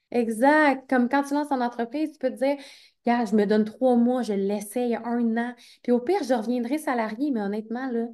Exact. 0.10 0.90
Comme 0.90 1.08
quand 1.08 1.24
tu 1.24 1.36
lances 1.36 1.50
ton 1.50 1.62
entreprise, 1.62 2.12
tu 2.14 2.18
peux 2.18 2.32
te 2.32 2.44
dire, 2.44 2.58
yeah, 3.06 3.26
je 3.26 3.36
me 3.36 3.46
donne 3.46 3.64
trois 3.64 3.96
mois, 3.96 4.24
je 4.24 4.34
l'essaye 4.34 4.96
un 4.96 5.38
an. 5.38 5.54
Puis 5.84 5.92
au 5.92 6.00
pire, 6.00 6.24
je 6.24 6.34
reviendrai 6.34 6.80
salarié, 6.80 7.30
mais 7.30 7.42
honnêtement, 7.42 7.90
là, 7.92 8.08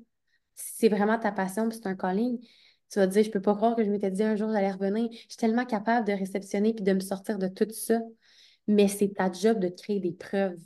c'est 0.57 0.89
vraiment 0.89 1.17
ta 1.19 1.31
passion, 1.31 1.69
puis 1.69 1.77
c'est 1.81 1.87
un 1.87 1.95
calling, 1.95 2.39
tu 2.89 2.99
vas 2.99 3.07
te 3.07 3.13
dire, 3.13 3.23
je 3.23 3.31
peux 3.31 3.41
pas 3.41 3.55
croire 3.55 3.75
que 3.75 3.83
je 3.83 3.89
m'étais 3.89 4.11
dit 4.11 4.23
un 4.23 4.35
jour 4.35 4.51
j'allais 4.51 4.71
revenir. 4.71 5.09
Je 5.11 5.17
suis 5.17 5.37
tellement 5.37 5.65
capable 5.65 6.07
de 6.07 6.13
réceptionner 6.13 6.73
puis 6.73 6.83
de 6.83 6.93
me 6.93 6.99
sortir 6.99 7.37
de 7.37 7.47
tout 7.47 7.69
ça. 7.71 7.99
Mais 8.67 8.87
c'est 8.87 9.09
ta 9.13 9.31
job 9.31 9.59
de 9.59 9.69
te 9.69 9.81
créer 9.81 9.99
des 9.99 10.13
preuves. 10.13 10.59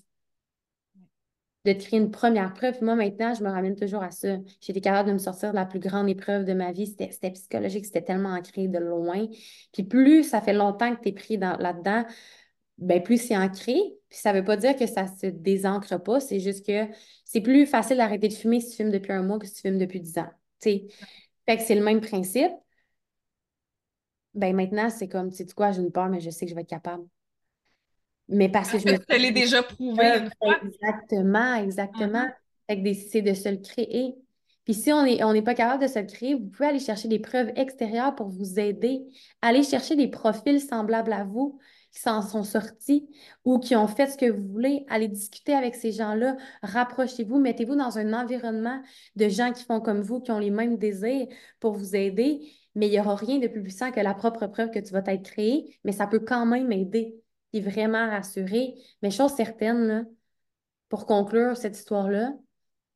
De 1.66 1.74
créer 1.74 2.00
une 2.00 2.10
première 2.10 2.54
preuve. 2.54 2.82
moi, 2.84 2.96
maintenant, 2.96 3.36
je 3.36 3.44
me 3.44 3.50
ramène 3.50 3.76
toujours 3.76 4.02
à 4.02 4.10
ça. 4.10 4.38
J'étais 4.62 4.82
capable 4.82 5.10
de 5.10 5.14
me 5.14 5.20
sortir 5.20 5.52
de 5.52 5.56
la 5.56 5.66
plus 5.66 5.80
grande 5.80 6.10
épreuve 6.10 6.44
de 6.46 6.54
ma 6.54 6.72
vie. 6.72 6.88
C'était 6.88 7.32
psychologique, 7.32 7.86
c'était 7.86 8.02
tellement 8.02 8.34
ancré 8.34 8.68
de 8.68 8.80
loin. 8.80 9.28
Puis 9.72 9.84
plus 9.84 10.24
ça 10.24 10.42
fait 10.42 10.54
longtemps 10.54 10.96
que 10.96 11.02
tu 11.02 11.10
es 11.10 11.14
pris 11.14 11.38
là-dedans, 11.38 12.06
ben 12.80 13.02
plus 13.04 13.18
c'est 13.18 13.38
ancré. 13.38 13.76
Puis 14.12 14.20
ça 14.20 14.34
veut 14.34 14.44
pas 14.44 14.58
dire 14.58 14.76
que 14.76 14.86
ça 14.88 15.08
se 15.08 15.26
désancre 15.28 15.98
pas, 16.04 16.20
c'est 16.20 16.42
juste 16.42 16.68
que 16.68 16.86
c'est 17.24 17.40
plus 17.40 17.66
facile 17.66 17.96
d'arrêter 17.96 18.28
de 18.28 18.34
fumer 18.34 18.60
si 18.60 18.72
tu 18.72 18.76
fumes 18.76 18.92
depuis 18.92 19.14
un 19.14 19.24
mois 19.24 19.40
que 19.40 19.48
si 19.48 19.54
tu 19.54 19.62
fumes 19.62 19.78
depuis 19.78 20.02
dix 20.02 20.18
ans. 20.18 20.30
Fait 20.62 21.58
que 21.58 21.64
c'est 21.64 21.76
le 21.76 21.84
même 21.84 22.02
principe. 22.02 22.52
Ben 24.34 24.54
maintenant, 24.54 24.90
c'est 24.90 25.08
comme, 25.08 25.30
tu 25.32 25.38
sais 25.38 25.46
quoi, 25.56 25.72
j'ai 25.72 25.82
une 25.82 25.94
peur, 25.94 26.10
mais 26.10 26.20
je 26.20 26.30
sais 26.30 26.46
que 26.46 26.50
je 26.50 26.56
vais 26.56 26.62
être 26.62 26.70
capable. 26.70 27.06
Mais 28.28 28.50
parce 28.50 28.72
que 28.72 28.80
je 28.80 28.86
me. 28.86 28.98
Tu 29.10 29.18
l'ai 29.18 29.32
déjà 29.32 29.64
prouvé 29.64 30.06
une 30.06 30.30
fois. 30.42 30.60
Exactement, 30.62 31.56
exactement. 31.56 32.26
Mm-hmm. 32.26 32.84
Fait 32.84 32.84
que 32.84 32.94
c'est 33.10 33.22
de 33.22 33.34
se 33.34 33.48
le 33.48 33.58
créer. 33.58 34.16
Puis 34.66 34.74
si 34.74 34.92
on 34.92 35.04
n'est 35.04 35.24
on 35.24 35.42
pas 35.42 35.56
capable 35.56 35.84
de 35.84 35.88
se 35.88 36.00
le 36.00 36.06
créer, 36.06 36.36
vous 36.36 36.48
pouvez 36.48 36.68
aller 36.68 36.80
chercher 36.80 37.08
des 37.08 37.20
preuves 37.20 37.52
extérieures 37.56 38.14
pour 38.14 38.28
vous 38.28 38.60
aider. 38.60 39.04
Aller 39.42 39.64
chercher 39.64 39.96
des 39.96 40.10
profils 40.10 40.60
semblables 40.60 41.14
à 41.14 41.24
vous 41.24 41.60
qui 41.92 42.00
s'en 42.00 42.22
sont 42.22 42.44
sortis 42.44 43.10
ou 43.46 43.60
qui 43.60 43.76
ont 43.76 43.88
fait 43.88 44.08
ce 44.08 44.18
que 44.18 44.30
vous 44.30 44.48
voulez, 44.48 44.86
allez 44.90 45.08
discuter 45.08 45.54
avec 45.54 45.76
ces 45.76 45.92
gens-là, 45.92 46.38
rapprochez-vous, 46.64 47.40
mettez-vous 47.40 47.76
dans 47.76 47.98
un 47.98 48.14
environnement 48.14 48.82
de 49.16 49.28
gens 49.28 49.52
qui 49.52 49.64
font 49.64 49.82
comme 49.82 50.02
vous, 50.02 50.22
qui 50.22 50.32
ont 50.32 50.40
les 50.40 50.52
mêmes 50.52 50.78
désirs 50.78 51.28
pour 51.60 51.74
vous 51.74 51.96
aider, 51.96 52.52
mais 52.76 52.88
il 52.88 52.92
n'y 52.92 53.00
aura 53.00 53.16
rien 53.16 53.40
de 53.40 53.48
plus 53.48 53.62
puissant 53.62 53.92
que 53.92 54.00
la 54.00 54.14
propre 54.14 54.48
preuve 54.48 54.72
que 54.72 54.80
tu 54.80 54.94
vas 54.94 55.02
t'être 55.02 55.24
créé, 55.24 55.78
mais 55.84 55.92
ça 55.92 56.08
peut 56.08 56.20
quand 56.20 56.46
même 56.46 56.72
aider 56.72 57.22
et 57.54 57.62
vraiment 57.62 58.10
rassurer. 58.10 58.76
Mais 59.02 59.12
chose 59.12 59.34
certaine, 59.34 60.08
pour 60.90 61.06
conclure 61.06 61.58
cette 61.58 61.78
histoire-là, 61.78 62.34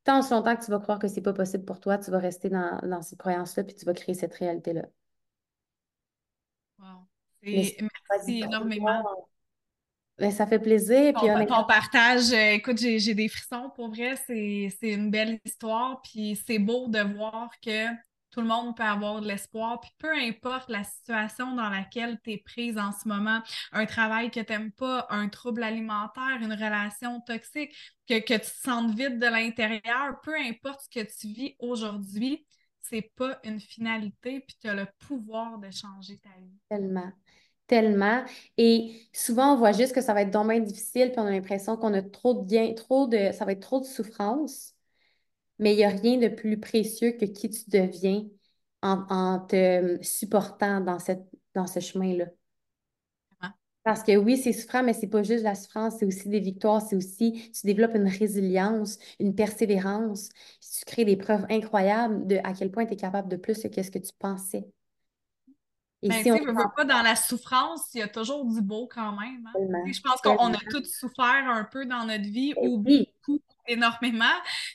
tant 0.05 0.19
aussi 0.19 0.31
longtemps 0.31 0.55
que 0.55 0.63
tu 0.63 0.71
vas 0.71 0.79
croire 0.79 0.99
que 0.99 1.07
c'est 1.07 1.21
pas 1.21 1.33
possible 1.33 1.65
pour 1.65 1.79
toi, 1.79 1.97
tu 1.97 2.11
vas 2.11 2.19
rester 2.19 2.49
dans, 2.49 2.79
dans 2.83 3.01
ces 3.01 3.17
croyances-là, 3.17 3.63
puis 3.63 3.75
tu 3.75 3.85
vas 3.85 3.93
créer 3.93 4.15
cette 4.15 4.33
réalité-là. 4.35 4.83
Wow. 6.79 7.07
merci 7.43 7.77
énormément. 8.27 9.03
Ben, 10.17 10.31
ça 10.31 10.47
fait 10.47 10.59
plaisir. 10.59 11.13
Puis 11.13 11.27
ton, 11.45 11.65
partage, 11.65 12.31
euh, 12.31 12.51
écoute, 12.53 12.77
j'ai 12.77 13.13
des 13.13 13.27
frissons 13.27 13.69
pour 13.75 13.89
vrai. 13.89 14.15
C'est 14.25 14.71
une 14.81 15.11
belle 15.11 15.39
histoire. 15.43 16.01
Puis 16.03 16.41
c'est 16.47 16.59
beau 16.59 16.87
de 16.87 16.99
voir 16.99 17.49
que 17.61 17.87
tout 18.31 18.41
le 18.41 18.47
monde 18.47 18.75
peut 18.77 18.83
avoir 18.83 19.21
de 19.21 19.27
l'espoir. 19.27 19.81
Puis 19.81 19.91
peu 19.97 20.13
importe 20.13 20.69
la 20.69 20.83
situation 20.83 21.55
dans 21.55 21.69
laquelle 21.69 22.19
tu 22.23 22.31
es 22.31 22.37
prise 22.37 22.77
en 22.77 22.91
ce 22.91 23.07
moment, 23.07 23.41
un 23.73 23.85
travail 23.85 24.31
que 24.31 24.39
tu 24.39 24.51
n'aimes 24.53 24.71
pas, 24.71 25.05
un 25.09 25.27
trouble 25.27 25.63
alimentaire, 25.63 26.37
une 26.41 26.53
relation 26.53 27.19
toxique, 27.21 27.73
que, 28.07 28.19
que 28.19 28.33
tu 28.33 28.39
te 28.39 28.61
sentes 28.63 28.93
vide 28.93 29.19
de 29.19 29.27
l'intérieur, 29.27 30.19
peu 30.21 30.35
importe 30.35 30.81
ce 30.81 30.99
que 30.99 31.05
tu 31.05 31.27
vis 31.27 31.55
aujourd'hui, 31.59 32.45
c'est 32.81 33.13
pas 33.15 33.39
une 33.43 33.59
finalité, 33.59 34.41
puis 34.41 34.57
tu 34.61 34.67
as 34.67 34.75
le 34.75 34.85
pouvoir 35.07 35.57
de 35.57 35.71
changer 35.71 36.19
ta 36.19 36.29
vie. 36.39 36.59
Tellement 36.69 37.11
tellement. 37.67 38.23
Et 38.57 39.07
souvent, 39.13 39.53
on 39.53 39.57
voit 39.57 39.71
juste 39.71 39.93
que 39.93 40.01
ça 40.01 40.13
va 40.13 40.21
être 40.23 40.31
dommage 40.31 40.63
difficile, 40.63 41.11
puis 41.11 41.19
on 41.19 41.25
a 41.25 41.31
l'impression 41.31 41.77
qu'on 41.77 41.93
a 41.93 42.01
trop 42.01 42.33
de 42.35 42.45
bien, 42.45 42.73
trop 42.73 43.07
de, 43.07 43.31
ça 43.31 43.45
va 43.45 43.53
être 43.53 43.61
trop 43.61 43.79
de 43.79 43.85
souffrance. 43.85 44.73
Mais 45.59 45.73
il 45.73 45.77
n'y 45.77 45.85
a 45.85 45.89
rien 45.89 46.17
de 46.17 46.27
plus 46.29 46.59
précieux 46.59 47.11
que 47.13 47.25
qui 47.25 47.49
tu 47.49 47.69
deviens 47.69 48.25
en, 48.81 49.39
te 49.39 49.97
supportant 50.03 50.81
dans, 50.81 50.99
cette, 50.99 51.25
dans 51.55 51.67
ce 51.67 51.79
chemin-là. 51.79 52.25
Parce 53.83 54.01
que 54.03 54.17
oui, 54.17 54.37
c'est 54.37 54.51
souffrant, 54.51 54.81
mais 54.83 54.93
c'est 54.93 55.07
pas 55.07 55.21
juste 55.21 55.43
la 55.43 55.53
souffrance, 55.53 55.97
c'est 55.99 56.05
aussi 56.07 56.27
des 56.27 56.39
victoires, 56.39 56.81
c'est 56.81 56.95
aussi, 56.95 57.51
tu 57.53 57.67
développes 57.67 57.93
une 57.95 58.07
résilience, 58.07 58.97
une 59.19 59.35
persévérance, 59.35 60.29
tu 60.59 60.85
crées 60.85 61.05
des 61.05 61.15
preuves 61.17 61.45
incroyables 61.51 62.25
de 62.25 62.37
à 62.43 62.53
quel 62.53 62.71
point 62.71 62.85
tu 62.87 62.93
es 62.93 62.95
capable 62.95 63.29
de 63.29 63.35
plus 63.37 63.61
que 63.61 63.83
ce 63.83 63.91
que 63.91 63.99
tu 63.99 64.11
pensais. 64.17 64.65
Mais 66.07 66.23
ben, 66.23 66.23
si 66.23 66.31
on 66.31 66.53
ne 66.53 66.75
pas 66.75 66.85
dans 66.85 67.01
la 67.01 67.15
souffrance, 67.15 67.93
il 67.93 67.99
y 67.99 68.03
a 68.03 68.07
toujours 68.07 68.45
du 68.45 68.61
beau 68.61 68.87
quand 68.87 69.17
même. 69.19 69.47
Hein. 69.47 69.83
Je 69.91 70.01
pense 70.01 70.21
qu'on 70.21 70.53
a 70.53 70.59
tous 70.69 70.85
souffert 70.85 71.49
un 71.49 71.63
peu 71.63 71.85
dans 71.85 72.05
notre 72.05 72.23
vie 72.23 72.53
ben 72.53 72.67
ou 72.67 72.77
beaucoup, 72.77 73.41
énormément. 73.67 74.25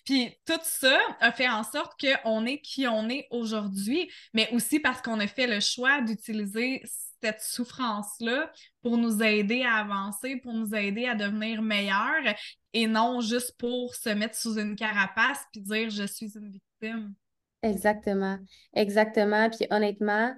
Puis 0.05 0.37
tout 0.45 0.61
ça 0.63 0.99
a 1.21 1.33
fait 1.33 1.49
en 1.49 1.63
sorte 1.63 1.93
qu'on 2.01 2.47
est 2.47 2.61
qui 2.61 2.87
on 2.89 3.09
est 3.09 3.27
aujourd'hui, 3.31 4.11
mais 4.35 4.49
aussi 4.53 4.81
parce 4.81 5.01
qu'on 5.03 5.21
a 5.21 5.27
fait 5.27 5.47
le 5.47 5.61
choix 5.61 6.01
d'utiliser 6.01 6.83
cette 7.23 7.43
souffrance-là 7.43 8.51
pour 8.83 8.97
nous 8.97 9.23
aider 9.23 9.63
à 9.63 9.75
avancer, 9.77 10.37
pour 10.37 10.55
nous 10.55 10.75
aider 10.75 11.07
à 11.07 11.15
devenir 11.15 11.63
meilleurs 11.63 12.35
et 12.73 12.87
non 12.87 13.21
juste 13.21 13.57
pour 13.59 13.95
se 13.95 14.09
mettre 14.11 14.37
sous 14.37 14.59
une 14.59 14.75
carapace 14.75 15.45
puis 15.53 15.61
dire 15.61 15.91
je 15.91 16.05
suis 16.05 16.33
une 16.37 16.51
victime. 16.51 17.15
Exactement. 17.63 18.39
Exactement. 18.75 19.51
Puis 19.51 19.67
honnêtement, 19.71 20.35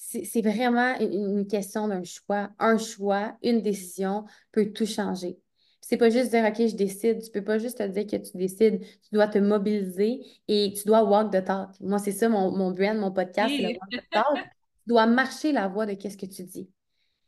c'est 0.00 0.40
vraiment 0.40 0.98
une, 0.98 1.46
question 1.46 1.86
d'un 1.88 2.02
choix. 2.04 2.50
Un 2.58 2.78
choix, 2.78 3.36
une 3.42 3.60
décision 3.60 4.24
peut 4.50 4.72
tout 4.72 4.86
changer. 4.86 5.38
C'est 5.82 5.98
pas 5.98 6.08
juste 6.08 6.30
dire, 6.30 6.44
OK, 6.44 6.56
je 6.56 6.74
décide. 6.74 7.22
Tu 7.22 7.30
peux 7.30 7.44
pas 7.44 7.58
juste 7.58 7.78
te 7.78 7.86
dire 7.86 8.06
que 8.06 8.16
tu 8.16 8.36
décides. 8.36 8.80
Tu 8.80 9.08
dois 9.12 9.28
te 9.28 9.38
mobiliser 9.38 10.20
et 10.48 10.72
tu 10.74 10.84
dois 10.86 11.04
walk 11.04 11.30
the 11.32 11.44
talk. 11.44 11.70
Moi, 11.80 11.98
c'est 11.98 12.12
ça, 12.12 12.28
mon, 12.28 12.50
mon 12.50 12.70
brand, 12.70 12.96
mon 12.96 13.12
podcast, 13.12 13.52
c'est 13.54 13.62
le 13.62 13.68
walk 13.68 13.90
the 13.90 14.10
talk. 14.10 14.34
tu 14.34 14.88
dois 14.88 15.06
marcher 15.06 15.52
la 15.52 15.68
voie 15.68 15.84
de 15.86 15.94
qu'est-ce 15.94 16.16
que 16.16 16.26
tu 16.26 16.44
dis. 16.44 16.70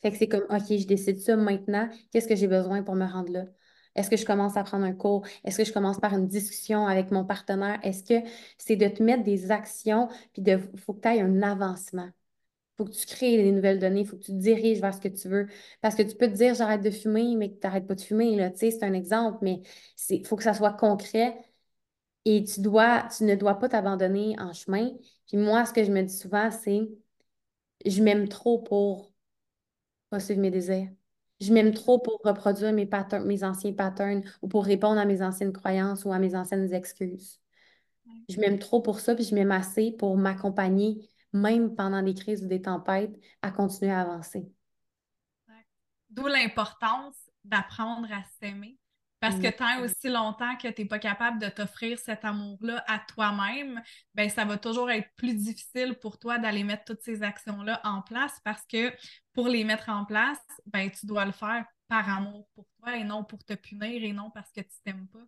Fait 0.00 0.10
que 0.10 0.16
c'est 0.16 0.28
comme, 0.28 0.46
OK, 0.48 0.66
je 0.68 0.86
décide 0.86 1.20
ça 1.20 1.36
maintenant. 1.36 1.88
Qu'est-ce 2.10 2.26
que 2.26 2.36
j'ai 2.36 2.48
besoin 2.48 2.82
pour 2.82 2.94
me 2.94 3.04
rendre 3.04 3.32
là? 3.32 3.44
Est-ce 3.94 4.08
que 4.08 4.16
je 4.16 4.24
commence 4.24 4.56
à 4.56 4.64
prendre 4.64 4.84
un 4.84 4.94
cours? 4.94 5.26
Est-ce 5.44 5.58
que 5.58 5.64
je 5.64 5.72
commence 5.72 6.00
par 6.00 6.14
une 6.14 6.26
discussion 6.26 6.86
avec 6.86 7.10
mon 7.10 7.26
partenaire? 7.26 7.78
Est-ce 7.82 8.02
que 8.02 8.26
c'est 8.56 8.76
de 8.76 8.88
te 8.88 9.02
mettre 9.02 9.22
des 9.22 9.50
actions 9.50 10.08
puis 10.32 10.40
de 10.40 10.58
faut 10.76 10.94
que 10.94 11.02
tu 11.02 11.08
aies 11.08 11.20
un 11.20 11.42
avancement? 11.42 12.08
Faut 12.84 12.90
que 12.90 12.96
tu 12.96 13.06
crées 13.06 13.36
des 13.42 13.52
nouvelles 13.52 13.78
données, 13.78 14.00
il 14.00 14.06
faut 14.06 14.16
que 14.16 14.22
tu 14.24 14.32
te 14.32 14.36
diriges 14.36 14.80
vers 14.80 14.94
ce 14.94 15.00
que 15.00 15.08
tu 15.08 15.28
veux. 15.28 15.46
Parce 15.80 15.94
que 15.94 16.02
tu 16.02 16.16
peux 16.16 16.28
te 16.28 16.34
dire 16.34 16.54
j'arrête 16.54 16.82
de 16.82 16.90
fumer, 16.90 17.36
mais 17.36 17.50
que 17.50 17.60
tu 17.60 17.66
n'arrêtes 17.66 17.86
pas 17.86 17.94
de 17.94 18.00
fumer. 18.00 18.36
Là. 18.36 18.50
C'est 18.54 18.82
un 18.82 18.92
exemple, 18.92 19.38
mais 19.42 19.62
il 20.10 20.26
faut 20.26 20.36
que 20.36 20.42
ça 20.42 20.54
soit 20.54 20.72
concret 20.72 21.36
et 22.24 22.44
tu, 22.44 22.60
dois, 22.60 23.08
tu 23.16 23.24
ne 23.24 23.34
dois 23.34 23.58
pas 23.58 23.68
t'abandonner 23.68 24.36
en 24.38 24.52
chemin. 24.52 24.90
Puis 25.26 25.36
moi, 25.36 25.64
ce 25.66 25.72
que 25.72 25.84
je 25.84 25.90
me 25.90 26.02
dis 26.02 26.16
souvent, 26.16 26.50
c'est 26.50 26.88
je 27.86 28.02
m'aime 28.02 28.28
trop 28.28 28.58
pour 28.60 29.12
pas 30.10 30.20
suivre 30.20 30.40
mes 30.40 30.50
désirs. 30.50 30.88
Je 31.40 31.52
m'aime 31.52 31.72
trop 31.74 31.98
pour 31.98 32.20
reproduire 32.24 32.72
mes, 32.72 32.86
patterns, 32.86 33.26
mes 33.26 33.42
anciens 33.44 33.72
patterns 33.72 34.22
ou 34.42 34.48
pour 34.48 34.64
répondre 34.64 35.00
à 35.00 35.04
mes 35.04 35.22
anciennes 35.22 35.52
croyances 35.52 36.04
ou 36.04 36.12
à 36.12 36.18
mes 36.18 36.36
anciennes 36.36 36.72
excuses. 36.72 37.40
Je 38.28 38.38
m'aime 38.40 38.58
trop 38.58 38.80
pour 38.80 39.00
ça, 39.00 39.14
puis 39.14 39.24
je 39.24 39.34
m'aime 39.34 39.50
assez 39.50 39.92
pour 39.92 40.16
m'accompagner 40.16 41.10
même 41.32 41.74
pendant 41.74 42.02
des 42.02 42.14
crises 42.14 42.44
ou 42.44 42.48
des 42.48 42.62
tempêtes, 42.62 43.14
à 43.42 43.50
continuer 43.50 43.90
à 43.92 44.00
avancer. 44.00 44.50
D'où 46.10 46.26
l'importance 46.26 47.16
d'apprendre 47.44 48.08
à 48.12 48.22
s'aimer. 48.38 48.78
Parce 49.22 49.38
que 49.38 49.50
tant 49.50 49.80
aussi 49.84 50.08
longtemps 50.08 50.56
que 50.56 50.66
tu 50.66 50.82
n'es 50.82 50.88
pas 50.88 50.98
capable 50.98 51.38
de 51.38 51.48
t'offrir 51.48 51.96
cet 51.96 52.24
amour-là 52.24 52.82
à 52.88 52.98
toi-même, 52.98 53.80
ben 54.16 54.28
ça 54.28 54.44
va 54.44 54.58
toujours 54.58 54.90
être 54.90 55.08
plus 55.14 55.36
difficile 55.36 55.96
pour 56.02 56.18
toi 56.18 56.38
d'aller 56.38 56.64
mettre 56.64 56.82
toutes 56.86 57.02
ces 57.02 57.22
actions-là 57.22 57.80
en 57.84 58.02
place 58.02 58.40
parce 58.42 58.66
que 58.66 58.92
pour 59.32 59.46
les 59.46 59.62
mettre 59.62 59.90
en 59.90 60.04
place, 60.04 60.40
ben 60.66 60.90
tu 60.90 61.06
dois 61.06 61.24
le 61.24 61.30
faire 61.30 61.64
par 61.86 62.08
amour 62.08 62.48
pour 62.56 62.66
toi 62.80 62.96
et 62.96 63.04
non 63.04 63.22
pour 63.22 63.44
te 63.44 63.52
punir 63.52 64.02
et 64.02 64.12
non 64.12 64.28
parce 64.34 64.50
que 64.50 64.60
tu 64.60 64.74
t'aimes 64.84 65.06
pas. 65.06 65.24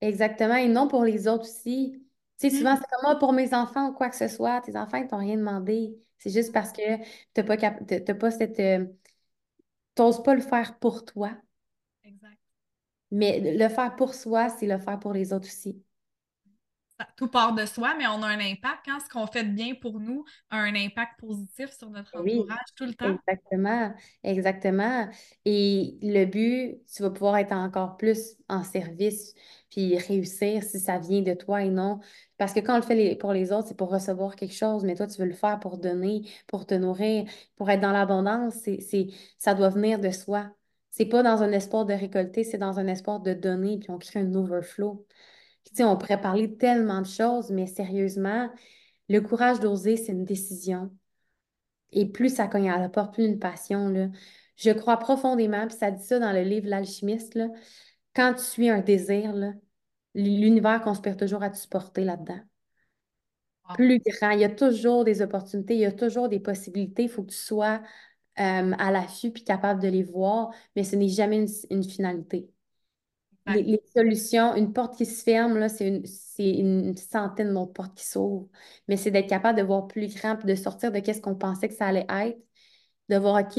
Exactement, 0.00 0.56
et 0.56 0.66
non 0.66 0.88
pour 0.88 1.04
les 1.04 1.28
autres 1.28 1.44
aussi. 1.44 2.02
Tu 2.38 2.50
sais, 2.50 2.56
souvent, 2.56 2.74
mmh. 2.74 2.78
c'est 2.80 2.90
comme 2.90 3.02
moi 3.02 3.18
pour 3.18 3.32
mes 3.32 3.54
enfants 3.54 3.88
ou 3.88 3.92
quoi 3.92 4.08
que 4.10 4.16
ce 4.16 4.28
soit. 4.28 4.60
Tes 4.60 4.76
enfants, 4.76 4.98
ils 4.98 5.08
t'ont 5.08 5.18
rien 5.18 5.36
demandé. 5.36 5.96
C'est 6.18 6.30
juste 6.30 6.52
parce 6.52 6.72
que 6.72 6.96
tu 6.96 7.04
n'as 7.36 7.44
pas, 7.44 8.14
pas 8.14 8.30
cette. 8.30 8.60
Euh, 8.60 8.86
t'oses 9.94 10.22
pas 10.22 10.34
le 10.34 10.40
faire 10.40 10.78
pour 10.78 11.04
toi. 11.04 11.32
Exact. 12.04 12.38
Mais 13.10 13.56
le 13.56 13.68
faire 13.68 13.96
pour 13.96 14.14
soi, 14.14 14.48
c'est 14.48 14.66
le 14.66 14.78
faire 14.78 14.98
pour 15.00 15.12
les 15.12 15.32
autres 15.32 15.48
aussi 15.48 15.82
tout 17.16 17.28
part 17.28 17.54
de 17.54 17.64
soi, 17.66 17.94
mais 17.96 18.06
on 18.06 18.22
a 18.22 18.26
un 18.26 18.40
impact. 18.40 18.88
Hein? 18.88 18.98
Ce 19.04 19.08
qu'on 19.08 19.26
fait 19.26 19.44
de 19.44 19.50
bien 19.50 19.74
pour 19.74 20.00
nous 20.00 20.24
a 20.50 20.58
un 20.58 20.74
impact 20.74 21.20
positif 21.20 21.70
sur 21.70 21.90
notre 21.90 22.16
entourage 22.16 22.58
tout 22.76 22.84
le 22.86 22.94
temps. 22.94 23.16
Exactement, 23.26 23.94
exactement. 24.24 25.08
Et 25.44 25.98
le 26.02 26.24
but, 26.24 26.78
tu 26.92 27.02
vas 27.02 27.10
pouvoir 27.10 27.36
être 27.38 27.52
encore 27.52 27.96
plus 27.96 28.36
en 28.48 28.62
service 28.64 29.34
puis 29.70 29.98
réussir 29.98 30.62
si 30.62 30.80
ça 30.80 30.98
vient 30.98 31.22
de 31.22 31.34
toi 31.34 31.62
et 31.62 31.70
non. 31.70 32.00
Parce 32.38 32.52
que 32.52 32.60
quand 32.60 32.74
on 32.74 32.76
le 32.76 32.82
fait 32.82 33.16
pour 33.16 33.32
les 33.32 33.52
autres, 33.52 33.68
c'est 33.68 33.76
pour 33.76 33.90
recevoir 33.90 34.36
quelque 34.36 34.54
chose, 34.54 34.84
mais 34.84 34.94
toi, 34.94 35.06
tu 35.06 35.20
veux 35.20 35.28
le 35.28 35.34
faire 35.34 35.60
pour 35.60 35.78
donner, 35.78 36.22
pour 36.46 36.66
te 36.66 36.74
nourrir, 36.74 37.28
pour 37.56 37.70
être 37.70 37.80
dans 37.80 37.92
l'abondance. 37.92 38.54
C'est, 38.54 39.08
ça 39.38 39.54
doit 39.54 39.68
venir 39.68 39.98
de 39.98 40.10
soi. 40.10 40.50
C'est 40.90 41.06
pas 41.06 41.22
dans 41.22 41.42
un 41.42 41.52
espoir 41.52 41.84
de 41.84 41.92
récolter, 41.92 42.44
c'est 42.44 42.58
dans 42.58 42.78
un 42.78 42.86
espoir 42.86 43.20
de 43.20 43.34
donner, 43.34 43.78
puis 43.78 43.90
on 43.90 43.98
crée 43.98 44.20
un 44.20 44.34
overflow 44.34 45.06
on 45.80 45.96
pourrait 45.96 46.20
parler 46.20 46.56
tellement 46.56 47.00
de 47.00 47.06
choses, 47.06 47.50
mais 47.50 47.66
sérieusement, 47.66 48.50
le 49.08 49.20
courage 49.20 49.60
d'oser, 49.60 49.96
c'est 49.96 50.12
une 50.12 50.24
décision. 50.24 50.90
Et 51.92 52.06
plus 52.06 52.34
ça 52.34 52.48
cogne 52.48 52.70
à 52.70 52.78
la 52.78 52.88
porte, 52.88 53.14
plus 53.14 53.24
une 53.24 53.38
passion. 53.38 53.88
Là. 53.88 54.08
Je 54.56 54.70
crois 54.70 54.98
profondément, 54.98 55.66
puis 55.66 55.76
ça 55.76 55.90
dit 55.90 56.04
ça 56.04 56.18
dans 56.18 56.32
le 56.32 56.42
livre 56.42 56.68
L'alchimiste, 56.68 57.38
quand 58.14 58.34
tu 58.34 58.42
suis 58.42 58.68
un 58.68 58.80
désir, 58.80 59.34
l'univers 60.14 60.82
conspire 60.82 61.16
toujours 61.16 61.42
à 61.42 61.50
te 61.50 61.56
supporter 61.56 62.04
là-dedans. 62.04 62.40
Plus 63.74 64.00
grand, 64.00 64.30
il 64.30 64.40
y 64.40 64.44
a 64.44 64.48
toujours 64.48 65.04
des 65.04 65.20
opportunités, 65.20 65.74
il 65.74 65.80
y 65.80 65.86
a 65.86 65.92
toujours 65.92 66.28
des 66.28 66.40
possibilités, 66.40 67.04
il 67.04 67.08
faut 67.08 67.22
que 67.22 67.30
tu 67.32 67.36
sois 67.36 67.82
euh, 68.40 68.72
à 68.78 68.90
l'affût 68.90 69.30
puis 69.30 69.44
capable 69.44 69.82
de 69.82 69.88
les 69.88 70.02
voir, 70.02 70.50
mais 70.74 70.84
ce 70.84 70.96
n'est 70.96 71.08
jamais 71.08 71.44
une 71.70 71.84
finalité. 71.84 72.50
Les, 73.54 73.82
solutions, 73.94 74.54
une 74.54 74.72
porte 74.72 74.96
qui 74.96 75.06
se 75.06 75.22
ferme, 75.22 75.68
c'est 75.68 76.02
une, 76.38 76.96
centaine 76.96 77.54
de 77.54 77.72
portes 77.72 77.94
qui 77.94 78.06
s'ouvrent. 78.06 78.48
Mais 78.88 78.96
c'est 78.96 79.10
d'être 79.10 79.28
capable 79.28 79.58
de 79.58 79.64
voir 79.64 79.86
plus 79.86 80.14
grand, 80.14 80.42
de 80.44 80.54
sortir 80.54 80.92
de 80.92 80.98
qu'est-ce 81.00 81.20
qu'on 81.20 81.34
pensait 81.34 81.68
que 81.68 81.74
ça 81.74 81.86
allait 81.86 82.06
être, 82.08 82.38
de 83.08 83.16
voir, 83.16 83.42
OK, 83.42 83.58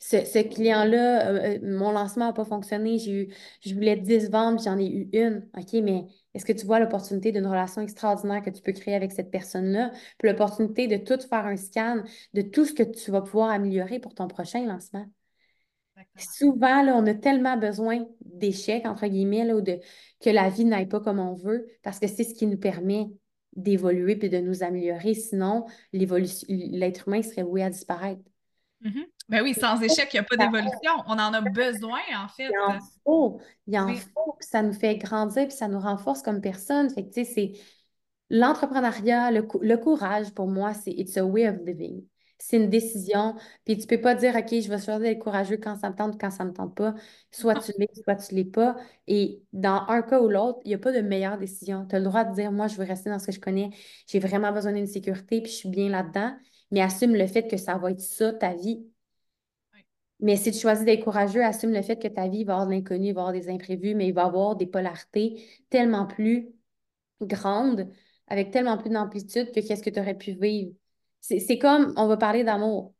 ce, 0.00 0.42
client-là, 0.42 1.28
euh, 1.28 1.56
euh, 1.56 1.58
mon 1.62 1.90
lancement 1.90 2.26
n'a 2.26 2.32
pas 2.32 2.44
fonctionné, 2.44 2.98
j'ai 2.98 3.12
eu, 3.12 3.34
je 3.64 3.74
voulais 3.74 3.96
10 3.96 4.30
ventes, 4.30 4.62
j'en 4.62 4.78
ai 4.78 4.86
eu 4.86 5.08
une. 5.12 5.48
OK, 5.56 5.72
mais 5.82 6.06
est-ce 6.34 6.44
que 6.44 6.52
tu 6.52 6.66
vois 6.66 6.78
l'opportunité 6.78 7.32
d'une 7.32 7.46
relation 7.46 7.82
extraordinaire 7.82 8.42
que 8.42 8.50
tu 8.50 8.62
peux 8.62 8.72
créer 8.72 8.94
avec 8.94 9.12
cette 9.12 9.30
personne-là, 9.30 9.90
puis 10.18 10.28
l'opportunité 10.28 10.86
de 10.86 10.96
tout 10.96 11.20
faire 11.28 11.46
un 11.46 11.56
scan 11.56 12.02
de 12.34 12.42
tout 12.42 12.64
ce 12.64 12.72
que 12.72 12.84
tu 12.84 13.10
vas 13.10 13.22
pouvoir 13.22 13.50
améliorer 13.50 13.98
pour 13.98 14.14
ton 14.14 14.28
prochain 14.28 14.64
lancement? 14.64 15.06
Souvent, 16.16 16.82
là, 16.82 16.94
on 16.96 17.06
a 17.06 17.14
tellement 17.14 17.56
besoin 17.56 18.04
d'échecs, 18.20 18.86
entre 18.86 19.06
guillemets, 19.06 19.52
ou 19.52 19.60
de, 19.60 19.78
que 20.20 20.30
la 20.30 20.48
vie 20.48 20.64
n'aille 20.64 20.88
pas 20.88 21.00
comme 21.00 21.18
on 21.18 21.34
veut, 21.34 21.66
parce 21.82 21.98
que 21.98 22.06
c'est 22.06 22.24
ce 22.24 22.34
qui 22.34 22.46
nous 22.46 22.58
permet 22.58 23.08
d'évoluer 23.54 24.18
et 24.20 24.28
de 24.28 24.38
nous 24.38 24.62
améliorer. 24.62 25.14
Sinon, 25.14 25.66
l'être 25.92 27.08
humain 27.08 27.22
serait 27.22 27.42
voué 27.42 27.62
à 27.62 27.70
disparaître. 27.70 28.22
Mm-hmm. 28.82 29.04
Ben 29.28 29.42
oui, 29.42 29.54
sans 29.54 29.80
échec, 29.82 30.08
il 30.12 30.16
n'y 30.16 30.20
a 30.20 30.22
pas 30.22 30.36
d'évolution. 30.36 30.92
On 31.06 31.12
en 31.12 31.34
a 31.34 31.40
besoin, 31.40 32.00
en 32.16 32.28
fait. 32.28 32.48
Il 32.50 32.58
en 32.58 32.78
faut. 33.04 33.40
Il 33.66 33.78
en 33.78 33.94
faut. 33.94 34.36
ça 34.40 34.62
nous 34.62 34.72
fait 34.72 34.96
grandir, 34.96 35.48
puis 35.48 35.56
ça 35.56 35.68
nous 35.68 35.80
renforce 35.80 36.22
comme 36.22 36.40
personne. 36.40 36.88
Fait 36.90 37.04
que, 37.04 37.12
tu 37.12 37.24
sais, 37.24 37.32
c'est 37.32 37.52
l'entrepreneuriat, 38.30 39.30
le, 39.30 39.46
le, 39.60 39.76
courage, 39.76 40.32
pour 40.32 40.48
moi, 40.48 40.72
c'est 40.74 40.92
it's 40.92 41.16
a 41.16 41.24
way 41.24 41.48
of 41.48 41.56
living. 41.64 42.04
C'est 42.40 42.56
une 42.56 42.70
décision. 42.70 43.34
Puis 43.64 43.76
tu 43.78 43.86
peux 43.86 44.00
pas 44.00 44.14
dire, 44.14 44.34
OK, 44.36 44.48
je 44.50 44.68
vais 44.68 44.78
choisir 44.78 45.00
d'être 45.00 45.18
courageux 45.18 45.56
quand 45.56 45.76
ça 45.76 45.90
me 45.90 45.96
tente, 45.96 46.20
quand 46.20 46.30
ça 46.30 46.44
me 46.44 46.52
tente 46.52 46.74
pas. 46.76 46.94
Soit 47.32 47.56
tu 47.56 47.72
l'es, 47.78 47.88
soit 48.04 48.14
tu 48.16 48.34
l'es 48.34 48.44
pas. 48.44 48.76
Et 49.08 49.42
dans 49.52 49.84
un 49.88 50.02
cas 50.02 50.20
ou 50.20 50.28
l'autre, 50.28 50.60
il 50.64 50.68
n'y 50.68 50.74
a 50.74 50.78
pas 50.78 50.92
de 50.92 51.00
meilleure 51.00 51.38
décision. 51.38 51.86
Tu 51.86 51.96
as 51.96 51.98
le 51.98 52.04
droit 52.04 52.24
de 52.24 52.34
dire, 52.34 52.52
moi, 52.52 52.68
je 52.68 52.76
veux 52.76 52.84
rester 52.84 53.10
dans 53.10 53.18
ce 53.18 53.26
que 53.26 53.32
je 53.32 53.40
connais. 53.40 53.70
J'ai 54.06 54.20
vraiment 54.20 54.52
besoin 54.52 54.72
d'une 54.72 54.86
sécurité, 54.86 55.40
puis 55.42 55.50
je 55.50 55.56
suis 55.56 55.68
bien 55.68 55.88
là-dedans. 55.88 56.36
Mais 56.70 56.80
assume 56.80 57.14
le 57.14 57.26
fait 57.26 57.48
que 57.48 57.56
ça 57.56 57.76
va 57.76 57.90
être 57.90 58.00
ça, 58.00 58.32
ta 58.32 58.54
vie. 58.54 58.86
Mais 60.20 60.36
si 60.36 60.50
tu 60.52 60.58
choisis 60.58 60.84
d'être 60.84 61.04
courageux, 61.04 61.44
assume 61.44 61.72
le 61.72 61.82
fait 61.82 61.96
que 62.00 62.08
ta 62.08 62.28
vie 62.28 62.44
va 62.44 62.54
avoir 62.54 62.66
de 62.66 62.72
l'inconnu, 62.72 63.12
va 63.12 63.20
avoir 63.22 63.32
des 63.32 63.48
imprévus, 63.48 63.94
mais 63.94 64.08
il 64.08 64.14
va 64.14 64.24
avoir 64.24 64.56
des 64.56 64.66
polarités 64.66 65.44
tellement 65.70 66.06
plus 66.06 66.48
grandes, 67.22 67.88
avec 68.28 68.50
tellement 68.52 68.78
plus 68.78 68.90
d'amplitude 68.90 69.52
que 69.52 69.60
qu'est-ce 69.60 69.82
que 69.82 69.90
tu 69.90 70.00
aurais 70.00 70.18
pu 70.18 70.32
vivre. 70.34 70.72
C'est 71.20 71.58
comme, 71.58 71.92
on 71.96 72.06
va 72.06 72.16
parler 72.16 72.44
d'amour. 72.44 72.94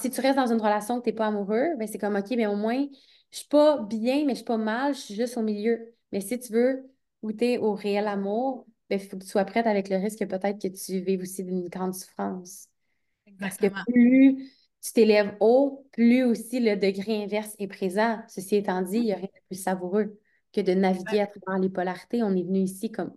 si 0.00 0.10
tu 0.10 0.20
restes 0.20 0.36
dans 0.36 0.52
une 0.52 0.60
relation 0.60 0.98
que 0.98 1.04
tu 1.04 1.10
n'es 1.10 1.16
pas 1.16 1.26
amoureux, 1.26 1.74
ben 1.78 1.88
c'est 1.88 1.98
comme, 1.98 2.16
OK, 2.16 2.30
mais 2.30 2.46
au 2.46 2.56
moins, 2.56 2.86
je 3.30 3.38
suis 3.38 3.48
pas 3.48 3.82
bien, 3.82 4.24
mais 4.24 4.32
je 4.32 4.36
suis 4.36 4.44
pas 4.44 4.56
mal, 4.56 4.94
je 4.94 5.00
suis 5.00 5.14
juste 5.14 5.36
au 5.36 5.42
milieu. 5.42 5.94
Mais 6.12 6.20
si 6.20 6.38
tu 6.38 6.52
veux 6.52 6.90
goûter 7.22 7.58
au 7.58 7.74
réel 7.74 8.06
amour, 8.08 8.66
il 8.90 8.98
ben, 8.98 9.00
faut 9.00 9.16
que 9.16 9.22
tu 9.22 9.28
sois 9.28 9.44
prête 9.44 9.66
avec 9.66 9.88
le 9.88 9.96
risque 9.96 10.26
peut-être 10.26 10.60
que 10.60 10.68
tu 10.68 11.00
vives 11.00 11.22
aussi 11.22 11.44
d'une 11.44 11.68
grande 11.68 11.94
souffrance. 11.94 12.66
Parce 13.38 13.56
que 13.56 13.68
plus 13.90 14.50
tu 14.82 14.92
t'élèves 14.92 15.36
haut, 15.40 15.86
plus 15.92 16.24
aussi 16.24 16.58
le 16.58 16.76
degré 16.76 17.22
inverse 17.22 17.54
est 17.58 17.68
présent. 17.68 18.22
Ceci 18.28 18.56
étant 18.56 18.82
dit, 18.82 18.98
il 18.98 19.04
n'y 19.04 19.12
a 19.12 19.16
rien 19.16 19.26
de 19.26 19.46
plus 19.48 19.62
savoureux 19.62 20.18
que 20.52 20.60
de 20.60 20.72
naviguer 20.72 21.20
à 21.20 21.26
travers 21.26 21.60
les 21.60 21.68
polarités. 21.68 22.22
On 22.22 22.34
est 22.34 22.42
venu 22.42 22.60
ici 22.60 22.90
comme 22.90 23.14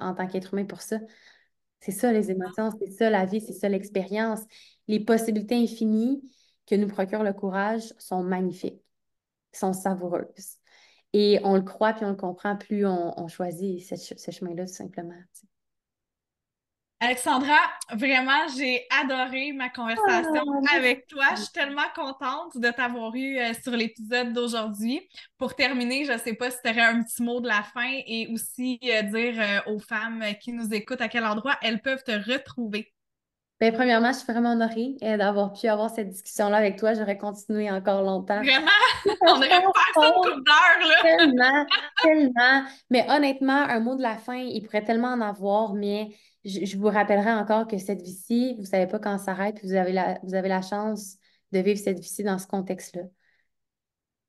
en 0.00 0.14
tant 0.14 0.26
qu'être 0.26 0.54
humain 0.54 0.64
pour 0.64 0.80
ça. 0.80 0.98
C'est 1.86 1.92
ça 1.92 2.12
les 2.12 2.32
émotions, 2.32 2.72
c'est 2.80 2.90
ça 2.90 3.10
la 3.10 3.26
vie, 3.26 3.40
c'est 3.40 3.52
ça 3.52 3.68
l'expérience. 3.68 4.40
Les 4.88 4.98
possibilités 4.98 5.54
infinies 5.54 6.20
que 6.66 6.74
nous 6.74 6.88
procure 6.88 7.22
le 7.22 7.32
courage 7.32 7.94
sont 7.96 8.24
magnifiques, 8.24 8.82
sont 9.52 9.72
savoureuses. 9.72 10.56
Et 11.12 11.38
on 11.44 11.54
le 11.54 11.62
croit 11.62 11.92
puis 11.92 12.04
on 12.04 12.10
le 12.10 12.16
comprend, 12.16 12.56
plus 12.56 12.84
on, 12.84 13.28
choisit 13.28 13.80
ce, 13.84 14.30
chemin-là, 14.32 14.66
tout 14.66 14.72
simplement. 14.72 15.14
Alexandra, 16.98 17.58
vraiment, 17.92 18.48
j'ai 18.56 18.86
adoré 19.02 19.52
ma 19.52 19.68
conversation 19.68 20.42
ah, 20.66 20.76
avec 20.76 21.06
toi. 21.06 21.24
Je 21.32 21.42
suis 21.42 21.52
tellement 21.52 21.82
contente 21.94 22.56
de 22.56 22.70
t'avoir 22.70 23.14
eu 23.14 23.38
euh, 23.38 23.52
sur 23.62 23.72
l'épisode 23.72 24.32
d'aujourd'hui. 24.32 25.06
Pour 25.36 25.54
terminer, 25.54 26.06
je 26.06 26.12
ne 26.12 26.18
sais 26.18 26.32
pas 26.32 26.50
si 26.50 26.56
tu 26.64 26.70
aurais 26.70 26.80
un 26.80 27.02
petit 27.02 27.22
mot 27.22 27.40
de 27.40 27.48
la 27.48 27.62
fin 27.62 28.00
et 28.06 28.28
aussi 28.32 28.80
euh, 28.84 29.02
dire 29.02 29.34
euh, 29.38 29.74
aux 29.74 29.78
femmes 29.78 30.24
qui 30.40 30.52
nous 30.52 30.72
écoutent 30.72 31.02
à 31.02 31.08
quel 31.08 31.26
endroit 31.26 31.58
elles 31.60 31.82
peuvent 31.82 32.02
te 32.02 32.12
retrouver. 32.12 32.94
Bien, 33.60 33.72
premièrement, 33.72 34.12
je 34.12 34.18
suis 34.18 34.32
vraiment 34.32 34.52
honorée 34.52 34.96
d'avoir 35.00 35.52
pu 35.52 35.66
avoir 35.66 35.90
cette 35.90 36.08
discussion-là 36.08 36.58
avec 36.58 36.76
toi. 36.76 36.94
J'aurais 36.94 37.16
continué 37.16 37.70
encore 37.70 38.02
longtemps. 38.02 38.42
Vraiment? 38.42 38.70
On 39.22 39.36
aurait 39.36 39.48
pu 39.48 39.66
faire 39.74 39.94
ça 39.94 40.12
une 40.34 40.44
là! 40.44 41.02
Tellement, 41.02 41.66
tellement. 42.02 42.64
Mais 42.90 43.06
honnêtement, 43.10 43.52
un 43.68 43.80
mot 43.80 43.96
de 43.96 44.02
la 44.02 44.16
fin, 44.16 44.36
il 44.36 44.62
pourrait 44.62 44.84
tellement 44.84 45.08
en 45.08 45.22
avoir, 45.22 45.72
mais 45.72 46.08
je, 46.46 46.76
vous 46.76 46.86
rappellerai 46.86 47.32
encore 47.32 47.66
que 47.66 47.78
cette 47.78 48.02
vie-ci, 48.02 48.54
vous 48.54 48.62
ne 48.62 48.66
savez 48.66 48.86
pas 48.86 48.98
quand 48.98 49.18
ça 49.18 49.26
s'arrête, 49.26 49.60
vous 49.64 49.72
avez, 49.72 49.92
la, 49.92 50.18
vous 50.22 50.34
avez 50.34 50.48
la 50.48 50.62
chance 50.62 51.16
de 51.52 51.58
vivre 51.58 51.78
cette 51.78 51.98
vie-ci 51.98 52.22
dans 52.22 52.38
ce 52.38 52.46
contexte-là. 52.46 53.02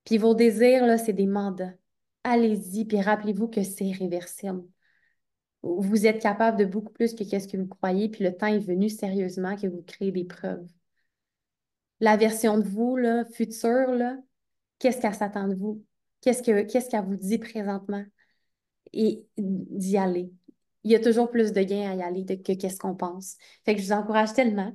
Puis 0.04 0.18
vos 0.18 0.34
désirs, 0.34 0.86
là, 0.86 0.98
c'est 0.98 1.14
des 1.14 1.28
mandats. 1.28 1.74
Allez-y, 2.24 2.86
puis 2.86 3.02
rappelez-vous 3.02 3.48
que 3.48 3.64
c'est 3.64 3.92
réversible. 3.92 4.64
Vous 5.64 6.08
êtes 6.08 6.22
capable 6.22 6.58
de 6.58 6.66
beaucoup 6.66 6.92
plus 6.94 7.14
que 7.14 7.24
ce 7.24 7.48
que 7.48 7.58
vous 7.58 7.68
croyez, 7.68 8.10
puis 8.10 8.24
le 8.24 8.36
temps 8.36 8.48
est 8.48 8.60
venu 8.60 8.90
sérieusement 8.90 9.56
que 9.56 9.68
vous 9.68 9.84
créez 9.84 10.12
des 10.12 10.26
preuves. 10.26 10.68
La 12.00 12.18
version 12.18 12.58
de 12.58 12.68
vous, 12.68 12.96
là, 12.98 13.26
future, 13.26 13.92
là, 13.92 14.18
qu'est-ce 14.80 15.02
qu'elle 15.02 15.16
s'attend 15.16 15.48
de 15.48 15.56
vous? 15.56 15.84
Qu'est-ce 16.22 16.42
qu'elle 16.44 17.06
vous 17.06 17.16
dit 17.16 17.38
présentement? 17.38 18.06
Et 18.94 19.26
d'y 19.38 19.98
aller 19.98 20.32
il 20.88 20.92
y 20.92 20.96
a 20.96 21.00
toujours 21.00 21.30
plus 21.30 21.52
de 21.52 21.62
gains 21.62 21.92
à 21.92 21.96
y 21.96 22.02
aller 22.02 22.26
que 22.26 22.54
qu'est-ce 22.54 22.80
qu'on 22.80 22.96
pense. 22.96 23.36
Fait 23.66 23.76
que 23.76 23.82
je 23.82 23.88
vous 23.88 23.92
encourage 23.92 24.34
tellement. 24.34 24.74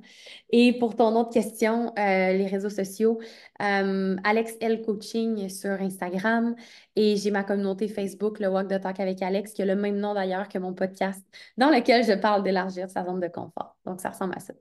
Et 0.51 0.77
pour 0.77 0.95
ton 0.95 1.15
autre 1.19 1.31
question, 1.31 1.91
euh, 1.97 2.33
les 2.33 2.45
réseaux 2.45 2.69
sociaux, 2.69 3.19
euh, 3.61 4.15
Alex 4.23 4.53
L 4.61 4.83
Coaching 4.83 5.49
sur 5.49 5.71
Instagram 5.71 6.55
et 6.95 7.15
j'ai 7.17 7.31
ma 7.31 7.43
communauté 7.43 7.87
Facebook, 7.87 8.39
le 8.39 8.47
Walk 8.47 8.67
the 8.67 8.79
Talk 8.79 8.99
avec 8.99 9.21
Alex, 9.23 9.53
qui 9.53 9.63
a 9.63 9.65
le 9.65 9.75
même 9.75 9.97
nom 9.97 10.13
d'ailleurs 10.13 10.47
que 10.49 10.59
mon 10.59 10.73
podcast, 10.73 11.25
dans 11.57 11.69
lequel 11.71 12.03
je 12.05 12.13
parle 12.13 12.43
d'élargir 12.43 12.89
sa 12.91 13.03
zone 13.05 13.19
de 13.19 13.27
confort. 13.27 13.75
Donc, 13.85 13.99
ça 13.99 14.09
ressemble 14.11 14.35
à 14.35 14.39
ça. 14.39 14.53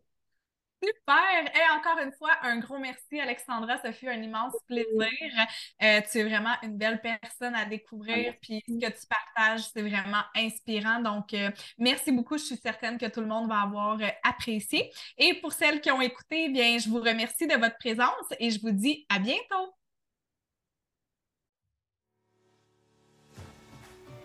Super! 0.83 1.45
Et 1.55 1.79
encore 1.79 1.99
une 2.03 2.13
fois, 2.13 2.33
un 2.43 2.59
gros 2.59 2.79
merci, 2.79 3.21
Alexandra. 3.21 3.79
Ça 3.79 3.93
fut 3.93 4.09
un 4.09 4.21
immense 4.21 4.55
plaisir. 4.67 5.11
Euh, 5.83 6.01
tu 6.11 6.19
es 6.19 6.25
vraiment 6.25 6.55
une 6.63 6.77
belle 6.77 7.01
personne 7.01 7.55
à 7.55 7.65
découvrir. 7.65 8.35
Puis 8.43 8.63
ce 8.67 8.73
que 8.75 8.91
tu 8.91 9.07
partages, 9.07 9.63
c'est 9.73 9.83
vraiment 9.83 10.23
inspirant. 10.35 11.01
Donc, 11.01 11.35
euh, 11.35 11.51
merci 11.79 12.11
beaucoup. 12.11 12.37
Je 12.37 12.45
suis 12.45 12.57
certaine 12.57 12.99
que 12.99 13.07
tout 13.07 13.21
le 13.21 13.29
monde 13.29 13.49
va 13.49 13.61
avoir 13.63 14.01
euh, 14.01 14.09
apprécié. 14.25 14.91
Et 15.19 15.35
pour 15.35 15.53
celles 15.53 15.81
qui 15.81 15.91
ont 15.93 16.01
écouté, 16.01 16.49
bien, 16.49 16.79
je 16.79 16.89
vous 16.89 17.01
remercie 17.01 17.47
de 17.47 17.55
votre 17.55 17.79
présence 17.79 18.27
et 18.41 18.51
je 18.51 18.61
vous 18.61 18.73
dis 18.73 19.07
à 19.09 19.21
bientôt. 19.21 19.75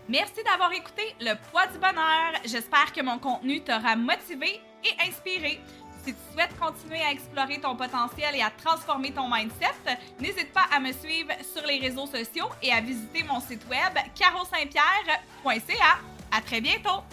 Merci 0.10 0.42
d'avoir 0.44 0.72
écouté 0.72 1.04
Le 1.20 1.36
Poids 1.52 1.68
du 1.68 1.78
Bonheur. 1.78 2.32
J'espère 2.46 2.94
que 2.94 3.02
mon 3.02 3.20
contenu 3.20 3.62
t'aura 3.62 3.96
motivé 3.96 4.62
et 4.84 5.08
inspiré. 5.08 5.60
Si 6.08 6.14
tu 6.14 6.20
souhaites 6.32 6.58
continuer 6.58 7.02
à 7.02 7.12
explorer 7.12 7.60
ton 7.60 7.76
potentiel 7.76 8.34
et 8.34 8.42
à 8.42 8.50
transformer 8.50 9.12
ton 9.12 9.28
mindset, 9.28 9.76
n'hésite 10.22 10.54
pas 10.54 10.66
à 10.74 10.80
me 10.80 10.94
suivre 10.94 11.34
sur 11.54 11.68
les 11.68 11.80
réseaux 11.80 12.06
sociaux 12.06 12.48
et 12.64 12.72
à 12.72 12.80
visiter 12.80 13.24
mon 13.24 13.42
site 13.42 13.68
web 13.70 13.94
carosaintpierre.ca. 14.16 15.98
À 16.32 16.42
très 16.42 16.62
bientôt! 16.62 17.04